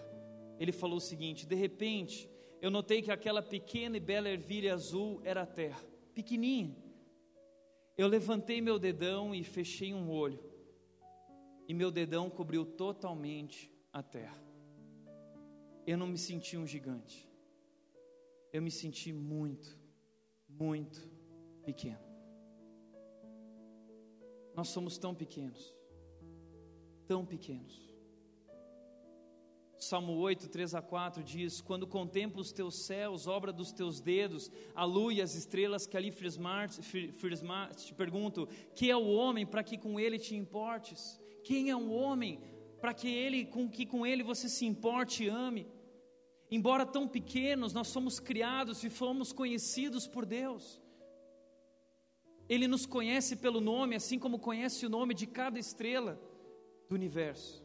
ele 0.59 0.71
falou 0.71 0.97
o 0.97 1.01
seguinte: 1.01 1.45
de 1.45 1.55
repente, 1.55 2.29
eu 2.61 2.69
notei 2.69 3.01
que 3.01 3.11
aquela 3.11 3.41
pequena 3.41 3.97
e 3.97 3.99
bela 3.99 4.29
ervilha 4.29 4.73
azul 4.73 5.21
era 5.23 5.41
a 5.41 5.45
Terra, 5.45 5.81
pequenininha. 6.13 6.75
Eu 7.97 8.07
levantei 8.07 8.61
meu 8.61 8.77
dedão 8.77 9.33
e 9.33 9.43
fechei 9.43 9.93
um 9.93 10.09
olho, 10.09 10.43
e 11.67 11.73
meu 11.73 11.91
dedão 11.91 12.29
cobriu 12.29 12.65
totalmente 12.65 13.71
a 13.91 14.03
Terra. 14.03 14.41
Eu 15.87 15.97
não 15.97 16.07
me 16.07 16.17
senti 16.17 16.57
um 16.57 16.67
gigante, 16.67 17.29
eu 18.53 18.61
me 18.61 18.71
senti 18.71 19.11
muito, 19.11 19.77
muito 20.47 21.09
pequeno. 21.63 22.10
Nós 24.61 24.69
somos 24.69 24.95
tão 24.95 25.15
pequenos, 25.15 25.75
tão 27.07 27.25
pequenos. 27.25 27.75
Salmo 29.75 30.13
8, 30.17 30.49
3 30.49 30.75
a 30.75 30.83
4 30.83 31.23
diz: 31.23 31.61
Quando 31.61 31.87
contemplo 31.87 32.39
os 32.39 32.51
teus 32.51 32.85
céus, 32.85 33.25
obra 33.25 33.51
dos 33.51 33.71
teus 33.71 33.99
dedos, 33.99 34.51
a 34.75 34.85
lua 34.85 35.15
e 35.15 35.19
as 35.19 35.33
estrelas 35.33 35.87
que 35.87 35.97
ali 35.97 36.11
firmaste, 36.11 37.87
te 37.87 37.93
pergunto: 37.95 38.47
que 38.75 38.91
é 38.91 38.95
o 38.95 39.07
homem 39.07 39.47
para 39.47 39.63
que 39.63 39.79
com 39.79 39.99
ele 39.99 40.19
te 40.19 40.35
importes? 40.35 41.19
Quem 41.43 41.71
é 41.71 41.75
o 41.75 41.89
homem 41.89 42.39
para 42.79 42.93
que 42.93 43.07
ele, 43.07 43.45
com 43.47 43.67
que 43.67 43.83
com 43.83 44.05
ele 44.05 44.21
você 44.21 44.47
se 44.47 44.67
importe 44.67 45.23
e 45.23 45.27
ame? 45.27 45.65
Embora 46.51 46.85
tão 46.85 47.07
pequenos, 47.07 47.73
nós 47.73 47.87
somos 47.87 48.19
criados 48.19 48.83
e 48.83 48.91
fomos 48.91 49.33
conhecidos 49.33 50.05
por 50.05 50.23
Deus. 50.23 50.79
Ele 52.53 52.67
nos 52.67 52.85
conhece 52.85 53.33
pelo 53.37 53.61
nome, 53.61 53.95
assim 53.95 54.19
como 54.19 54.37
conhece 54.37 54.85
o 54.85 54.89
nome 54.89 55.13
de 55.13 55.25
cada 55.25 55.57
estrela 55.57 56.19
do 56.89 56.95
universo. 56.95 57.63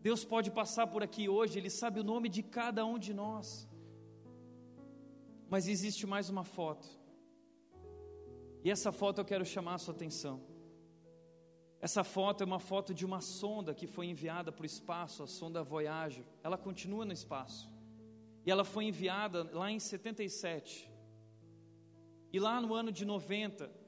Deus 0.00 0.24
pode 0.24 0.50
passar 0.50 0.86
por 0.86 1.02
aqui 1.02 1.28
hoje, 1.28 1.58
Ele 1.58 1.68
sabe 1.68 2.00
o 2.00 2.04
nome 2.12 2.30
de 2.30 2.42
cada 2.42 2.86
um 2.86 2.98
de 2.98 3.12
nós. 3.12 3.68
Mas 5.50 5.68
existe 5.68 6.06
mais 6.06 6.30
uma 6.30 6.44
foto. 6.44 6.88
E 8.64 8.70
essa 8.70 8.90
foto 8.90 9.20
eu 9.20 9.24
quero 9.26 9.44
chamar 9.44 9.74
a 9.74 9.78
sua 9.84 9.92
atenção. 9.92 10.40
Essa 11.78 12.02
foto 12.02 12.40
é 12.42 12.46
uma 12.46 12.58
foto 12.58 12.94
de 12.94 13.04
uma 13.04 13.20
sonda 13.20 13.74
que 13.74 13.86
foi 13.86 14.06
enviada 14.06 14.50
para 14.50 14.62
o 14.62 14.72
espaço, 14.74 15.22
a 15.22 15.26
sonda 15.26 15.62
Voyager. 15.62 16.24
Ela 16.42 16.56
continua 16.56 17.04
no 17.04 17.12
espaço. 17.12 17.70
E 18.46 18.50
ela 18.50 18.64
foi 18.64 18.86
enviada 18.86 19.44
lá 19.52 19.70
em 19.70 19.78
77. 19.78 20.90
E 22.32 22.40
lá 22.40 22.62
no 22.62 22.72
ano 22.72 22.90
de 22.90 23.04
90, 23.04 23.84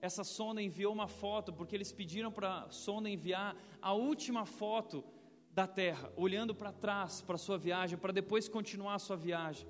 essa 0.00 0.24
sonda 0.24 0.62
enviou 0.62 0.92
uma 0.92 1.06
foto, 1.06 1.52
porque 1.52 1.76
eles 1.76 1.92
pediram 1.92 2.32
para 2.32 2.62
a 2.62 2.70
sonda 2.70 3.08
enviar 3.08 3.56
a 3.82 3.92
última 3.92 4.46
foto 4.46 5.04
da 5.52 5.66
Terra, 5.66 6.10
olhando 6.16 6.54
para 6.54 6.72
trás 6.72 7.20
para 7.20 7.34
a 7.34 7.38
sua 7.38 7.58
viagem, 7.58 7.98
para 7.98 8.12
depois 8.12 8.48
continuar 8.48 8.94
a 8.94 8.98
sua 8.98 9.16
viagem. 9.16 9.68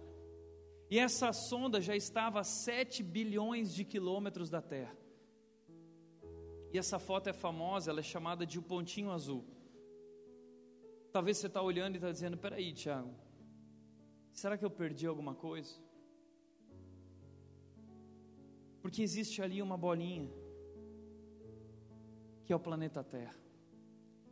E 0.91 0.99
essa 0.99 1.33
sonda 1.33 1.81
já 1.81 1.97
estava 1.97 2.41
a 2.41 2.45
7 2.45 3.03
bilhões 3.03 3.73
de 3.75 3.85
quilômetros 3.85 4.51
da 4.51 4.61
Terra. 4.61 4.97
E 6.73 6.79
essa 6.79 6.99
foto 6.99 7.29
é 7.29 7.33
famosa, 7.33 7.91
ela 7.91 8.01
é 8.01 8.03
chamada 8.03 8.47
de 8.47 8.59
o 8.59 8.63
pontinho 8.63 9.11
azul. 9.11 9.45
Talvez 11.13 11.39
você 11.39 11.49
está 11.49 11.61
olhando 11.61 11.95
e 11.95 11.99
está 11.99 12.11
dizendo: 12.11 12.37
peraí, 12.37 12.73
Tiago, 12.73 13.13
será 14.33 14.57
que 14.57 14.65
eu 14.65 14.71
perdi 14.71 15.07
alguma 15.07 15.35
coisa? 15.35 15.75
Porque 18.81 19.03
existe 19.03 19.43
ali 19.43 19.61
uma 19.61 19.77
bolinha, 19.77 20.31
que 22.45 22.53
é 22.53 22.57
o 22.57 22.61
planeta 22.61 23.03
Terra. 23.05 23.37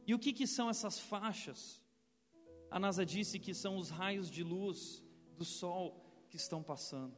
E 0.07 0.15
o 0.15 0.19
que, 0.19 0.33
que 0.33 0.47
são 0.47 0.71
essas 0.71 0.99
faixas? 0.99 1.83
A 2.71 2.79
NASA 2.79 3.05
disse 3.05 3.39
que 3.39 3.55
são 3.55 3.77
os 3.77 3.91
raios 3.91 4.31
de 4.31 4.43
luz 4.43 5.03
do 5.37 5.45
Sol 5.45 6.05
que 6.29 6.37
estão 6.37 6.63
passando. 6.63 7.17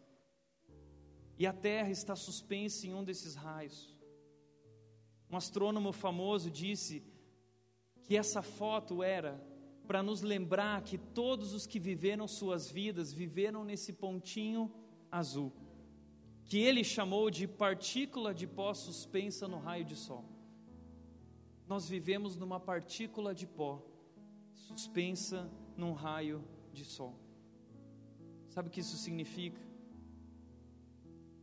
E 1.39 1.47
a 1.47 1.53
Terra 1.53 1.91
está 1.91 2.15
suspensa 2.15 2.87
em 2.87 2.95
um 2.95 3.03
desses 3.03 3.35
raios. 3.35 3.97
Um 5.31 5.37
astrônomo 5.37 5.93
famoso 5.93 6.51
disse 6.51 7.03
que 8.03 8.17
essa 8.17 8.43
foto 8.43 9.03
era 9.03 9.41
para 9.87 10.03
nos 10.03 10.21
lembrar 10.21 10.83
que 10.83 10.99
todos 10.99 11.53
os 11.53 11.67
que 11.67 11.81
viveram 11.81 12.29
suas 12.29 12.71
vidas 12.71 13.13
viveram 13.13 13.65
nesse 13.65 13.93
pontinho 13.93 14.73
azul, 15.11 15.53
que 16.51 16.59
ele 16.59 16.83
chamou 16.83 17.31
de 17.31 17.47
partícula 17.47 18.35
de 18.35 18.45
pó 18.45 18.75
suspensa 18.75 19.47
no 19.47 19.61
raio 19.61 19.85
de 19.85 19.95
sol. 19.95 20.25
Nós 21.69 21.89
vivemos 21.89 22.37
numa 22.37 22.59
partícula 22.59 23.33
de 23.33 23.47
pó 23.47 23.81
suspensa 24.53 25.49
num 25.77 25.93
raio 25.93 26.45
de 26.73 26.85
sol. 26.85 27.15
Sabe 28.49 28.67
o 28.67 28.71
que 28.73 28.81
isso 28.81 28.97
significa? 28.97 29.61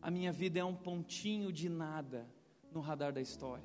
A 0.02 0.12
minha 0.12 0.34
vida 0.34 0.60
é 0.60 0.66
um 0.66 0.76
pontinho 0.76 1.54
de 1.54 1.70
nada 1.70 2.28
no 2.70 2.82
radar 2.82 3.14
da 3.14 3.22
história. 3.22 3.64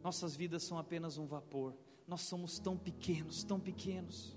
Nossas 0.00 0.36
vidas 0.36 0.62
são 0.62 0.78
apenas 0.78 1.18
um 1.18 1.26
vapor. 1.26 1.74
Nós 2.06 2.20
somos 2.20 2.60
tão 2.60 2.78
pequenos, 2.78 3.42
tão 3.42 3.58
pequenos. 3.58 4.33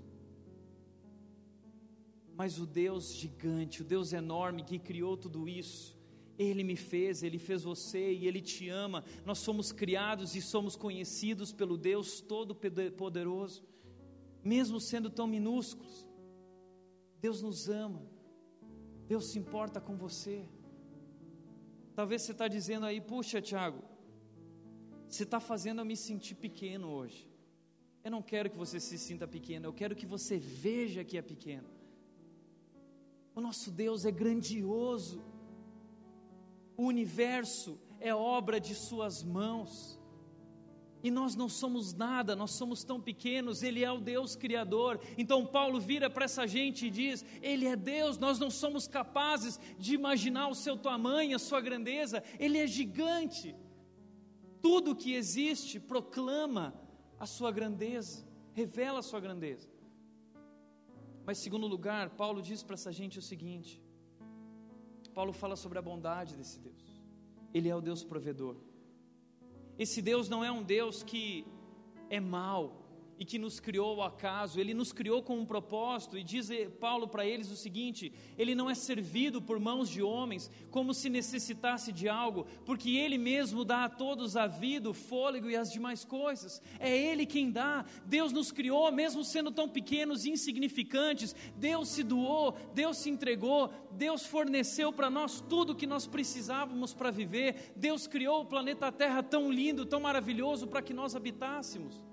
Mas 2.38 2.56
o 2.60 2.64
Deus 2.64 3.16
gigante, 3.16 3.82
o 3.82 3.84
Deus 3.84 4.12
enorme 4.12 4.62
que 4.62 4.78
criou 4.78 5.16
tudo 5.16 5.48
isso, 5.48 5.98
Ele 6.38 6.62
me 6.62 6.76
fez, 6.76 7.24
Ele 7.24 7.36
fez 7.36 7.64
você 7.64 8.12
e 8.12 8.28
Ele 8.28 8.40
te 8.40 8.68
ama. 8.68 9.02
Nós 9.26 9.38
somos 9.38 9.72
criados 9.72 10.36
e 10.36 10.40
somos 10.40 10.76
conhecidos 10.76 11.52
pelo 11.52 11.76
Deus 11.76 12.20
Todo-Poderoso, 12.20 13.64
mesmo 14.44 14.78
sendo 14.78 15.10
tão 15.10 15.26
minúsculos. 15.26 16.06
Deus 17.20 17.42
nos 17.42 17.68
ama, 17.68 18.06
Deus 19.08 19.32
se 19.32 19.38
importa 19.40 19.80
com 19.80 19.96
você. 19.96 20.48
Talvez 21.96 22.22
você 22.22 22.30
está 22.30 22.46
dizendo 22.46 22.86
aí, 22.86 23.00
puxa, 23.00 23.42
Tiago, 23.42 23.82
você 25.08 25.24
está 25.24 25.40
fazendo 25.40 25.80
eu 25.80 25.84
me 25.84 25.96
sentir 25.96 26.36
pequeno 26.36 26.88
hoje. 26.88 27.28
Eu 28.04 28.12
não 28.12 28.22
quero 28.22 28.48
que 28.48 28.56
você 28.56 28.78
se 28.78 28.96
sinta 28.96 29.26
pequeno, 29.26 29.66
eu 29.66 29.72
quero 29.72 29.96
que 29.96 30.06
você 30.06 30.38
veja 30.38 31.02
que 31.02 31.18
é 31.18 31.22
pequeno. 31.34 31.77
O 33.38 33.40
nosso 33.40 33.70
Deus 33.70 34.04
é 34.04 34.10
grandioso, 34.10 35.22
o 36.76 36.82
universo 36.82 37.78
é 38.00 38.12
obra 38.12 38.58
de 38.58 38.74
Suas 38.74 39.22
mãos. 39.22 39.96
E 41.04 41.08
nós 41.08 41.36
não 41.36 41.48
somos 41.48 41.94
nada, 41.94 42.34
nós 42.34 42.50
somos 42.50 42.82
tão 42.82 43.00
pequenos, 43.00 43.62
Ele 43.62 43.84
é 43.84 43.92
o 43.92 44.00
Deus 44.00 44.34
Criador. 44.34 45.00
Então 45.16 45.46
Paulo 45.46 45.78
vira 45.78 46.10
para 46.10 46.24
essa 46.24 46.48
gente 46.48 46.86
e 46.86 46.90
diz: 46.90 47.24
Ele 47.40 47.64
é 47.64 47.76
Deus, 47.76 48.18
nós 48.18 48.40
não 48.40 48.50
somos 48.50 48.88
capazes 48.88 49.60
de 49.78 49.94
imaginar 49.94 50.48
o 50.48 50.54
seu 50.56 50.76
tamanho, 50.76 51.36
a 51.36 51.38
sua 51.38 51.60
grandeza, 51.60 52.24
Ele 52.40 52.58
é 52.58 52.66
gigante. 52.66 53.54
Tudo 54.60 54.96
que 54.96 55.14
existe 55.14 55.78
proclama 55.78 56.74
a 57.20 57.24
sua 57.24 57.52
grandeza, 57.52 58.26
revela 58.52 58.98
a 58.98 59.02
sua 59.02 59.20
grandeza. 59.20 59.77
Mas, 61.28 61.36
segundo 61.36 61.66
lugar, 61.66 62.08
Paulo 62.08 62.40
diz 62.40 62.62
para 62.62 62.72
essa 62.72 62.90
gente 62.90 63.18
o 63.18 63.20
seguinte: 63.20 63.72
Paulo 65.12 65.30
fala 65.30 65.56
sobre 65.56 65.78
a 65.78 65.82
bondade 65.82 66.34
desse 66.34 66.58
Deus, 66.58 67.02
Ele 67.52 67.68
é 67.68 67.76
o 67.76 67.82
Deus 67.82 68.02
provedor. 68.02 68.56
Esse 69.78 70.00
Deus 70.00 70.30
não 70.30 70.42
é 70.42 70.50
um 70.50 70.62
Deus 70.62 71.02
que 71.02 71.46
é 72.08 72.18
mau, 72.18 72.62
e 73.18 73.24
que 73.24 73.38
nos 73.38 73.58
criou 73.58 74.00
ao 74.00 74.02
acaso, 74.02 74.60
ele 74.60 74.72
nos 74.72 74.92
criou 74.92 75.22
com 75.22 75.38
um 75.38 75.44
propósito, 75.44 76.16
e 76.16 76.22
diz 76.22 76.48
Paulo 76.78 77.08
para 77.08 77.26
eles 77.26 77.50
o 77.50 77.56
seguinte: 77.56 78.12
ele 78.36 78.54
não 78.54 78.70
é 78.70 78.74
servido 78.74 79.42
por 79.42 79.58
mãos 79.58 79.88
de 79.88 80.02
homens, 80.02 80.50
como 80.70 80.94
se 80.94 81.08
necessitasse 81.08 81.92
de 81.92 82.08
algo, 82.08 82.46
porque 82.64 82.90
ele 82.96 83.18
mesmo 83.18 83.64
dá 83.64 83.84
a 83.84 83.88
todos 83.88 84.36
a 84.36 84.46
vida, 84.46 84.88
o 84.88 84.94
fôlego 84.94 85.50
e 85.50 85.56
as 85.56 85.72
demais 85.72 86.04
coisas, 86.04 86.62
é 86.78 86.96
ele 86.96 87.26
quem 87.26 87.50
dá. 87.50 87.84
Deus 88.06 88.32
nos 88.32 88.52
criou, 88.52 88.90
mesmo 88.92 89.24
sendo 89.24 89.50
tão 89.50 89.68
pequenos 89.68 90.24
e 90.24 90.30
insignificantes, 90.30 91.34
Deus 91.56 91.88
se 91.88 92.04
doou, 92.04 92.56
Deus 92.72 92.98
se 92.98 93.10
entregou, 93.10 93.70
Deus 93.90 94.24
forneceu 94.24 94.92
para 94.92 95.10
nós 95.10 95.40
tudo 95.40 95.72
o 95.72 95.76
que 95.76 95.86
nós 95.86 96.06
precisávamos 96.06 96.94
para 96.94 97.10
viver, 97.10 97.72
Deus 97.74 98.06
criou 98.06 98.42
o 98.42 98.46
planeta 98.46 98.92
Terra 98.92 99.22
tão 99.22 99.50
lindo, 99.50 99.84
tão 99.84 100.00
maravilhoso 100.00 100.68
para 100.68 100.82
que 100.82 100.94
nós 100.94 101.16
habitássemos 101.16 102.07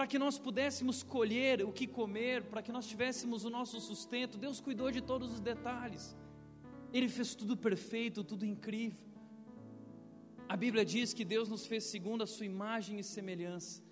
para 0.00 0.06
que 0.06 0.18
nós 0.18 0.38
pudéssemos 0.38 1.02
colher 1.02 1.62
o 1.62 1.70
que 1.70 1.86
comer, 1.86 2.44
para 2.44 2.62
que 2.62 2.72
nós 2.72 2.86
tivéssemos 2.86 3.44
o 3.44 3.50
nosso 3.50 3.78
sustento. 3.82 4.38
Deus 4.38 4.58
cuidou 4.58 4.90
de 4.90 5.02
todos 5.02 5.30
os 5.30 5.40
detalhes. 5.40 6.16
Ele 6.90 7.06
fez 7.06 7.34
tudo 7.34 7.54
perfeito, 7.54 8.24
tudo 8.24 8.46
incrível. 8.46 9.06
A 10.48 10.56
Bíblia 10.56 10.86
diz 10.86 11.12
que 11.12 11.22
Deus 11.22 11.50
nos 11.50 11.66
fez 11.66 11.84
segundo 11.84 12.22
a 12.22 12.26
sua 12.26 12.46
imagem 12.46 12.98
e 12.98 13.04
semelhança. 13.04 13.82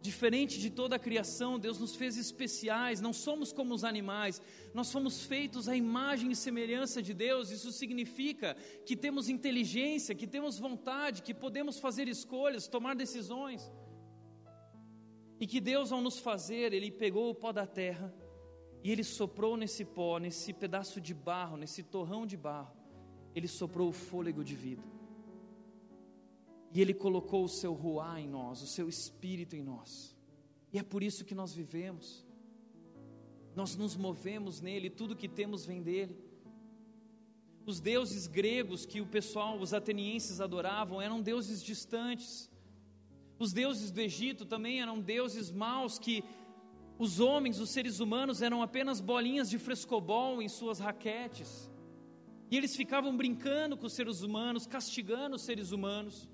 Diferente 0.00 0.58
de 0.58 0.70
toda 0.70 0.96
a 0.96 0.98
criação, 0.98 1.58
Deus 1.58 1.78
nos 1.78 1.94
fez 1.94 2.16
especiais, 2.16 3.02
não 3.02 3.12
somos 3.12 3.52
como 3.52 3.74
os 3.74 3.84
animais, 3.84 4.40
nós 4.72 4.90
fomos 4.90 5.26
feitos 5.26 5.68
à 5.68 5.76
imagem 5.76 6.30
e 6.30 6.36
semelhança 6.36 7.02
de 7.02 7.12
Deus. 7.12 7.50
Isso 7.50 7.72
significa 7.72 8.56
que 8.86 8.96
temos 8.96 9.28
inteligência, 9.28 10.14
que 10.14 10.26
temos 10.26 10.58
vontade, 10.58 11.20
que 11.20 11.34
podemos 11.34 11.78
fazer 11.78 12.08
escolhas, 12.08 12.66
tomar 12.66 12.96
decisões. 12.96 13.70
E 15.40 15.46
que 15.46 15.60
Deus, 15.60 15.92
ao 15.92 16.00
nos 16.00 16.18
fazer, 16.18 16.72
Ele 16.72 16.90
pegou 16.90 17.30
o 17.30 17.34
pó 17.34 17.52
da 17.52 17.66
terra 17.66 18.12
e 18.82 18.90
Ele 18.90 19.04
soprou 19.04 19.56
nesse 19.56 19.84
pó, 19.84 20.18
nesse 20.18 20.52
pedaço 20.52 21.00
de 21.00 21.14
barro, 21.14 21.56
nesse 21.56 21.82
torrão 21.82 22.26
de 22.26 22.36
barro, 22.36 22.76
Ele 23.34 23.46
soprou 23.46 23.88
o 23.88 23.92
fôlego 23.92 24.42
de 24.42 24.56
vida. 24.56 24.82
E 26.72 26.80
Ele 26.80 26.92
colocou 26.92 27.44
o 27.44 27.48
seu 27.48 27.72
ruá 27.72 28.20
em 28.20 28.28
nós, 28.28 28.62
o 28.62 28.66
seu 28.66 28.88
espírito 28.88 29.54
em 29.54 29.62
nós. 29.62 30.16
E 30.72 30.78
é 30.78 30.82
por 30.82 31.02
isso 31.02 31.24
que 31.24 31.34
nós 31.34 31.54
vivemos. 31.54 32.26
Nós 33.54 33.76
nos 33.76 33.96
movemos 33.96 34.60
nele, 34.60 34.90
tudo 34.90 35.16
que 35.16 35.28
temos 35.28 35.64
vem 35.64 35.82
dele. 35.82 36.16
Os 37.64 37.80
deuses 37.80 38.26
gregos 38.26 38.84
que 38.84 39.00
o 39.00 39.06
pessoal, 39.06 39.58
os 39.58 39.72
atenienses 39.72 40.40
adoravam, 40.40 41.00
eram 41.00 41.20
deuses 41.20 41.62
distantes 41.62 42.47
os 43.38 43.52
deuses 43.52 43.90
do 43.90 44.00
Egito 44.00 44.44
também 44.44 44.80
eram 44.80 45.00
deuses 45.00 45.50
maus 45.50 45.98
que 45.98 46.24
os 46.98 47.20
homens, 47.20 47.60
os 47.60 47.70
seres 47.70 48.00
humanos, 48.00 48.42
eram 48.42 48.60
apenas 48.60 49.00
bolinhas 49.00 49.48
de 49.48 49.58
frescobol 49.58 50.42
em 50.42 50.48
suas 50.48 50.80
raquetes. 50.80 51.70
E 52.50 52.56
eles 52.56 52.74
ficavam 52.74 53.16
brincando 53.16 53.76
com 53.76 53.86
os 53.86 53.92
seres 53.92 54.22
humanos, 54.22 54.66
castigando 54.66 55.36
os 55.36 55.42
seres 55.42 55.70
humanos. 55.70 56.28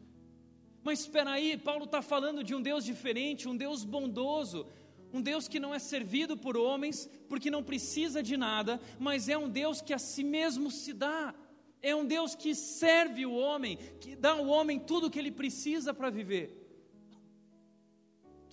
Mas 0.82 1.00
espera 1.00 1.32
aí, 1.32 1.58
Paulo 1.58 1.84
está 1.84 2.00
falando 2.00 2.42
de 2.42 2.54
um 2.54 2.62
Deus 2.62 2.84
diferente, 2.84 3.48
um 3.48 3.56
Deus 3.56 3.84
bondoso, 3.84 4.66
um 5.12 5.20
Deus 5.20 5.46
que 5.46 5.60
não 5.60 5.74
é 5.74 5.78
servido 5.78 6.36
por 6.36 6.56
homens, 6.56 7.08
porque 7.28 7.50
não 7.50 7.62
precisa 7.62 8.22
de 8.22 8.36
nada, 8.36 8.80
mas 8.98 9.28
é 9.28 9.36
um 9.36 9.48
Deus 9.48 9.82
que 9.82 9.92
a 9.92 9.98
si 9.98 10.24
mesmo 10.24 10.70
se 10.70 10.94
dá. 10.94 11.34
É 11.82 11.94
um 11.94 12.06
Deus 12.06 12.34
que 12.34 12.54
serve 12.54 13.26
o 13.26 13.34
homem, 13.34 13.78
que 14.00 14.16
dá 14.16 14.32
ao 14.32 14.46
homem 14.46 14.78
tudo 14.78 15.08
o 15.08 15.10
que 15.10 15.18
ele 15.18 15.30
precisa 15.30 15.92
para 15.92 16.08
viver. 16.08 16.63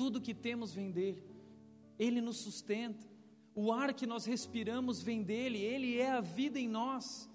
Tudo 0.01 0.19
que 0.19 0.33
temos 0.33 0.73
vem 0.73 0.89
dele. 0.89 1.23
Ele 1.99 2.21
nos 2.21 2.37
sustenta. 2.37 3.07
O 3.53 3.71
ar 3.71 3.93
que 3.93 4.07
nós 4.07 4.25
respiramos 4.25 4.99
vem 4.99 5.21
dele, 5.21 5.59
ele 5.59 5.99
é 5.99 6.09
a 6.09 6.21
vida 6.21 6.59
em 6.59 6.67
nós. 6.67 7.29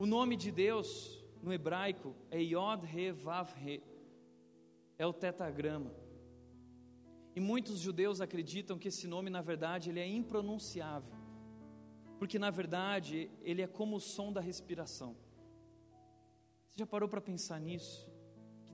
O 0.00 0.04
nome 0.04 0.34
de 0.34 0.50
Deus 0.50 1.24
no 1.40 1.52
hebraico 1.52 2.12
é 2.28 2.42
Yod 2.42 2.84
He 2.92 3.12
Vav 3.12 3.52
He. 3.64 3.80
É 4.98 5.06
o 5.06 5.12
tetagrama. 5.12 5.94
E 7.36 7.38
muitos 7.38 7.78
judeus 7.78 8.20
acreditam 8.20 8.76
que 8.76 8.88
esse 8.88 9.06
nome, 9.06 9.30
na 9.30 9.42
verdade, 9.42 9.90
ele 9.90 10.00
é 10.00 10.08
impronunciável. 10.08 11.14
Porque 12.18 12.36
na 12.36 12.50
verdade, 12.50 13.30
ele 13.42 13.62
é 13.62 13.68
como 13.68 13.94
o 13.94 14.00
som 14.00 14.32
da 14.32 14.40
respiração. 14.40 15.16
Você 16.68 16.80
já 16.80 16.86
parou 16.86 17.08
para 17.08 17.20
pensar 17.20 17.60
nisso? 17.60 18.15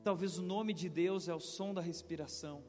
Talvez 0.02 0.38
o 0.38 0.42
nome 0.42 0.72
de 0.72 0.88
Deus 0.88 1.28
é 1.28 1.34
o 1.34 1.40
som 1.40 1.72
da 1.72 1.80
respiração. 1.80 2.62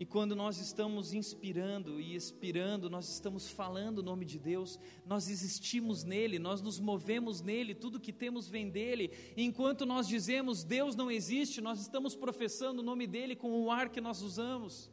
E 0.00 0.06
quando 0.06 0.36
nós 0.36 0.58
estamos 0.60 1.12
inspirando 1.12 2.00
e 2.00 2.14
expirando, 2.14 2.88
nós 2.88 3.08
estamos 3.08 3.50
falando 3.50 3.98
o 3.98 4.02
nome 4.02 4.24
de 4.24 4.38
Deus, 4.38 4.78
nós 5.04 5.28
existimos 5.28 6.04
nele, 6.04 6.38
nós 6.38 6.62
nos 6.62 6.78
movemos 6.78 7.40
nele, 7.40 7.74
tudo 7.74 7.98
que 7.98 8.12
temos 8.12 8.48
vem 8.48 8.70
dele. 8.70 9.10
E 9.36 9.42
enquanto 9.42 9.84
nós 9.84 10.06
dizemos 10.06 10.62
Deus 10.62 10.94
não 10.94 11.10
existe, 11.10 11.60
nós 11.60 11.80
estamos 11.80 12.14
professando 12.14 12.80
o 12.80 12.84
nome 12.84 13.08
dele 13.08 13.34
com 13.34 13.50
o 13.60 13.72
ar 13.72 13.88
que 13.88 14.00
nós 14.00 14.22
usamos. 14.22 14.88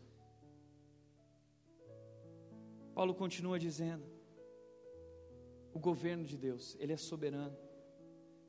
Paulo 2.95 3.14
continua 3.14 3.60
dizendo: 3.60 4.06
o 5.72 5.78
governo 5.78 6.26
de 6.26 6.36
Deus, 6.36 6.76
ele 6.80 6.93
é 6.93 6.97
soberano. 6.97 7.64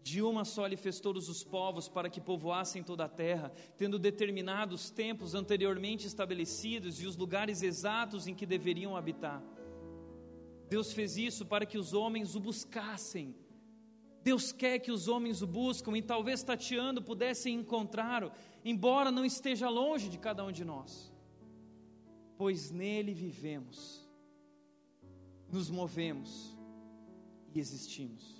De 0.07 0.23
uma 0.23 0.45
só 0.45 0.67
ele 0.67 0.77
fez 0.77 1.01
todos 1.01 1.29
os 1.29 1.43
povos 1.43 1.89
para 1.89 2.09
que 2.09 2.21
povoassem 2.21 2.81
toda 2.81 3.07
a 3.07 3.09
terra, 3.09 3.53
tendo 3.77 3.99
determinados 3.99 4.89
tempos 4.89 5.35
anteriormente 5.35 6.07
estabelecidos 6.07 7.01
e 7.03 7.07
os 7.09 7.17
lugares 7.17 7.61
exatos 7.61 8.29
em 8.29 8.33
que 8.33 8.47
deveriam 8.47 8.97
habitar. 8.97 9.43
Deus 10.69 10.93
fez 10.93 11.17
isso 11.17 11.45
para 11.45 11.67
que 11.67 11.77
os 11.77 11.93
homens 11.93 12.37
o 12.37 12.41
buscassem. 12.41 13.35
Deus 14.23 14.53
quer 14.53 14.79
que 14.79 14.93
os 14.93 15.09
homens 15.09 15.43
o 15.43 15.47
buscam 15.61 15.99
e 15.99 16.03
talvez 16.03 16.41
tateando 16.41 17.03
pudessem 17.03 17.57
encontrá-lo, 17.57 18.31
embora 18.65 19.11
não 19.11 19.25
esteja 19.25 19.69
longe 19.69 20.09
de 20.09 20.19
cada 20.19 20.45
um 20.45 20.53
de 20.53 20.65
nós. 20.65 21.13
Pois 22.39 22.71
nele 22.71 23.13
vivemos, 23.13 24.09
nos 25.51 25.69
movemos 25.69 26.57
e 27.53 27.59
existimos. 27.59 28.36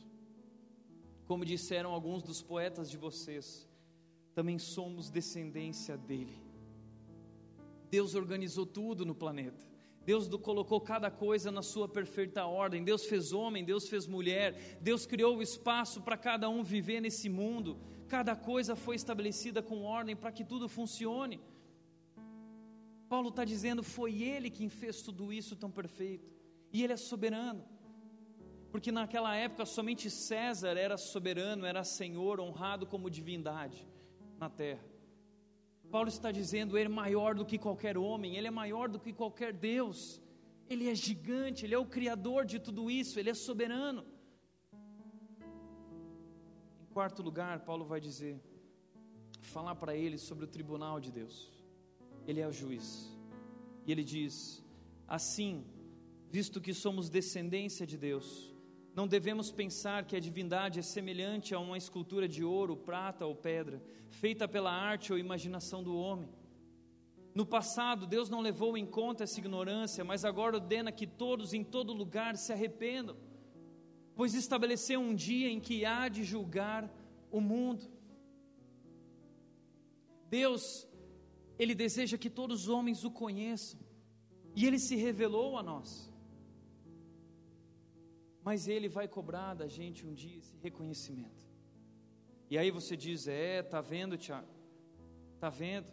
Como 1.27 1.45
disseram 1.45 1.91
alguns 1.91 2.22
dos 2.22 2.41
poetas 2.41 2.89
de 2.89 2.97
vocês, 2.97 3.68
também 4.33 4.59
somos 4.59 5.11
descendência 5.11 5.97
dele. 5.97 6.41
Deus 7.91 8.14
organizou 8.14 8.64
tudo 8.64 9.05
no 9.05 9.14
planeta. 9.14 9.66
Deus 10.05 10.29
colocou 10.39 10.81
cada 10.81 11.11
coisa 11.11 11.51
na 11.51 11.62
sua 11.62 11.89
perfeita 11.89 12.45
ordem. 12.45 12.85
Deus 12.85 13.07
fez 13.07 13.33
homem, 13.33 13.64
Deus 13.64 13.89
fez 13.89 14.07
mulher. 14.07 14.79
Deus 14.81 15.05
criou 15.05 15.37
o 15.37 15.43
espaço 15.43 16.01
para 16.01 16.16
cada 16.16 16.49
um 16.49 16.62
viver 16.62 17.01
nesse 17.01 17.29
mundo. 17.29 17.77
Cada 18.07 18.37
coisa 18.37 18.77
foi 18.77 18.95
estabelecida 18.95 19.61
com 19.61 19.83
ordem 19.83 20.14
para 20.14 20.31
que 20.31 20.45
tudo 20.45 20.68
funcione. 20.68 21.41
Paulo 23.09 23.31
está 23.31 23.45
dizendo: 23.45 23.83
foi 23.83 24.22
Ele 24.22 24.49
quem 24.49 24.68
fez 24.68 25.03
tudo 25.03 25.33
isso 25.33 25.57
tão 25.57 25.72
perfeito. 25.72 26.33
E 26.72 26.85
Ele 26.85 26.93
é 26.93 26.97
soberano 26.97 27.64
porque 28.71 28.93
naquela 28.93 29.35
época 29.35 29.64
somente 29.64 30.11
César 30.11 30.77
era 30.77 30.97
soberano, 30.97 31.64
era 31.67 31.85
senhor, 31.85 32.41
honrado 32.41 32.87
como 32.87 33.11
divindade 33.11 33.87
na 34.39 34.49
terra. 34.49 34.85
Paulo 35.91 36.09
está 36.09 36.31
dizendo, 36.33 36.77
ele 36.77 36.87
é 36.87 36.95
maior 37.05 37.35
do 37.35 37.45
que 37.45 37.59
qualquer 37.59 37.97
homem, 37.97 38.37
ele 38.37 38.49
é 38.49 38.51
maior 38.51 38.89
do 38.89 38.99
que 38.99 39.12
qualquer 39.12 39.53
Deus, 39.53 40.21
ele 40.69 40.89
é 40.89 40.95
gigante, 40.95 41.64
ele 41.64 41.75
é 41.75 41.79
o 41.79 41.87
criador 41.87 42.45
de 42.45 42.59
tudo 42.59 42.91
isso, 42.91 43.19
ele 43.19 43.31
é 43.31 43.35
soberano. 43.35 44.05
Em 46.81 46.87
quarto 46.93 47.23
lugar, 47.23 47.61
Paulo 47.61 47.85
vai 47.85 48.01
dizer, 48.01 48.41
falar 49.41 49.77
para 49.77 49.95
ele 49.95 50.19
sobre 50.19 50.45
o 50.45 50.49
tribunal 50.49 50.99
de 50.99 51.12
Deus. 51.12 51.53
Ele 52.27 52.41
é 52.41 52.49
o 52.49 52.53
juiz. 52.53 53.17
E 53.87 53.93
ele 53.93 54.03
diz: 54.03 54.64
assim, 55.07 55.64
visto 56.29 56.61
que 56.61 56.75
somos 56.75 57.09
descendência 57.09 57.87
de 57.87 57.97
Deus, 57.97 58.56
não 58.97 59.07
devemos 59.07 59.53
pensar 59.53 60.07
que 60.07 60.16
a 60.16 60.20
divindade 60.20 60.78
é 60.78 60.82
semelhante 60.82 61.55
a 61.55 61.61
uma 61.61 61.76
escultura 61.76 62.26
de 62.26 62.42
ouro, 62.42 62.74
prata 62.74 63.26
ou 63.26 63.34
pedra, 63.34 63.82
feita 64.09 64.49
pela 64.49 64.72
arte 64.72 65.12
ou 65.12 65.18
imaginação 65.18 65.82
do 65.82 65.94
homem. 65.94 66.30
No 67.34 67.44
passado, 67.44 68.07
Deus 68.07 68.30
não 68.30 68.40
levou 68.40 68.74
em 68.74 68.86
conta 68.86 69.24
essa 69.24 69.38
ignorância, 69.38 70.03
mas 70.03 70.24
agora 70.24 70.57
ordena 70.57 70.90
que 70.90 71.07
todos 71.07 71.53
em 71.53 71.62
todo 71.62 71.92
lugar 71.92 72.38
se 72.38 72.55
arrependam, 72.55 73.18
pois 74.14 74.32
estabeleceu 74.32 74.99
um 74.99 75.14
dia 75.14 75.51
em 75.51 75.61
que 75.61 75.84
há 75.84 76.09
de 76.09 76.24
julgar 76.24 76.90
o 77.30 77.38
mundo. 77.38 77.84
Deus, 80.30 80.88
Ele 81.59 81.74
deseja 81.74 82.16
que 82.16 82.30
todos 82.30 82.62
os 82.62 82.68
homens 82.70 83.05
o 83.05 83.11
conheçam, 83.11 83.78
e 84.55 84.66
Ele 84.66 84.78
se 84.78 84.97
revelou 84.97 85.59
a 85.59 85.62
nós 85.62 86.16
mas 88.47 88.68
Ele 88.68 88.88
vai 88.88 89.09
cobrar 89.09 89.55
da 89.55 89.66
gente 89.66 90.07
um 90.07 90.14
dia 90.14 90.38
esse 90.38 90.57
reconhecimento. 90.59 91.44
E 92.49 92.57
aí 92.57 92.70
você 92.70 92.97
diz: 92.97 93.26
É, 93.26 93.61
tá 93.61 93.80
vendo, 93.80 94.16
Tiago? 94.16 94.47
Tá 95.40 95.51
vendo? 95.51 95.92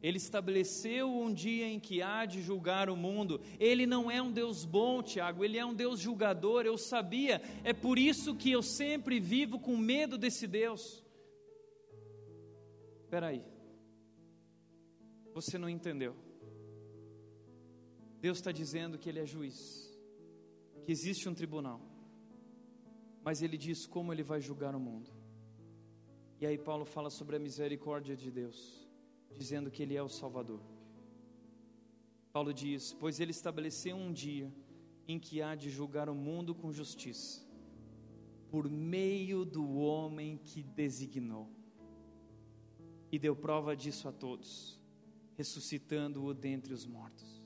Ele 0.00 0.16
estabeleceu 0.16 1.10
um 1.10 1.34
dia 1.34 1.66
em 1.66 1.80
que 1.80 2.00
há 2.00 2.24
de 2.24 2.40
julgar 2.40 2.88
o 2.88 2.94
mundo. 2.94 3.40
Ele 3.58 3.84
não 3.84 4.08
é 4.08 4.22
um 4.22 4.30
Deus 4.30 4.64
bom, 4.64 5.02
Tiago, 5.02 5.44
ele 5.44 5.58
é 5.58 5.66
um 5.66 5.74
Deus 5.74 5.98
julgador. 5.98 6.64
Eu 6.64 6.78
sabia, 6.78 7.42
é 7.64 7.72
por 7.72 7.98
isso 7.98 8.36
que 8.36 8.48
eu 8.48 8.62
sempre 8.62 9.18
vivo 9.18 9.58
com 9.58 9.76
medo 9.76 10.16
desse 10.16 10.46
Deus. 10.46 11.04
Espera 13.02 13.26
aí, 13.26 13.42
você 15.34 15.58
não 15.58 15.68
entendeu. 15.68 16.14
Deus 18.20 18.38
está 18.38 18.52
dizendo 18.52 18.98
que 18.98 19.08
Ele 19.08 19.18
é 19.18 19.26
juiz, 19.26 19.58
que 20.84 20.92
existe 20.92 21.28
um 21.28 21.34
tribunal 21.34 21.87
mas 23.28 23.42
ele 23.42 23.58
diz 23.58 23.86
como 23.86 24.10
ele 24.10 24.22
vai 24.22 24.40
julgar 24.40 24.74
o 24.74 24.80
mundo. 24.80 25.10
E 26.40 26.46
aí 26.46 26.56
Paulo 26.56 26.86
fala 26.86 27.10
sobre 27.10 27.36
a 27.36 27.38
misericórdia 27.38 28.16
de 28.16 28.30
Deus, 28.30 28.88
dizendo 29.36 29.70
que 29.70 29.82
ele 29.82 29.94
é 29.94 30.02
o 30.02 30.08
Salvador. 30.08 30.62
Paulo 32.32 32.54
diz: 32.54 32.94
Pois 32.98 33.20
ele 33.20 33.32
estabeleceu 33.32 33.94
um 33.94 34.10
dia 34.10 34.50
em 35.06 35.18
que 35.18 35.42
há 35.42 35.54
de 35.54 35.68
julgar 35.68 36.08
o 36.08 36.14
mundo 36.14 36.54
com 36.54 36.72
justiça, 36.72 37.46
por 38.50 38.66
meio 38.66 39.44
do 39.44 39.76
homem 39.76 40.38
que 40.38 40.62
designou, 40.62 41.50
e 43.12 43.18
deu 43.18 43.36
prova 43.36 43.76
disso 43.76 44.08
a 44.08 44.12
todos, 44.24 44.80
ressuscitando-o 45.36 46.32
dentre 46.32 46.72
os 46.72 46.86
mortos. 46.86 47.44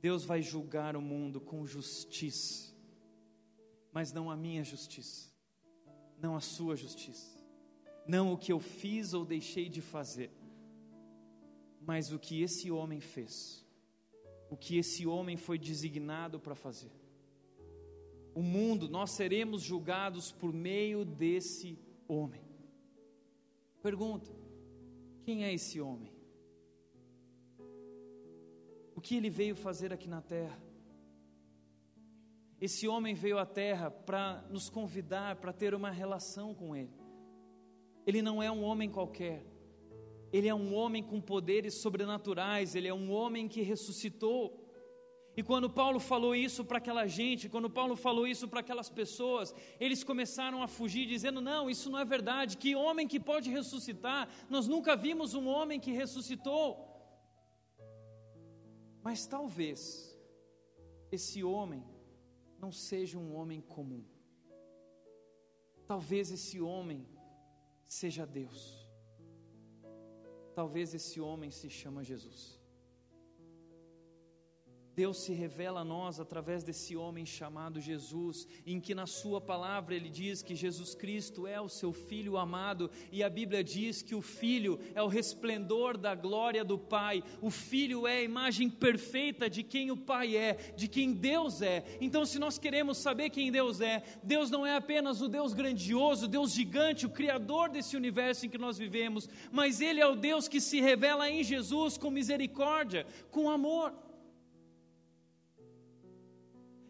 Deus 0.00 0.24
vai 0.24 0.42
julgar 0.42 0.96
o 0.96 1.00
mundo 1.00 1.40
com 1.40 1.64
justiça 1.64 2.73
mas 3.94 4.12
não 4.12 4.28
a 4.28 4.36
minha 4.36 4.64
justiça, 4.64 5.30
não 6.20 6.34
a 6.34 6.40
sua 6.40 6.74
justiça, 6.74 7.38
não 8.04 8.32
o 8.32 8.36
que 8.36 8.52
eu 8.52 8.58
fiz 8.58 9.14
ou 9.14 9.24
deixei 9.24 9.68
de 9.68 9.80
fazer, 9.80 10.32
mas 11.80 12.10
o 12.10 12.18
que 12.18 12.42
esse 12.42 12.72
homem 12.72 13.00
fez, 13.00 13.64
o 14.50 14.56
que 14.56 14.76
esse 14.76 15.06
homem 15.06 15.36
foi 15.36 15.58
designado 15.58 16.40
para 16.40 16.56
fazer. 16.56 16.90
O 18.34 18.42
mundo, 18.42 18.88
nós 18.88 19.12
seremos 19.12 19.62
julgados 19.62 20.32
por 20.32 20.52
meio 20.52 21.04
desse 21.04 21.78
homem. 22.08 22.42
Pergunta: 23.80 24.32
quem 25.22 25.44
é 25.44 25.54
esse 25.54 25.80
homem? 25.80 26.12
O 28.96 29.00
que 29.00 29.14
ele 29.14 29.30
veio 29.30 29.54
fazer 29.54 29.92
aqui 29.92 30.08
na 30.08 30.20
terra? 30.20 30.60
Esse 32.60 32.86
homem 32.88 33.14
veio 33.14 33.38
à 33.38 33.46
terra 33.46 33.90
para 33.90 34.44
nos 34.50 34.68
convidar 34.68 35.36
para 35.36 35.52
ter 35.52 35.74
uma 35.74 35.90
relação 35.90 36.54
com 36.54 36.74
Ele. 36.74 36.92
Ele 38.06 38.22
não 38.22 38.42
é 38.42 38.50
um 38.50 38.62
homem 38.62 38.90
qualquer, 38.90 39.44
ele 40.32 40.48
é 40.48 40.54
um 40.54 40.74
homem 40.74 41.02
com 41.02 41.20
poderes 41.20 41.74
sobrenaturais, 41.74 42.74
ele 42.74 42.88
é 42.88 42.92
um 42.92 43.10
homem 43.10 43.46
que 43.46 43.62
ressuscitou. 43.62 44.60
E 45.36 45.42
quando 45.42 45.70
Paulo 45.70 46.00
falou 46.00 46.34
isso 46.34 46.64
para 46.64 46.78
aquela 46.78 47.06
gente, 47.06 47.48
quando 47.48 47.70
Paulo 47.70 47.94
falou 47.94 48.26
isso 48.26 48.48
para 48.48 48.58
aquelas 48.58 48.90
pessoas, 48.90 49.54
eles 49.78 50.02
começaram 50.02 50.60
a 50.60 50.66
fugir, 50.66 51.06
dizendo: 51.06 51.40
Não, 51.40 51.70
isso 51.70 51.88
não 51.88 52.00
é 52.00 52.04
verdade. 52.04 52.56
Que 52.56 52.74
homem 52.74 53.06
que 53.06 53.20
pode 53.20 53.48
ressuscitar? 53.48 54.28
Nós 54.50 54.66
nunca 54.66 54.96
vimos 54.96 55.34
um 55.34 55.46
homem 55.46 55.78
que 55.78 55.92
ressuscitou. 55.92 56.84
Mas 59.02 59.26
talvez 59.26 60.18
esse 61.12 61.44
homem 61.44 61.84
não 62.64 62.72
seja 62.72 63.18
um 63.18 63.34
homem 63.36 63.60
comum. 63.60 64.02
Talvez 65.86 66.30
esse 66.30 66.58
homem 66.62 67.06
seja 67.86 68.24
Deus. 68.24 68.88
Talvez 70.54 70.94
esse 70.94 71.20
homem 71.20 71.50
se 71.50 71.68
chama 71.68 72.02
Jesus. 72.02 72.53
Deus 74.94 75.18
se 75.18 75.32
revela 75.32 75.80
a 75.80 75.84
nós 75.84 76.20
através 76.20 76.62
desse 76.62 76.96
homem 76.96 77.26
chamado 77.26 77.80
Jesus, 77.80 78.46
em 78.64 78.80
que 78.80 78.94
na 78.94 79.06
Sua 79.06 79.40
palavra 79.40 79.94
ele 79.94 80.08
diz 80.08 80.40
que 80.40 80.54
Jesus 80.54 80.94
Cristo 80.94 81.46
é 81.46 81.60
o 81.60 81.68
seu 81.68 81.92
Filho 81.92 82.36
amado, 82.36 82.90
e 83.10 83.22
a 83.22 83.28
Bíblia 83.28 83.64
diz 83.64 84.02
que 84.02 84.14
o 84.14 84.22
Filho 84.22 84.78
é 84.94 85.02
o 85.02 85.08
resplendor 85.08 85.98
da 85.98 86.14
glória 86.14 86.64
do 86.64 86.78
Pai, 86.78 87.24
o 87.40 87.50
Filho 87.50 88.06
é 88.06 88.18
a 88.18 88.22
imagem 88.22 88.70
perfeita 88.70 89.50
de 89.50 89.62
quem 89.62 89.90
o 89.90 89.96
Pai 89.96 90.36
é, 90.36 90.54
de 90.76 90.86
quem 90.86 91.12
Deus 91.12 91.60
é. 91.60 91.84
Então, 92.00 92.24
se 92.24 92.38
nós 92.38 92.58
queremos 92.58 92.98
saber 92.98 93.30
quem 93.30 93.50
Deus 93.50 93.80
é, 93.80 94.02
Deus 94.22 94.50
não 94.50 94.64
é 94.64 94.76
apenas 94.76 95.20
o 95.20 95.28
Deus 95.28 95.52
grandioso, 95.52 96.26
o 96.26 96.28
Deus 96.28 96.52
gigante, 96.52 97.06
o 97.06 97.10
Criador 97.10 97.68
desse 97.68 97.96
universo 97.96 98.46
em 98.46 98.48
que 98.48 98.58
nós 98.58 98.78
vivemos, 98.78 99.28
mas 99.50 99.80
Ele 99.80 100.00
é 100.00 100.06
o 100.06 100.14
Deus 100.14 100.46
que 100.46 100.60
se 100.60 100.80
revela 100.80 101.28
em 101.28 101.42
Jesus 101.42 101.98
com 101.98 102.10
misericórdia, 102.10 103.06
com 103.30 103.50
amor. 103.50 103.92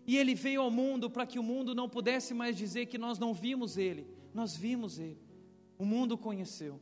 E 0.07 0.17
ele 0.17 0.35
veio 0.35 0.61
ao 0.63 0.71
mundo 0.71 1.09
para 1.09 1.27
que 1.27 1.39
o 1.39 1.43
mundo 1.43 1.75
não 1.75 1.89
pudesse 1.89 2.35
mais 2.35 2.57
dizer 2.57 2.87
que 2.87 2.99
nós 2.99 3.19
não 3.19 3.33
vimos 3.33 3.79
ele, 3.79 4.07
nós 4.33 4.57
vimos 4.57 4.99
ele. 4.99 5.21
O 5.79 5.85
mundo 5.85 6.17
conheceu. 6.17 6.81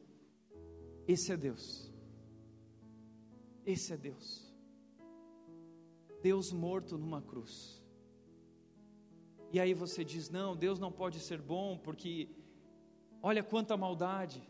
Esse 1.06 1.32
é 1.32 1.36
Deus. 1.36 1.90
Esse 3.64 3.92
é 3.92 3.96
Deus. 3.96 4.52
Deus 6.20 6.52
morto 6.52 6.98
numa 6.98 7.20
cruz. 7.20 7.82
E 9.52 9.60
aí 9.60 9.74
você 9.74 10.04
diz: 10.04 10.30
não, 10.30 10.56
Deus 10.56 10.78
não 10.78 10.90
pode 10.90 11.20
ser 11.20 11.40
bom 11.40 11.78
porque 11.78 12.28
olha 13.22 13.42
quanta 13.42 13.76
maldade. 13.76 14.42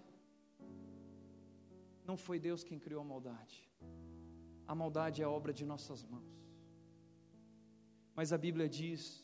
Não 2.07 2.16
foi 2.16 2.39
Deus 2.39 2.64
quem 2.64 2.79
criou 2.79 3.01
a 3.01 3.05
maldade. 3.05 3.68
A 4.66 4.75
maldade 4.75 5.23
é 5.23 5.27
obra 5.27 5.53
de 5.53 5.64
nossas 5.64 6.05
mãos. 6.05 6.41
Mas 8.15 8.33
a 8.33 8.39
Bíblia 8.39 8.69
diz 8.69 9.23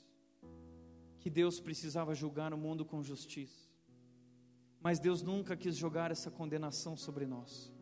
que 1.20 1.28
Deus 1.28 1.60
precisava 1.60 2.14
julgar 2.14 2.52
o 2.52 2.58
mundo 2.58 2.84
com 2.84 3.02
justiça. 3.02 3.68
Mas 4.80 4.98
Deus 4.98 5.22
nunca 5.22 5.56
quis 5.56 5.76
jogar 5.76 6.10
essa 6.10 6.30
condenação 6.30 6.96
sobre 6.96 7.26
nós. 7.26 7.72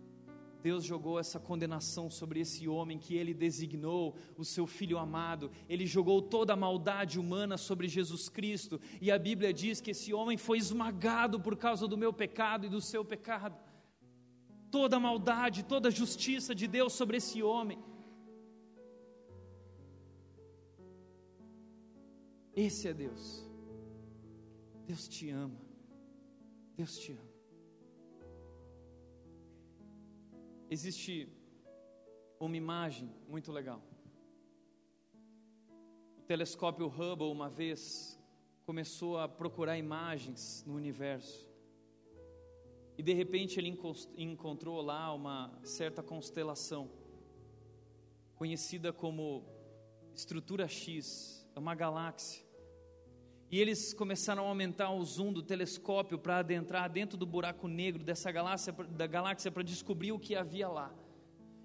Deus 0.62 0.82
jogou 0.82 1.16
essa 1.20 1.38
condenação 1.38 2.10
sobre 2.10 2.40
esse 2.40 2.66
homem 2.66 2.98
que 2.98 3.14
ele 3.14 3.32
designou 3.32 4.16
o 4.36 4.44
seu 4.44 4.66
filho 4.66 4.98
amado. 4.98 5.50
Ele 5.68 5.86
jogou 5.86 6.20
toda 6.20 6.54
a 6.54 6.56
maldade 6.56 7.20
humana 7.20 7.56
sobre 7.56 7.86
Jesus 7.86 8.28
Cristo. 8.28 8.80
E 9.00 9.12
a 9.12 9.18
Bíblia 9.18 9.52
diz 9.52 9.80
que 9.80 9.92
esse 9.92 10.12
homem 10.12 10.36
foi 10.36 10.58
esmagado 10.58 11.38
por 11.38 11.56
causa 11.56 11.86
do 11.86 11.96
meu 11.96 12.12
pecado 12.12 12.66
e 12.66 12.68
do 12.68 12.80
seu 12.80 13.04
pecado. 13.04 13.56
Toda 14.68 14.96
a 14.96 15.00
maldade, 15.00 15.62
toda 15.62 15.88
a 15.88 15.92
justiça 15.92 16.52
de 16.52 16.66
Deus 16.66 16.94
sobre 16.94 17.18
esse 17.18 17.42
homem. 17.42 17.78
Esse 22.56 22.88
é 22.88 22.94
Deus. 22.94 23.46
Deus 24.86 25.06
te 25.06 25.28
ama. 25.28 25.60
Deus 26.74 26.98
te 26.98 27.12
ama. 27.12 27.36
Existe 30.70 31.28
uma 32.40 32.56
imagem 32.56 33.12
muito 33.28 33.52
legal. 33.52 33.82
O 36.16 36.22
telescópio 36.22 36.86
Hubble, 36.86 37.30
uma 37.30 37.50
vez, 37.50 38.18
começou 38.64 39.18
a 39.18 39.28
procurar 39.28 39.76
imagens 39.76 40.64
no 40.66 40.76
universo. 40.76 41.46
E 42.96 43.02
de 43.02 43.12
repente 43.12 43.60
ele 43.60 43.78
encontrou 44.16 44.80
lá 44.80 45.12
uma 45.12 45.60
certa 45.62 46.02
constelação, 46.02 46.90
conhecida 48.34 48.94
como 48.94 49.44
Estrutura 50.14 50.66
X, 50.66 51.46
é 51.54 51.58
uma 51.58 51.74
galáxia. 51.74 52.45
E 53.50 53.60
eles 53.60 53.94
começaram 53.94 54.44
a 54.44 54.48
aumentar 54.48 54.90
o 54.90 55.04
zoom 55.04 55.32
do 55.32 55.42
telescópio 55.42 56.18
para 56.18 56.38
adentrar 56.38 56.90
dentro 56.90 57.16
do 57.16 57.24
buraco 57.24 57.68
negro 57.68 58.02
dessa 58.02 58.30
galáxia, 58.32 58.72
da 58.72 59.06
galáxia 59.06 59.52
para 59.52 59.62
descobrir 59.62 60.12
o 60.12 60.18
que 60.18 60.34
havia 60.34 60.68
lá. 60.68 60.92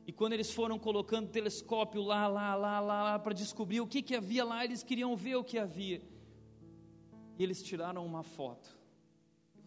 E 0.06 0.12
quando 0.12 0.34
eles 0.34 0.52
foram 0.52 0.78
colocando 0.78 1.26
o 1.26 1.32
telescópio 1.32 2.02
lá, 2.02 2.28
lá, 2.28 2.54
lá, 2.56 2.80
lá, 2.80 3.04
lá 3.04 3.20
para 3.20 3.34
descobrir 3.34 3.82
o 3.82 3.88
que, 3.88 4.02
que 4.02 4.16
havia 4.16 4.44
lá, 4.44 4.64
eles 4.64 4.84
queriam 4.84 5.16
ver 5.16 5.36
o 5.36 5.44
que 5.44 5.58
havia. 5.58 6.02
E 7.38 7.44
eles 7.44 7.64
tiraram 7.64 8.06
uma 8.06 8.24
foto. 8.24 8.78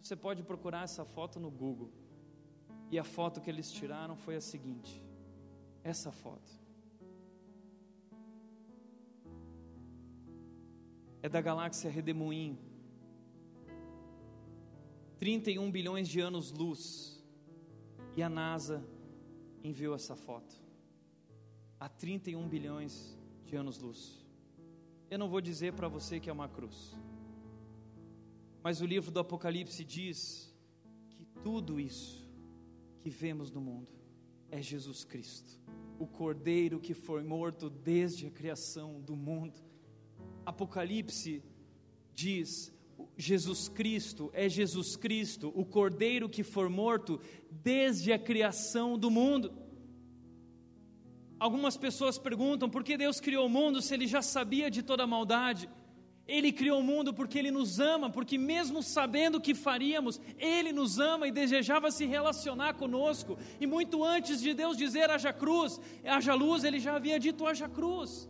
Você 0.01 0.15
pode 0.15 0.43
procurar 0.43 0.83
essa 0.83 1.03
foto 1.03 1.39
no 1.39 1.49
Google. 1.49 1.91
E 2.91 2.99
a 2.99 3.03
foto 3.03 3.41
que 3.41 3.49
eles 3.49 3.71
tiraram 3.71 4.15
foi 4.15 4.35
a 4.35 4.41
seguinte: 4.41 5.03
essa 5.83 6.11
foto. 6.11 6.64
É 11.25 11.29
da 11.29 11.41
galáxia 11.41 11.89
Redemoinho. 11.89 12.55
31 15.17 15.71
bilhões 15.71 16.07
de 16.07 16.19
anos-luz. 16.19 17.19
E 18.15 18.21
a 18.21 18.29
NASA 18.29 18.85
enviou 19.63 19.95
essa 19.95 20.15
foto. 20.15 20.55
A 21.79 21.89
31 21.89 22.47
bilhões 22.47 23.17
de 23.43 23.55
anos-luz. 23.55 24.23
Eu 25.09 25.17
não 25.17 25.27
vou 25.27 25.41
dizer 25.41 25.73
para 25.73 25.87
você 25.87 26.19
que 26.19 26.29
é 26.29 26.33
uma 26.33 26.47
cruz. 26.47 26.95
Mas 28.61 28.79
o 28.79 28.85
livro 28.85 29.09
do 29.09 29.19
Apocalipse 29.19 29.83
diz 29.83 30.55
que 31.09 31.25
tudo 31.43 31.79
isso 31.79 32.29
que 32.99 33.09
vemos 33.09 33.49
no 33.49 33.61
mundo 33.61 33.91
é 34.51 34.61
Jesus 34.61 35.03
Cristo, 35.03 35.59
o 35.97 36.05
Cordeiro 36.05 36.79
que 36.79 36.93
foi 36.93 37.23
morto 37.23 37.67
desde 37.67 38.27
a 38.27 38.31
criação 38.31 39.01
do 39.01 39.15
mundo 39.15 39.65
Apocalipse 40.45 41.43
diz: 42.13 42.73
Jesus 43.17 43.67
Cristo 43.67 44.29
é 44.33 44.47
Jesus 44.47 44.95
Cristo, 44.95 45.51
o 45.55 45.65
Cordeiro 45.65 46.29
que 46.29 46.43
foi 46.43 46.69
morto 46.69 47.19
desde 47.49 48.11
a 48.11 48.19
criação 48.19 48.97
do 48.97 49.09
mundo. 49.09 49.53
Algumas 51.39 51.75
pessoas 51.75 52.17
perguntam 52.17 52.69
por 52.69 52.83
que 52.83 52.97
Deus 52.97 53.19
criou 53.19 53.45
o 53.45 53.49
mundo 53.49 53.81
se 53.81 53.93
ele 53.93 54.07
já 54.07 54.21
sabia 54.21 54.71
de 54.71 54.81
toda 54.81 55.03
a 55.03 55.07
maldade. 55.07 55.69
Ele 56.27 56.51
criou 56.51 56.79
o 56.79 56.83
mundo 56.83 57.13
porque 57.13 57.37
ele 57.37 57.51
nos 57.51 57.79
ama, 57.79 58.09
porque 58.09 58.37
mesmo 58.37 58.81
sabendo 58.81 59.37
o 59.37 59.41
que 59.41 59.53
faríamos, 59.53 60.19
ele 60.39 60.71
nos 60.71 60.97
ama 60.97 61.27
e 61.27 61.31
desejava 61.31 61.91
se 61.91 62.05
relacionar 62.05 62.73
conosco. 62.73 63.37
E 63.59 63.67
muito 63.67 64.03
antes 64.03 64.41
de 64.41 64.53
Deus 64.53 64.75
dizer 64.75 65.09
haja 65.11 65.31
cruz, 65.31 65.79
haja 66.03 66.33
luz, 66.33 66.63
ele 66.63 66.79
já 66.79 66.95
havia 66.95 67.19
dito 67.19 67.45
haja 67.45 67.69
cruz. 67.69 68.27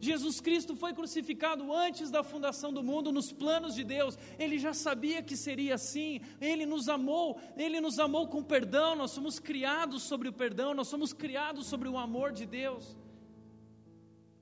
Jesus 0.00 0.40
Cristo 0.40 0.76
foi 0.76 0.92
crucificado 0.94 1.72
antes 1.72 2.10
da 2.10 2.22
fundação 2.22 2.72
do 2.72 2.82
mundo, 2.82 3.12
nos 3.12 3.32
planos 3.32 3.74
de 3.74 3.82
Deus. 3.82 4.16
Ele 4.38 4.58
já 4.58 4.72
sabia 4.72 5.22
que 5.22 5.36
seria 5.36 5.74
assim. 5.74 6.20
Ele 6.40 6.64
nos 6.64 6.88
amou, 6.88 7.40
ele 7.56 7.80
nos 7.80 7.98
amou 7.98 8.28
com 8.28 8.42
perdão. 8.42 8.94
Nós 8.94 9.10
somos 9.10 9.38
criados 9.38 10.02
sobre 10.02 10.28
o 10.28 10.32
perdão, 10.32 10.74
nós 10.74 10.88
somos 10.88 11.12
criados 11.12 11.66
sobre 11.66 11.88
o 11.88 11.98
amor 11.98 12.32
de 12.32 12.46
Deus. 12.46 12.96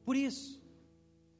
Por 0.05 0.15
isso, 0.15 0.56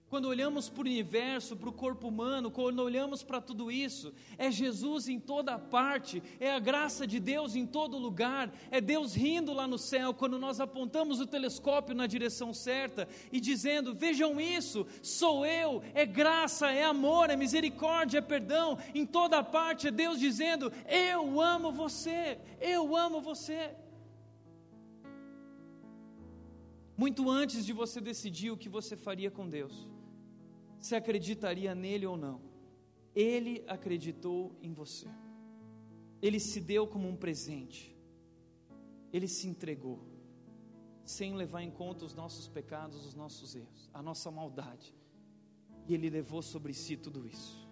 quando 0.09 0.27
olhamos 0.29 0.69
para 0.69 0.79
o 0.79 0.83
universo, 0.83 1.57
para 1.57 1.69
o 1.69 1.73
corpo 1.73 2.07
humano, 2.07 2.49
quando 2.49 2.79
olhamos 2.79 3.25
para 3.25 3.41
tudo 3.41 3.73
isso, 3.73 4.15
é 4.39 4.53
Jesus 4.53 5.09
em 5.09 5.19
toda 5.19 5.59
parte, 5.59 6.23
é 6.39 6.53
a 6.53 6.61
graça 6.61 7.05
de 7.07 7.19
Deus 7.19 7.57
em 7.57 7.67
todo 7.67 7.99
lugar, 7.99 8.53
é 8.71 8.81
Deus 8.81 9.15
rindo 9.15 9.53
lá 9.53 9.67
no 9.67 9.77
céu 9.77 10.15
quando 10.15 10.39
nós 10.39 10.61
apontamos 10.61 11.21
o 11.21 11.27
telescópio 11.27 11.93
na 11.93 12.07
direção 12.07 12.55
certa 12.55 13.09
e 13.33 13.41
dizendo: 13.41 13.95
Vejam 13.95 14.41
isso, 14.41 14.87
sou 15.03 15.45
eu, 15.45 15.83
é 15.93 16.07
graça, 16.07 16.71
é 16.71 16.85
amor, 16.85 17.29
é 17.29 17.37
misericórdia, 17.37 18.19
é 18.19 18.23
perdão, 18.23 18.79
em 18.95 19.05
toda 19.05 19.43
parte 19.43 19.89
é 19.89 19.91
Deus 19.91 20.21
dizendo: 20.21 20.73
Eu 20.87 21.41
amo 21.41 21.73
você, 21.73 22.39
eu 22.61 22.97
amo 22.97 23.21
você. 23.21 23.75
Muito 26.97 27.29
antes 27.29 27.67
de 27.67 27.73
você 27.73 28.01
decidir 28.01 28.53
o 28.53 28.57
que 28.57 28.69
você 28.69 28.97
faria 28.97 29.31
com 29.31 29.47
Deus 29.47 29.96
se 30.87 30.95
acreditaria 30.95 31.75
nele 31.75 32.07
ou 32.07 32.17
não. 32.17 32.41
Ele 33.15 33.65
acreditou 33.67 34.57
em 34.63 34.73
você. 34.73 35.09
Ele 36.23 36.39
se 36.39 36.61
deu 36.61 36.87
como 36.87 37.09
um 37.09 37.17
presente. 37.17 37.95
Ele 39.13 39.29
se 39.29 39.47
entregou, 39.49 39.99
sem 41.05 41.35
levar 41.35 41.63
em 41.63 41.71
conta 41.71 42.05
os 42.05 42.15
nossos 42.15 42.49
pecados, 42.49 43.05
os 43.05 43.15
nossos 43.15 43.55
erros, 43.55 43.91
a 43.93 44.03
nossa 44.03 44.31
maldade. 44.31 44.95
E 45.89 45.95
ele 45.95 46.11
levou 46.11 46.43
sobre 46.43 46.73
si 46.75 46.97
tudo 46.97 47.27
isso. 47.27 47.67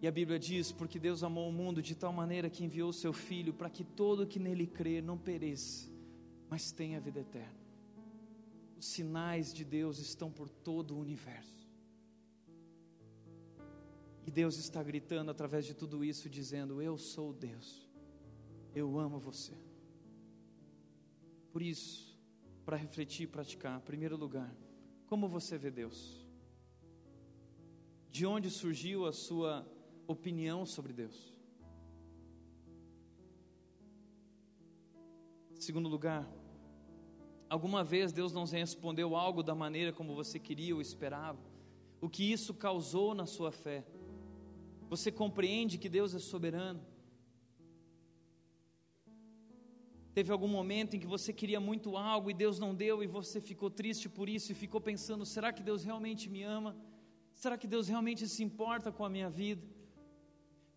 E 0.00 0.06
a 0.06 0.12
Bíblia 0.12 0.38
diz: 0.38 0.72
porque 0.72 0.98
Deus 0.98 1.22
amou 1.22 1.48
o 1.48 1.52
mundo 1.52 1.82
de 1.82 1.94
tal 1.94 2.12
maneira 2.12 2.50
que 2.50 2.64
enviou 2.64 2.90
o 2.90 2.92
seu 2.92 3.12
Filho 3.12 3.52
para 3.52 3.70
que 3.70 3.84
todo 3.84 4.26
que 4.26 4.38
nele 4.38 4.66
crê 4.66 5.00
não 5.00 5.18
pereça, 5.18 5.90
mas 6.48 6.72
tenha 6.72 7.00
vida 7.00 7.20
eterna. 7.20 7.63
Sinais 8.84 9.52
de 9.52 9.64
Deus 9.64 9.98
estão 9.98 10.30
por 10.30 10.48
todo 10.48 10.94
o 10.94 11.00
universo. 11.00 11.66
E 14.26 14.30
Deus 14.30 14.58
está 14.58 14.82
gritando 14.82 15.30
através 15.30 15.64
de 15.64 15.72
tudo 15.72 16.04
isso, 16.04 16.28
dizendo: 16.28 16.82
Eu 16.82 16.98
sou 16.98 17.32
Deus, 17.32 17.88
eu 18.74 18.98
amo 18.98 19.18
você. 19.18 19.54
Por 21.50 21.62
isso, 21.62 22.18
para 22.64 22.76
refletir 22.76 23.24
e 23.24 23.26
praticar. 23.26 23.78
Em 23.78 23.84
primeiro 23.84 24.16
lugar, 24.18 24.54
como 25.06 25.28
você 25.28 25.56
vê 25.56 25.70
Deus? 25.70 26.26
De 28.10 28.26
onde 28.26 28.50
surgiu 28.50 29.06
a 29.06 29.12
sua 29.12 29.66
opinião 30.06 30.66
sobre 30.66 30.92
Deus? 30.92 31.34
Segundo 35.58 35.88
lugar, 35.88 36.30
alguma 37.54 37.84
vez 37.84 38.12
Deus 38.12 38.32
não 38.32 38.44
respondeu 38.44 39.14
algo 39.14 39.40
da 39.40 39.54
maneira 39.54 39.92
como 39.92 40.12
você 40.12 40.40
queria 40.40 40.74
ou 40.74 40.80
esperava? 40.80 41.38
O 42.00 42.08
que 42.08 42.24
isso 42.36 42.52
causou 42.52 43.14
na 43.14 43.26
sua 43.26 43.52
fé? 43.52 43.84
Você 44.90 45.12
compreende 45.12 45.78
que 45.78 45.88
Deus 45.88 46.12
é 46.16 46.18
soberano? 46.18 46.80
Teve 50.12 50.32
algum 50.32 50.48
momento 50.48 50.96
em 50.96 50.98
que 50.98 51.06
você 51.06 51.32
queria 51.32 51.60
muito 51.60 51.96
algo 51.96 52.28
e 52.28 52.34
Deus 52.34 52.58
não 52.58 52.74
deu 52.74 53.04
e 53.04 53.06
você 53.06 53.40
ficou 53.40 53.70
triste 53.70 54.08
por 54.08 54.28
isso 54.28 54.50
e 54.50 54.54
ficou 54.54 54.80
pensando: 54.80 55.24
será 55.24 55.52
que 55.52 55.62
Deus 55.62 55.84
realmente 55.84 56.28
me 56.28 56.42
ama? 56.42 56.76
Será 57.34 57.56
que 57.56 57.68
Deus 57.68 57.86
realmente 57.86 58.28
se 58.28 58.42
importa 58.42 58.90
com 58.90 59.04
a 59.04 59.08
minha 59.08 59.30
vida? 59.30 59.64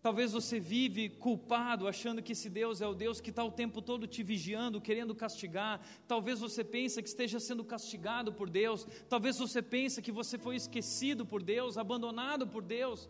Talvez 0.00 0.32
você 0.32 0.60
vive 0.60 1.08
culpado, 1.08 1.88
achando 1.88 2.22
que 2.22 2.32
esse 2.32 2.48
Deus 2.48 2.80
é 2.80 2.86
o 2.86 2.94
Deus 2.94 3.20
que 3.20 3.30
está 3.30 3.42
o 3.42 3.50
tempo 3.50 3.82
todo 3.82 4.06
te 4.06 4.22
vigiando, 4.22 4.80
querendo 4.80 5.14
castigar. 5.14 5.80
Talvez 6.06 6.38
você 6.38 6.62
pense 6.62 7.02
que 7.02 7.08
esteja 7.08 7.40
sendo 7.40 7.64
castigado 7.64 8.32
por 8.32 8.48
Deus. 8.48 8.86
Talvez 9.08 9.38
você 9.38 9.60
pense 9.60 10.00
que 10.00 10.12
você 10.12 10.38
foi 10.38 10.54
esquecido 10.54 11.26
por 11.26 11.42
Deus, 11.42 11.76
abandonado 11.76 12.46
por 12.46 12.62
Deus. 12.62 13.08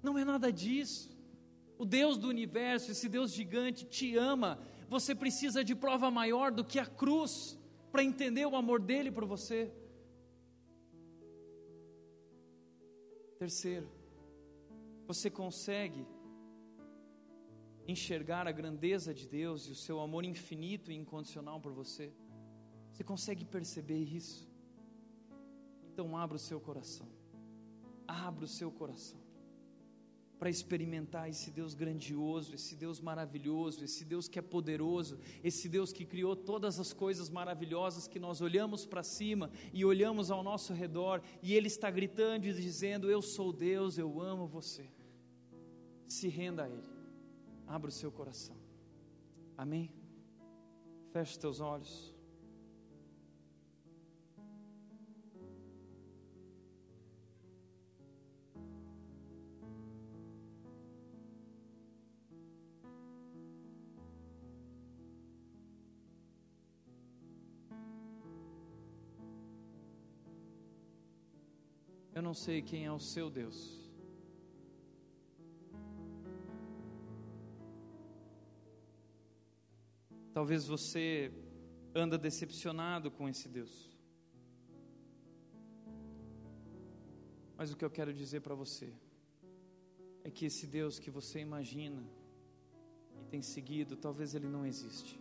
Não 0.00 0.16
é 0.16 0.24
nada 0.24 0.52
disso. 0.52 1.10
O 1.76 1.84
Deus 1.84 2.16
do 2.16 2.28
universo, 2.28 2.92
esse 2.92 3.08
Deus 3.08 3.32
gigante, 3.32 3.84
te 3.84 4.16
ama. 4.16 4.60
Você 4.88 5.16
precisa 5.16 5.64
de 5.64 5.74
prova 5.74 6.08
maior 6.08 6.52
do 6.52 6.64
que 6.64 6.78
a 6.78 6.86
cruz 6.86 7.58
para 7.90 8.04
entender 8.04 8.46
o 8.46 8.54
amor 8.54 8.80
dele 8.80 9.10
por 9.10 9.24
você. 9.24 9.72
Terceiro, 13.38 13.88
você 15.06 15.28
consegue 15.30 16.06
enxergar 17.88 18.46
a 18.46 18.52
grandeza 18.52 19.12
de 19.12 19.26
Deus 19.26 19.66
e 19.66 19.72
o 19.72 19.74
seu 19.74 19.98
amor 20.00 20.24
infinito 20.24 20.92
e 20.92 20.94
incondicional 20.94 21.58
por 21.60 21.72
você? 21.72 22.12
Você 22.92 23.02
consegue 23.02 23.44
perceber 23.44 24.02
isso? 24.02 24.48
Então 25.90 26.16
abra 26.16 26.36
o 26.36 26.40
seu 26.40 26.60
coração. 26.60 27.08
Abra 28.06 28.44
o 28.44 28.48
seu 28.48 28.70
coração 28.70 29.28
para 30.38 30.48
experimentar 30.48 31.28
esse 31.28 31.50
Deus 31.50 31.74
grandioso, 31.74 32.54
esse 32.54 32.76
Deus 32.76 33.00
maravilhoso, 33.00 33.84
esse 33.84 34.04
Deus 34.04 34.28
que 34.28 34.38
é 34.38 34.42
poderoso, 34.42 35.18
esse 35.42 35.68
Deus 35.68 35.92
que 35.92 36.04
criou 36.04 36.36
todas 36.36 36.78
as 36.78 36.92
coisas 36.92 37.28
maravilhosas 37.28 38.06
que 38.06 38.20
nós 38.20 38.40
olhamos 38.40 38.86
para 38.86 39.02
cima 39.02 39.50
e 39.72 39.84
olhamos 39.84 40.30
ao 40.30 40.42
nosso 40.42 40.72
redor 40.72 41.20
e 41.42 41.54
Ele 41.54 41.66
está 41.66 41.90
gritando 41.90 42.46
e 42.46 42.52
dizendo: 42.52 43.10
Eu 43.10 43.20
sou 43.20 43.52
Deus, 43.52 43.98
eu 43.98 44.20
amo 44.20 44.46
você. 44.46 44.88
Se 46.06 46.28
renda 46.28 46.64
a 46.64 46.70
Ele. 46.70 46.97
Abra 47.68 47.88
o 47.88 47.92
seu 47.92 48.10
coração. 48.10 48.56
Amém? 49.56 49.90
Feche 51.12 51.32
os 51.32 51.36
teus 51.36 51.60
olhos. 51.60 52.18
Eu 72.14 72.22
não 72.22 72.34
sei 72.34 72.62
quem 72.62 72.84
é 72.84 72.90
o 72.90 72.98
seu 72.98 73.30
Deus. 73.30 73.87
Talvez 80.38 80.68
você 80.68 81.32
anda 81.92 82.16
decepcionado 82.16 83.10
com 83.10 83.28
esse 83.28 83.48
Deus. 83.48 83.90
Mas 87.56 87.72
o 87.72 87.76
que 87.76 87.84
eu 87.84 87.90
quero 87.90 88.14
dizer 88.14 88.40
para 88.40 88.54
você 88.54 88.88
é 90.22 90.30
que 90.30 90.46
esse 90.46 90.64
Deus 90.64 91.00
que 91.00 91.10
você 91.10 91.40
imagina 91.40 92.08
e 93.20 93.24
tem 93.24 93.42
seguido, 93.42 93.96
talvez 93.96 94.32
ele 94.32 94.46
não 94.46 94.64
existe. 94.64 95.18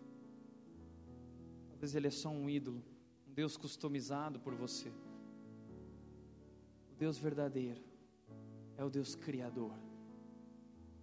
Talvez 1.72 1.95
ele 1.95 2.05
é 2.05 2.11
só 2.11 2.30
um 2.30 2.47
ídolo, 2.47 2.84
um 3.28 3.34
Deus 3.34 3.57
customizado 3.57 4.39
por 4.39 4.53
você. 4.53 4.89
O 6.91 6.95
Deus 6.95 7.18
verdadeiro 7.18 7.82
é 8.78 8.86
o 8.86 8.89
Deus 8.91 9.15
criador. 9.15 9.74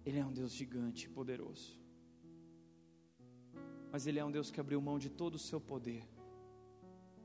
Ele 0.05 0.19
é 0.19 0.25
um 0.25 0.31
Deus 0.31 0.53
gigante 0.53 1.07
e 1.07 1.09
poderoso 1.09 1.83
mas 3.95 4.05
Ele 4.05 4.19
é 4.19 4.25
um 4.25 4.29
Deus 4.29 4.51
que 4.51 4.59
abriu 4.59 4.81
mão 4.81 4.99
de 4.99 5.09
todo 5.09 5.35
o 5.35 5.39
seu 5.39 5.57
poder, 5.57 6.05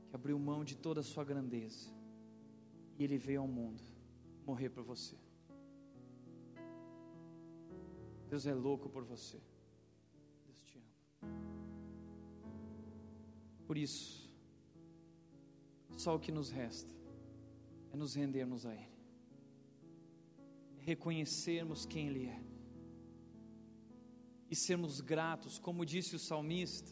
que 0.07 0.15
abriu 0.15 0.39
mão 0.39 0.63
de 0.63 0.73
toda 0.73 1.01
a 1.01 1.03
sua 1.03 1.21
grandeza, 1.21 1.91
e 2.97 3.03
Ele 3.03 3.17
veio 3.17 3.41
ao 3.41 3.47
mundo 3.47 3.83
morrer 4.45 4.69
por 4.69 4.81
você. 4.81 5.17
Deus 8.29 8.45
é 8.45 8.53
louco 8.53 8.87
por 8.89 9.03
você. 9.03 9.37
Deus 10.45 10.63
te 10.63 10.81
ama. 11.21 11.29
Por 13.67 13.77
isso, 13.77 14.33
só 15.97 16.15
o 16.15 16.19
que 16.21 16.31
nos 16.31 16.49
resta 16.49 16.95
é 17.91 17.97
nos 17.97 18.15
rendermos 18.15 18.65
a 18.65 18.73
Ele, 18.73 18.97
é 20.79 20.83
reconhecermos 20.85 21.85
quem 21.85 22.07
Ele 22.07 22.27
é 22.27 22.50
e 24.51 24.55
sermos 24.55 24.99
gratos, 24.99 25.57
como 25.57 25.85
disse 25.85 26.13
o 26.13 26.19
salmista. 26.19 26.91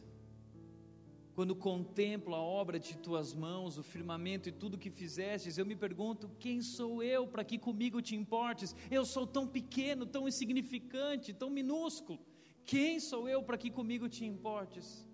Quando 1.35 1.53
contemplo 1.55 2.33
a 2.33 2.41
obra 2.41 2.79
de 2.79 2.97
tuas 2.97 3.33
mãos, 3.33 3.77
o 3.77 3.83
firmamento 3.83 4.47
e 4.47 4.51
tudo 4.51 4.77
que 4.77 4.89
fizestes, 4.89 5.57
eu 5.57 5.65
me 5.65 5.75
pergunto: 5.75 6.31
quem 6.39 6.61
sou 6.61 7.03
eu 7.03 7.27
para 7.27 7.43
que 7.43 7.57
comigo 7.57 8.01
te 8.01 8.15
importes? 8.15 8.73
Eu 8.89 9.05
sou 9.05 9.27
tão 9.27 9.45
pequeno, 9.45 10.05
tão 10.05 10.27
insignificante, 10.27 11.33
tão 11.33 11.49
minúsculo. 11.49 12.19
Quem 12.65 12.99
sou 12.99 13.27
eu 13.27 13.43
para 13.43 13.57
que 13.57 13.69
comigo 13.69 14.07
te 14.07 14.23
importes? 14.25 15.05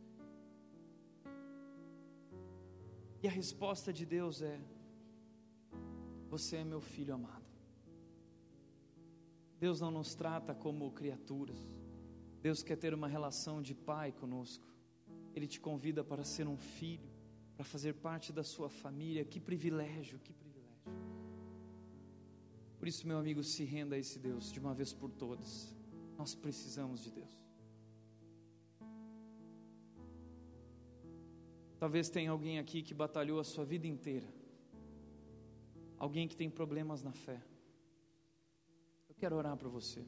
E 3.24 3.28
a 3.28 3.32
resposta 3.32 3.92
de 3.92 4.06
Deus 4.06 4.42
é: 4.42 4.60
Você 6.30 6.58
é 6.58 6.64
meu 6.64 6.82
filho 6.82 7.16
amado. 7.16 7.46
Deus 9.60 9.80
não 9.82 9.90
nos 9.90 10.14
trata 10.14 10.54
como 10.54 10.92
criaturas. 10.92 11.58
Deus 12.46 12.62
quer 12.62 12.78
ter 12.78 12.94
uma 12.94 13.08
relação 13.08 13.60
de 13.60 13.74
pai 13.74 14.12
conosco. 14.12 14.68
Ele 15.34 15.48
te 15.48 15.60
convida 15.60 16.04
para 16.04 16.24
ser 16.24 16.48
um 16.48 16.56
filho, 16.56 17.10
para 17.56 17.66
fazer 17.66 17.94
parte 17.96 18.32
da 18.32 18.44
sua 18.44 18.70
família. 18.70 19.26
Que 19.26 19.40
privilégio, 19.40 20.20
que 20.20 20.32
privilégio. 20.32 20.94
Por 22.78 22.88
isso, 22.88 23.08
meu 23.08 23.18
amigo, 23.18 23.42
se 23.42 23.64
renda 23.64 23.96
a 23.96 23.98
esse 23.98 24.20
Deus 24.20 24.52
de 24.52 24.60
uma 24.60 24.76
vez 24.76 24.94
por 24.94 25.10
todas. 25.10 25.76
Nós 26.20 26.36
precisamos 26.36 27.04
de 27.06 27.10
Deus. 27.10 27.36
Talvez 31.80 32.12
tenha 32.12 32.30
alguém 32.30 32.60
aqui 32.60 32.84
que 32.84 32.94
batalhou 32.94 33.40
a 33.40 33.44
sua 33.44 33.66
vida 33.66 33.88
inteira. 33.88 34.32
Alguém 35.98 36.28
que 36.28 36.38
tem 36.38 36.48
problemas 36.48 37.02
na 37.02 37.12
fé. 37.12 37.42
Eu 39.10 39.16
quero 39.16 39.36
orar 39.36 39.58
para 39.58 39.68
você. 39.68 40.06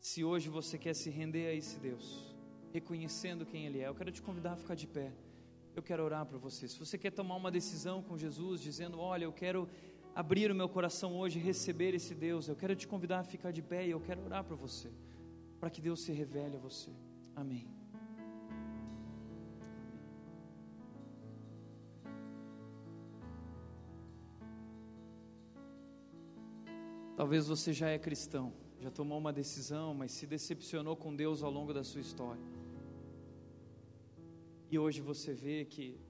Se 0.00 0.24
hoje 0.24 0.48
você 0.48 0.78
quer 0.78 0.94
se 0.94 1.10
render 1.10 1.46
a 1.48 1.54
esse 1.54 1.78
Deus, 1.78 2.34
reconhecendo 2.72 3.44
quem 3.44 3.66
Ele 3.66 3.80
é, 3.80 3.88
eu 3.88 3.94
quero 3.94 4.10
te 4.10 4.22
convidar 4.22 4.52
a 4.52 4.56
ficar 4.56 4.74
de 4.74 4.86
pé. 4.86 5.12
Eu 5.76 5.82
quero 5.82 6.02
orar 6.02 6.24
para 6.24 6.38
você. 6.38 6.66
Se 6.66 6.78
você 6.78 6.96
quer 6.96 7.10
tomar 7.10 7.36
uma 7.36 7.50
decisão 7.50 8.02
com 8.02 8.16
Jesus, 8.16 8.62
dizendo: 8.62 8.98
Olha, 8.98 9.24
eu 9.24 9.32
quero 9.32 9.68
abrir 10.14 10.50
o 10.50 10.54
meu 10.54 10.70
coração 10.70 11.14
hoje 11.18 11.38
e 11.38 11.42
receber 11.42 11.94
esse 11.94 12.14
Deus, 12.14 12.48
eu 12.48 12.56
quero 12.56 12.74
te 12.74 12.88
convidar 12.88 13.20
a 13.20 13.24
ficar 13.24 13.50
de 13.52 13.60
pé 13.60 13.86
e 13.86 13.90
eu 13.90 14.00
quero 14.00 14.24
orar 14.24 14.42
para 14.42 14.56
você, 14.56 14.90
para 15.60 15.68
que 15.68 15.82
Deus 15.82 16.00
se 16.00 16.12
revele 16.12 16.56
a 16.56 16.58
você. 16.58 16.90
Amém. 17.36 17.68
Talvez 27.14 27.46
você 27.46 27.74
já 27.74 27.90
é 27.90 27.98
cristão 27.98 28.69
já 28.80 28.90
tomou 28.90 29.18
uma 29.18 29.32
decisão, 29.32 29.92
mas 29.92 30.10
se 30.12 30.26
decepcionou 30.26 30.96
com 30.96 31.14
Deus 31.14 31.42
ao 31.42 31.50
longo 31.50 31.72
da 31.72 31.84
sua 31.84 32.00
história. 32.00 32.42
E 34.70 34.78
hoje 34.78 35.02
você 35.02 35.34
vê 35.34 35.66
que 35.66 36.00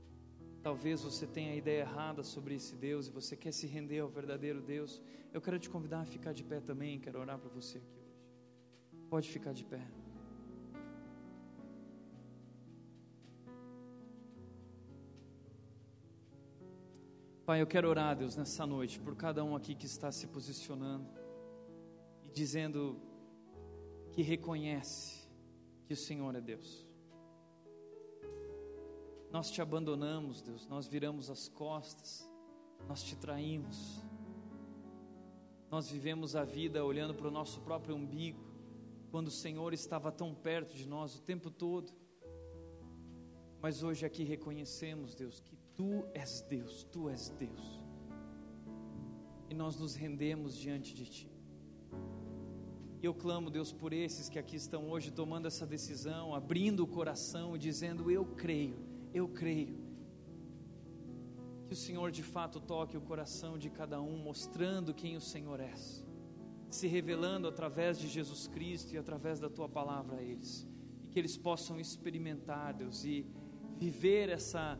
talvez 0.63 1.03
você 1.03 1.27
tenha 1.27 1.53
a 1.53 1.57
ideia 1.57 1.81
errada 1.81 2.23
sobre 2.23 2.55
esse 2.55 2.77
Deus 2.77 3.09
e 3.09 3.11
você 3.11 3.37
quer 3.37 3.53
se 3.53 3.67
render 3.67 3.99
ao 3.99 4.09
verdadeiro 4.09 4.61
Deus. 4.63 5.03
Eu 5.33 5.41
quero 5.41 5.59
te 5.59 5.69
convidar 5.69 6.03
a 6.03 6.05
ficar 6.07 6.33
de 6.33 6.45
pé 6.45 6.61
também, 6.61 7.01
quero 7.01 7.19
orar 7.19 7.39
para 7.39 7.49
você 7.49 7.79
aqui 7.79 7.99
hoje. 7.99 9.09
Pode 9.09 9.29
ficar 9.29 9.53
de 9.53 9.65
pé. 9.65 9.85
Pai, 17.45 17.61
eu 17.61 17.67
quero 17.67 17.89
orar, 17.89 18.15
Deus, 18.15 18.37
nessa 18.37 18.65
noite, 18.65 19.01
por 19.01 19.17
cada 19.17 19.43
um 19.43 19.57
aqui 19.57 19.75
que 19.75 19.87
está 19.87 20.13
se 20.13 20.29
posicionando 20.29 21.20
dizendo 22.33 23.01
que 24.13 24.23
reconhece 24.23 25.29
que 25.85 25.95
o 25.95 25.97
Senhor 25.97 26.35
é 26.35 26.41
Deus. 26.41 26.87
Nós 29.31 29.51
te 29.51 29.63
abandonamos, 29.63 30.43
Deus, 30.43 30.67
nós 30.67 30.89
viramos 30.89 31.31
as 31.31 31.49
costas, 31.49 32.29
nós 32.89 33.03
te 33.03 33.17
traímos, 33.17 34.03
nós 35.71 35.89
vivemos 35.89 36.35
a 36.35 36.45
vida 36.45 36.85
olhando 36.85 37.15
para 37.15 37.29
o 37.29 37.31
nosso 37.31 37.61
próprio 37.61 37.95
umbigo, 37.95 38.45
quando 39.11 39.29
o 39.29 39.33
Senhor 39.33 39.73
estava 39.73 40.11
tão 40.11 40.35
perto 40.35 40.77
de 40.77 40.87
nós 40.87 41.17
o 41.17 41.23
tempo 41.23 41.51
todo. 41.51 41.93
Mas 43.63 43.83
hoje 43.83 44.05
aqui 44.05 44.25
reconhecemos, 44.25 45.15
Deus, 45.15 45.39
que 45.39 45.57
Tu 45.77 46.05
és 46.13 46.41
Deus, 46.43 46.85
Tu 46.85 47.09
és 47.09 47.29
Deus. 47.31 47.85
E 49.49 49.55
nós 49.55 49.77
nos 49.77 49.95
rendemos 49.95 50.57
diante 50.57 50.93
de 50.95 51.07
Ti. 51.07 51.30
E 53.03 53.07
eu 53.07 53.15
clamo, 53.15 53.51
Deus, 53.51 53.73
por 53.73 53.93
esses 53.93 54.29
que 54.29 54.39
aqui 54.39 54.57
estão 54.57 54.91
hoje 54.91 55.11
tomando 55.11 55.47
essa 55.47 55.67
decisão, 55.67 56.35
abrindo 56.35 56.81
o 56.81 56.87
coração 56.87 57.57
e 57.57 57.59
dizendo: 57.59 58.11
Eu 58.11 58.27
creio, 58.27 58.77
eu 59.15 59.27
creio. 59.27 59.79
Que 61.67 61.73
o 61.73 61.77
Senhor 61.77 62.11
de 62.11 62.23
fato 62.23 62.61
toque 62.61 62.97
o 62.97 63.01
coração 63.01 63.57
de 63.57 63.71
cada 63.71 64.03
um, 64.03 64.19
mostrando 64.19 64.93
quem 64.93 65.17
o 65.17 65.21
Senhor 65.21 65.61
é, 65.61 65.73
se 66.69 66.87
revelando 66.87 67.49
através 67.49 67.99
de 67.99 68.07
Jesus 68.07 68.47
Cristo 68.47 68.93
e 68.93 68.99
através 68.99 69.41
da 69.41 69.49
Tua 69.49 69.69
palavra 69.69 70.17
a 70.19 70.23
eles. 70.23 70.69
E 71.05 71.09
que 71.09 71.19
eles 71.19 71.39
possam 71.39 71.81
experimentar, 71.81 72.75
Deus, 72.75 73.05
e 73.05 73.25
viver 73.79 74.29
essa 74.29 74.79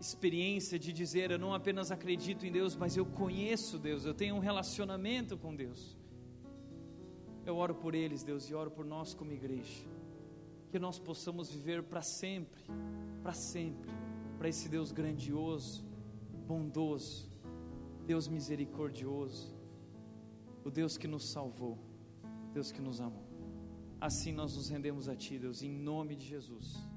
experiência 0.00 0.78
de 0.78 0.92
dizer: 0.92 1.30
Eu 1.30 1.38
não 1.38 1.52
apenas 1.52 1.90
acredito 1.90 2.46
em 2.46 2.52
Deus, 2.52 2.74
mas 2.74 2.96
eu 2.96 3.04
conheço 3.04 3.78
Deus, 3.78 4.04
eu 4.04 4.14
tenho 4.14 4.34
um 4.34 4.40
relacionamento 4.40 5.36
com 5.36 5.54
Deus. 5.54 5.96
Eu 7.46 7.56
oro 7.56 7.74
por 7.74 7.94
eles, 7.94 8.22
Deus, 8.22 8.48
e 8.48 8.54
oro 8.54 8.70
por 8.70 8.84
nós 8.84 9.12
como 9.12 9.32
igreja, 9.32 9.84
que 10.70 10.78
nós 10.78 10.98
possamos 10.98 11.50
viver 11.50 11.82
para 11.82 12.02
sempre, 12.02 12.62
para 13.22 13.34
sempre, 13.34 13.90
para 14.38 14.48
esse 14.48 14.68
Deus 14.68 14.92
grandioso, 14.92 15.84
bondoso, 16.46 17.30
Deus 18.06 18.28
misericordioso, 18.28 19.54
o 20.64 20.70
Deus 20.70 20.96
que 20.96 21.06
nos 21.06 21.30
salvou, 21.30 21.78
Deus 22.52 22.72
que 22.72 22.80
nos 22.80 23.00
amou. 23.00 23.24
Assim 24.00 24.32
nós 24.32 24.56
nos 24.56 24.68
rendemos 24.68 25.08
a 25.08 25.14
Ti, 25.14 25.38
Deus, 25.38 25.62
em 25.62 25.70
nome 25.70 26.16
de 26.16 26.26
Jesus. 26.26 26.93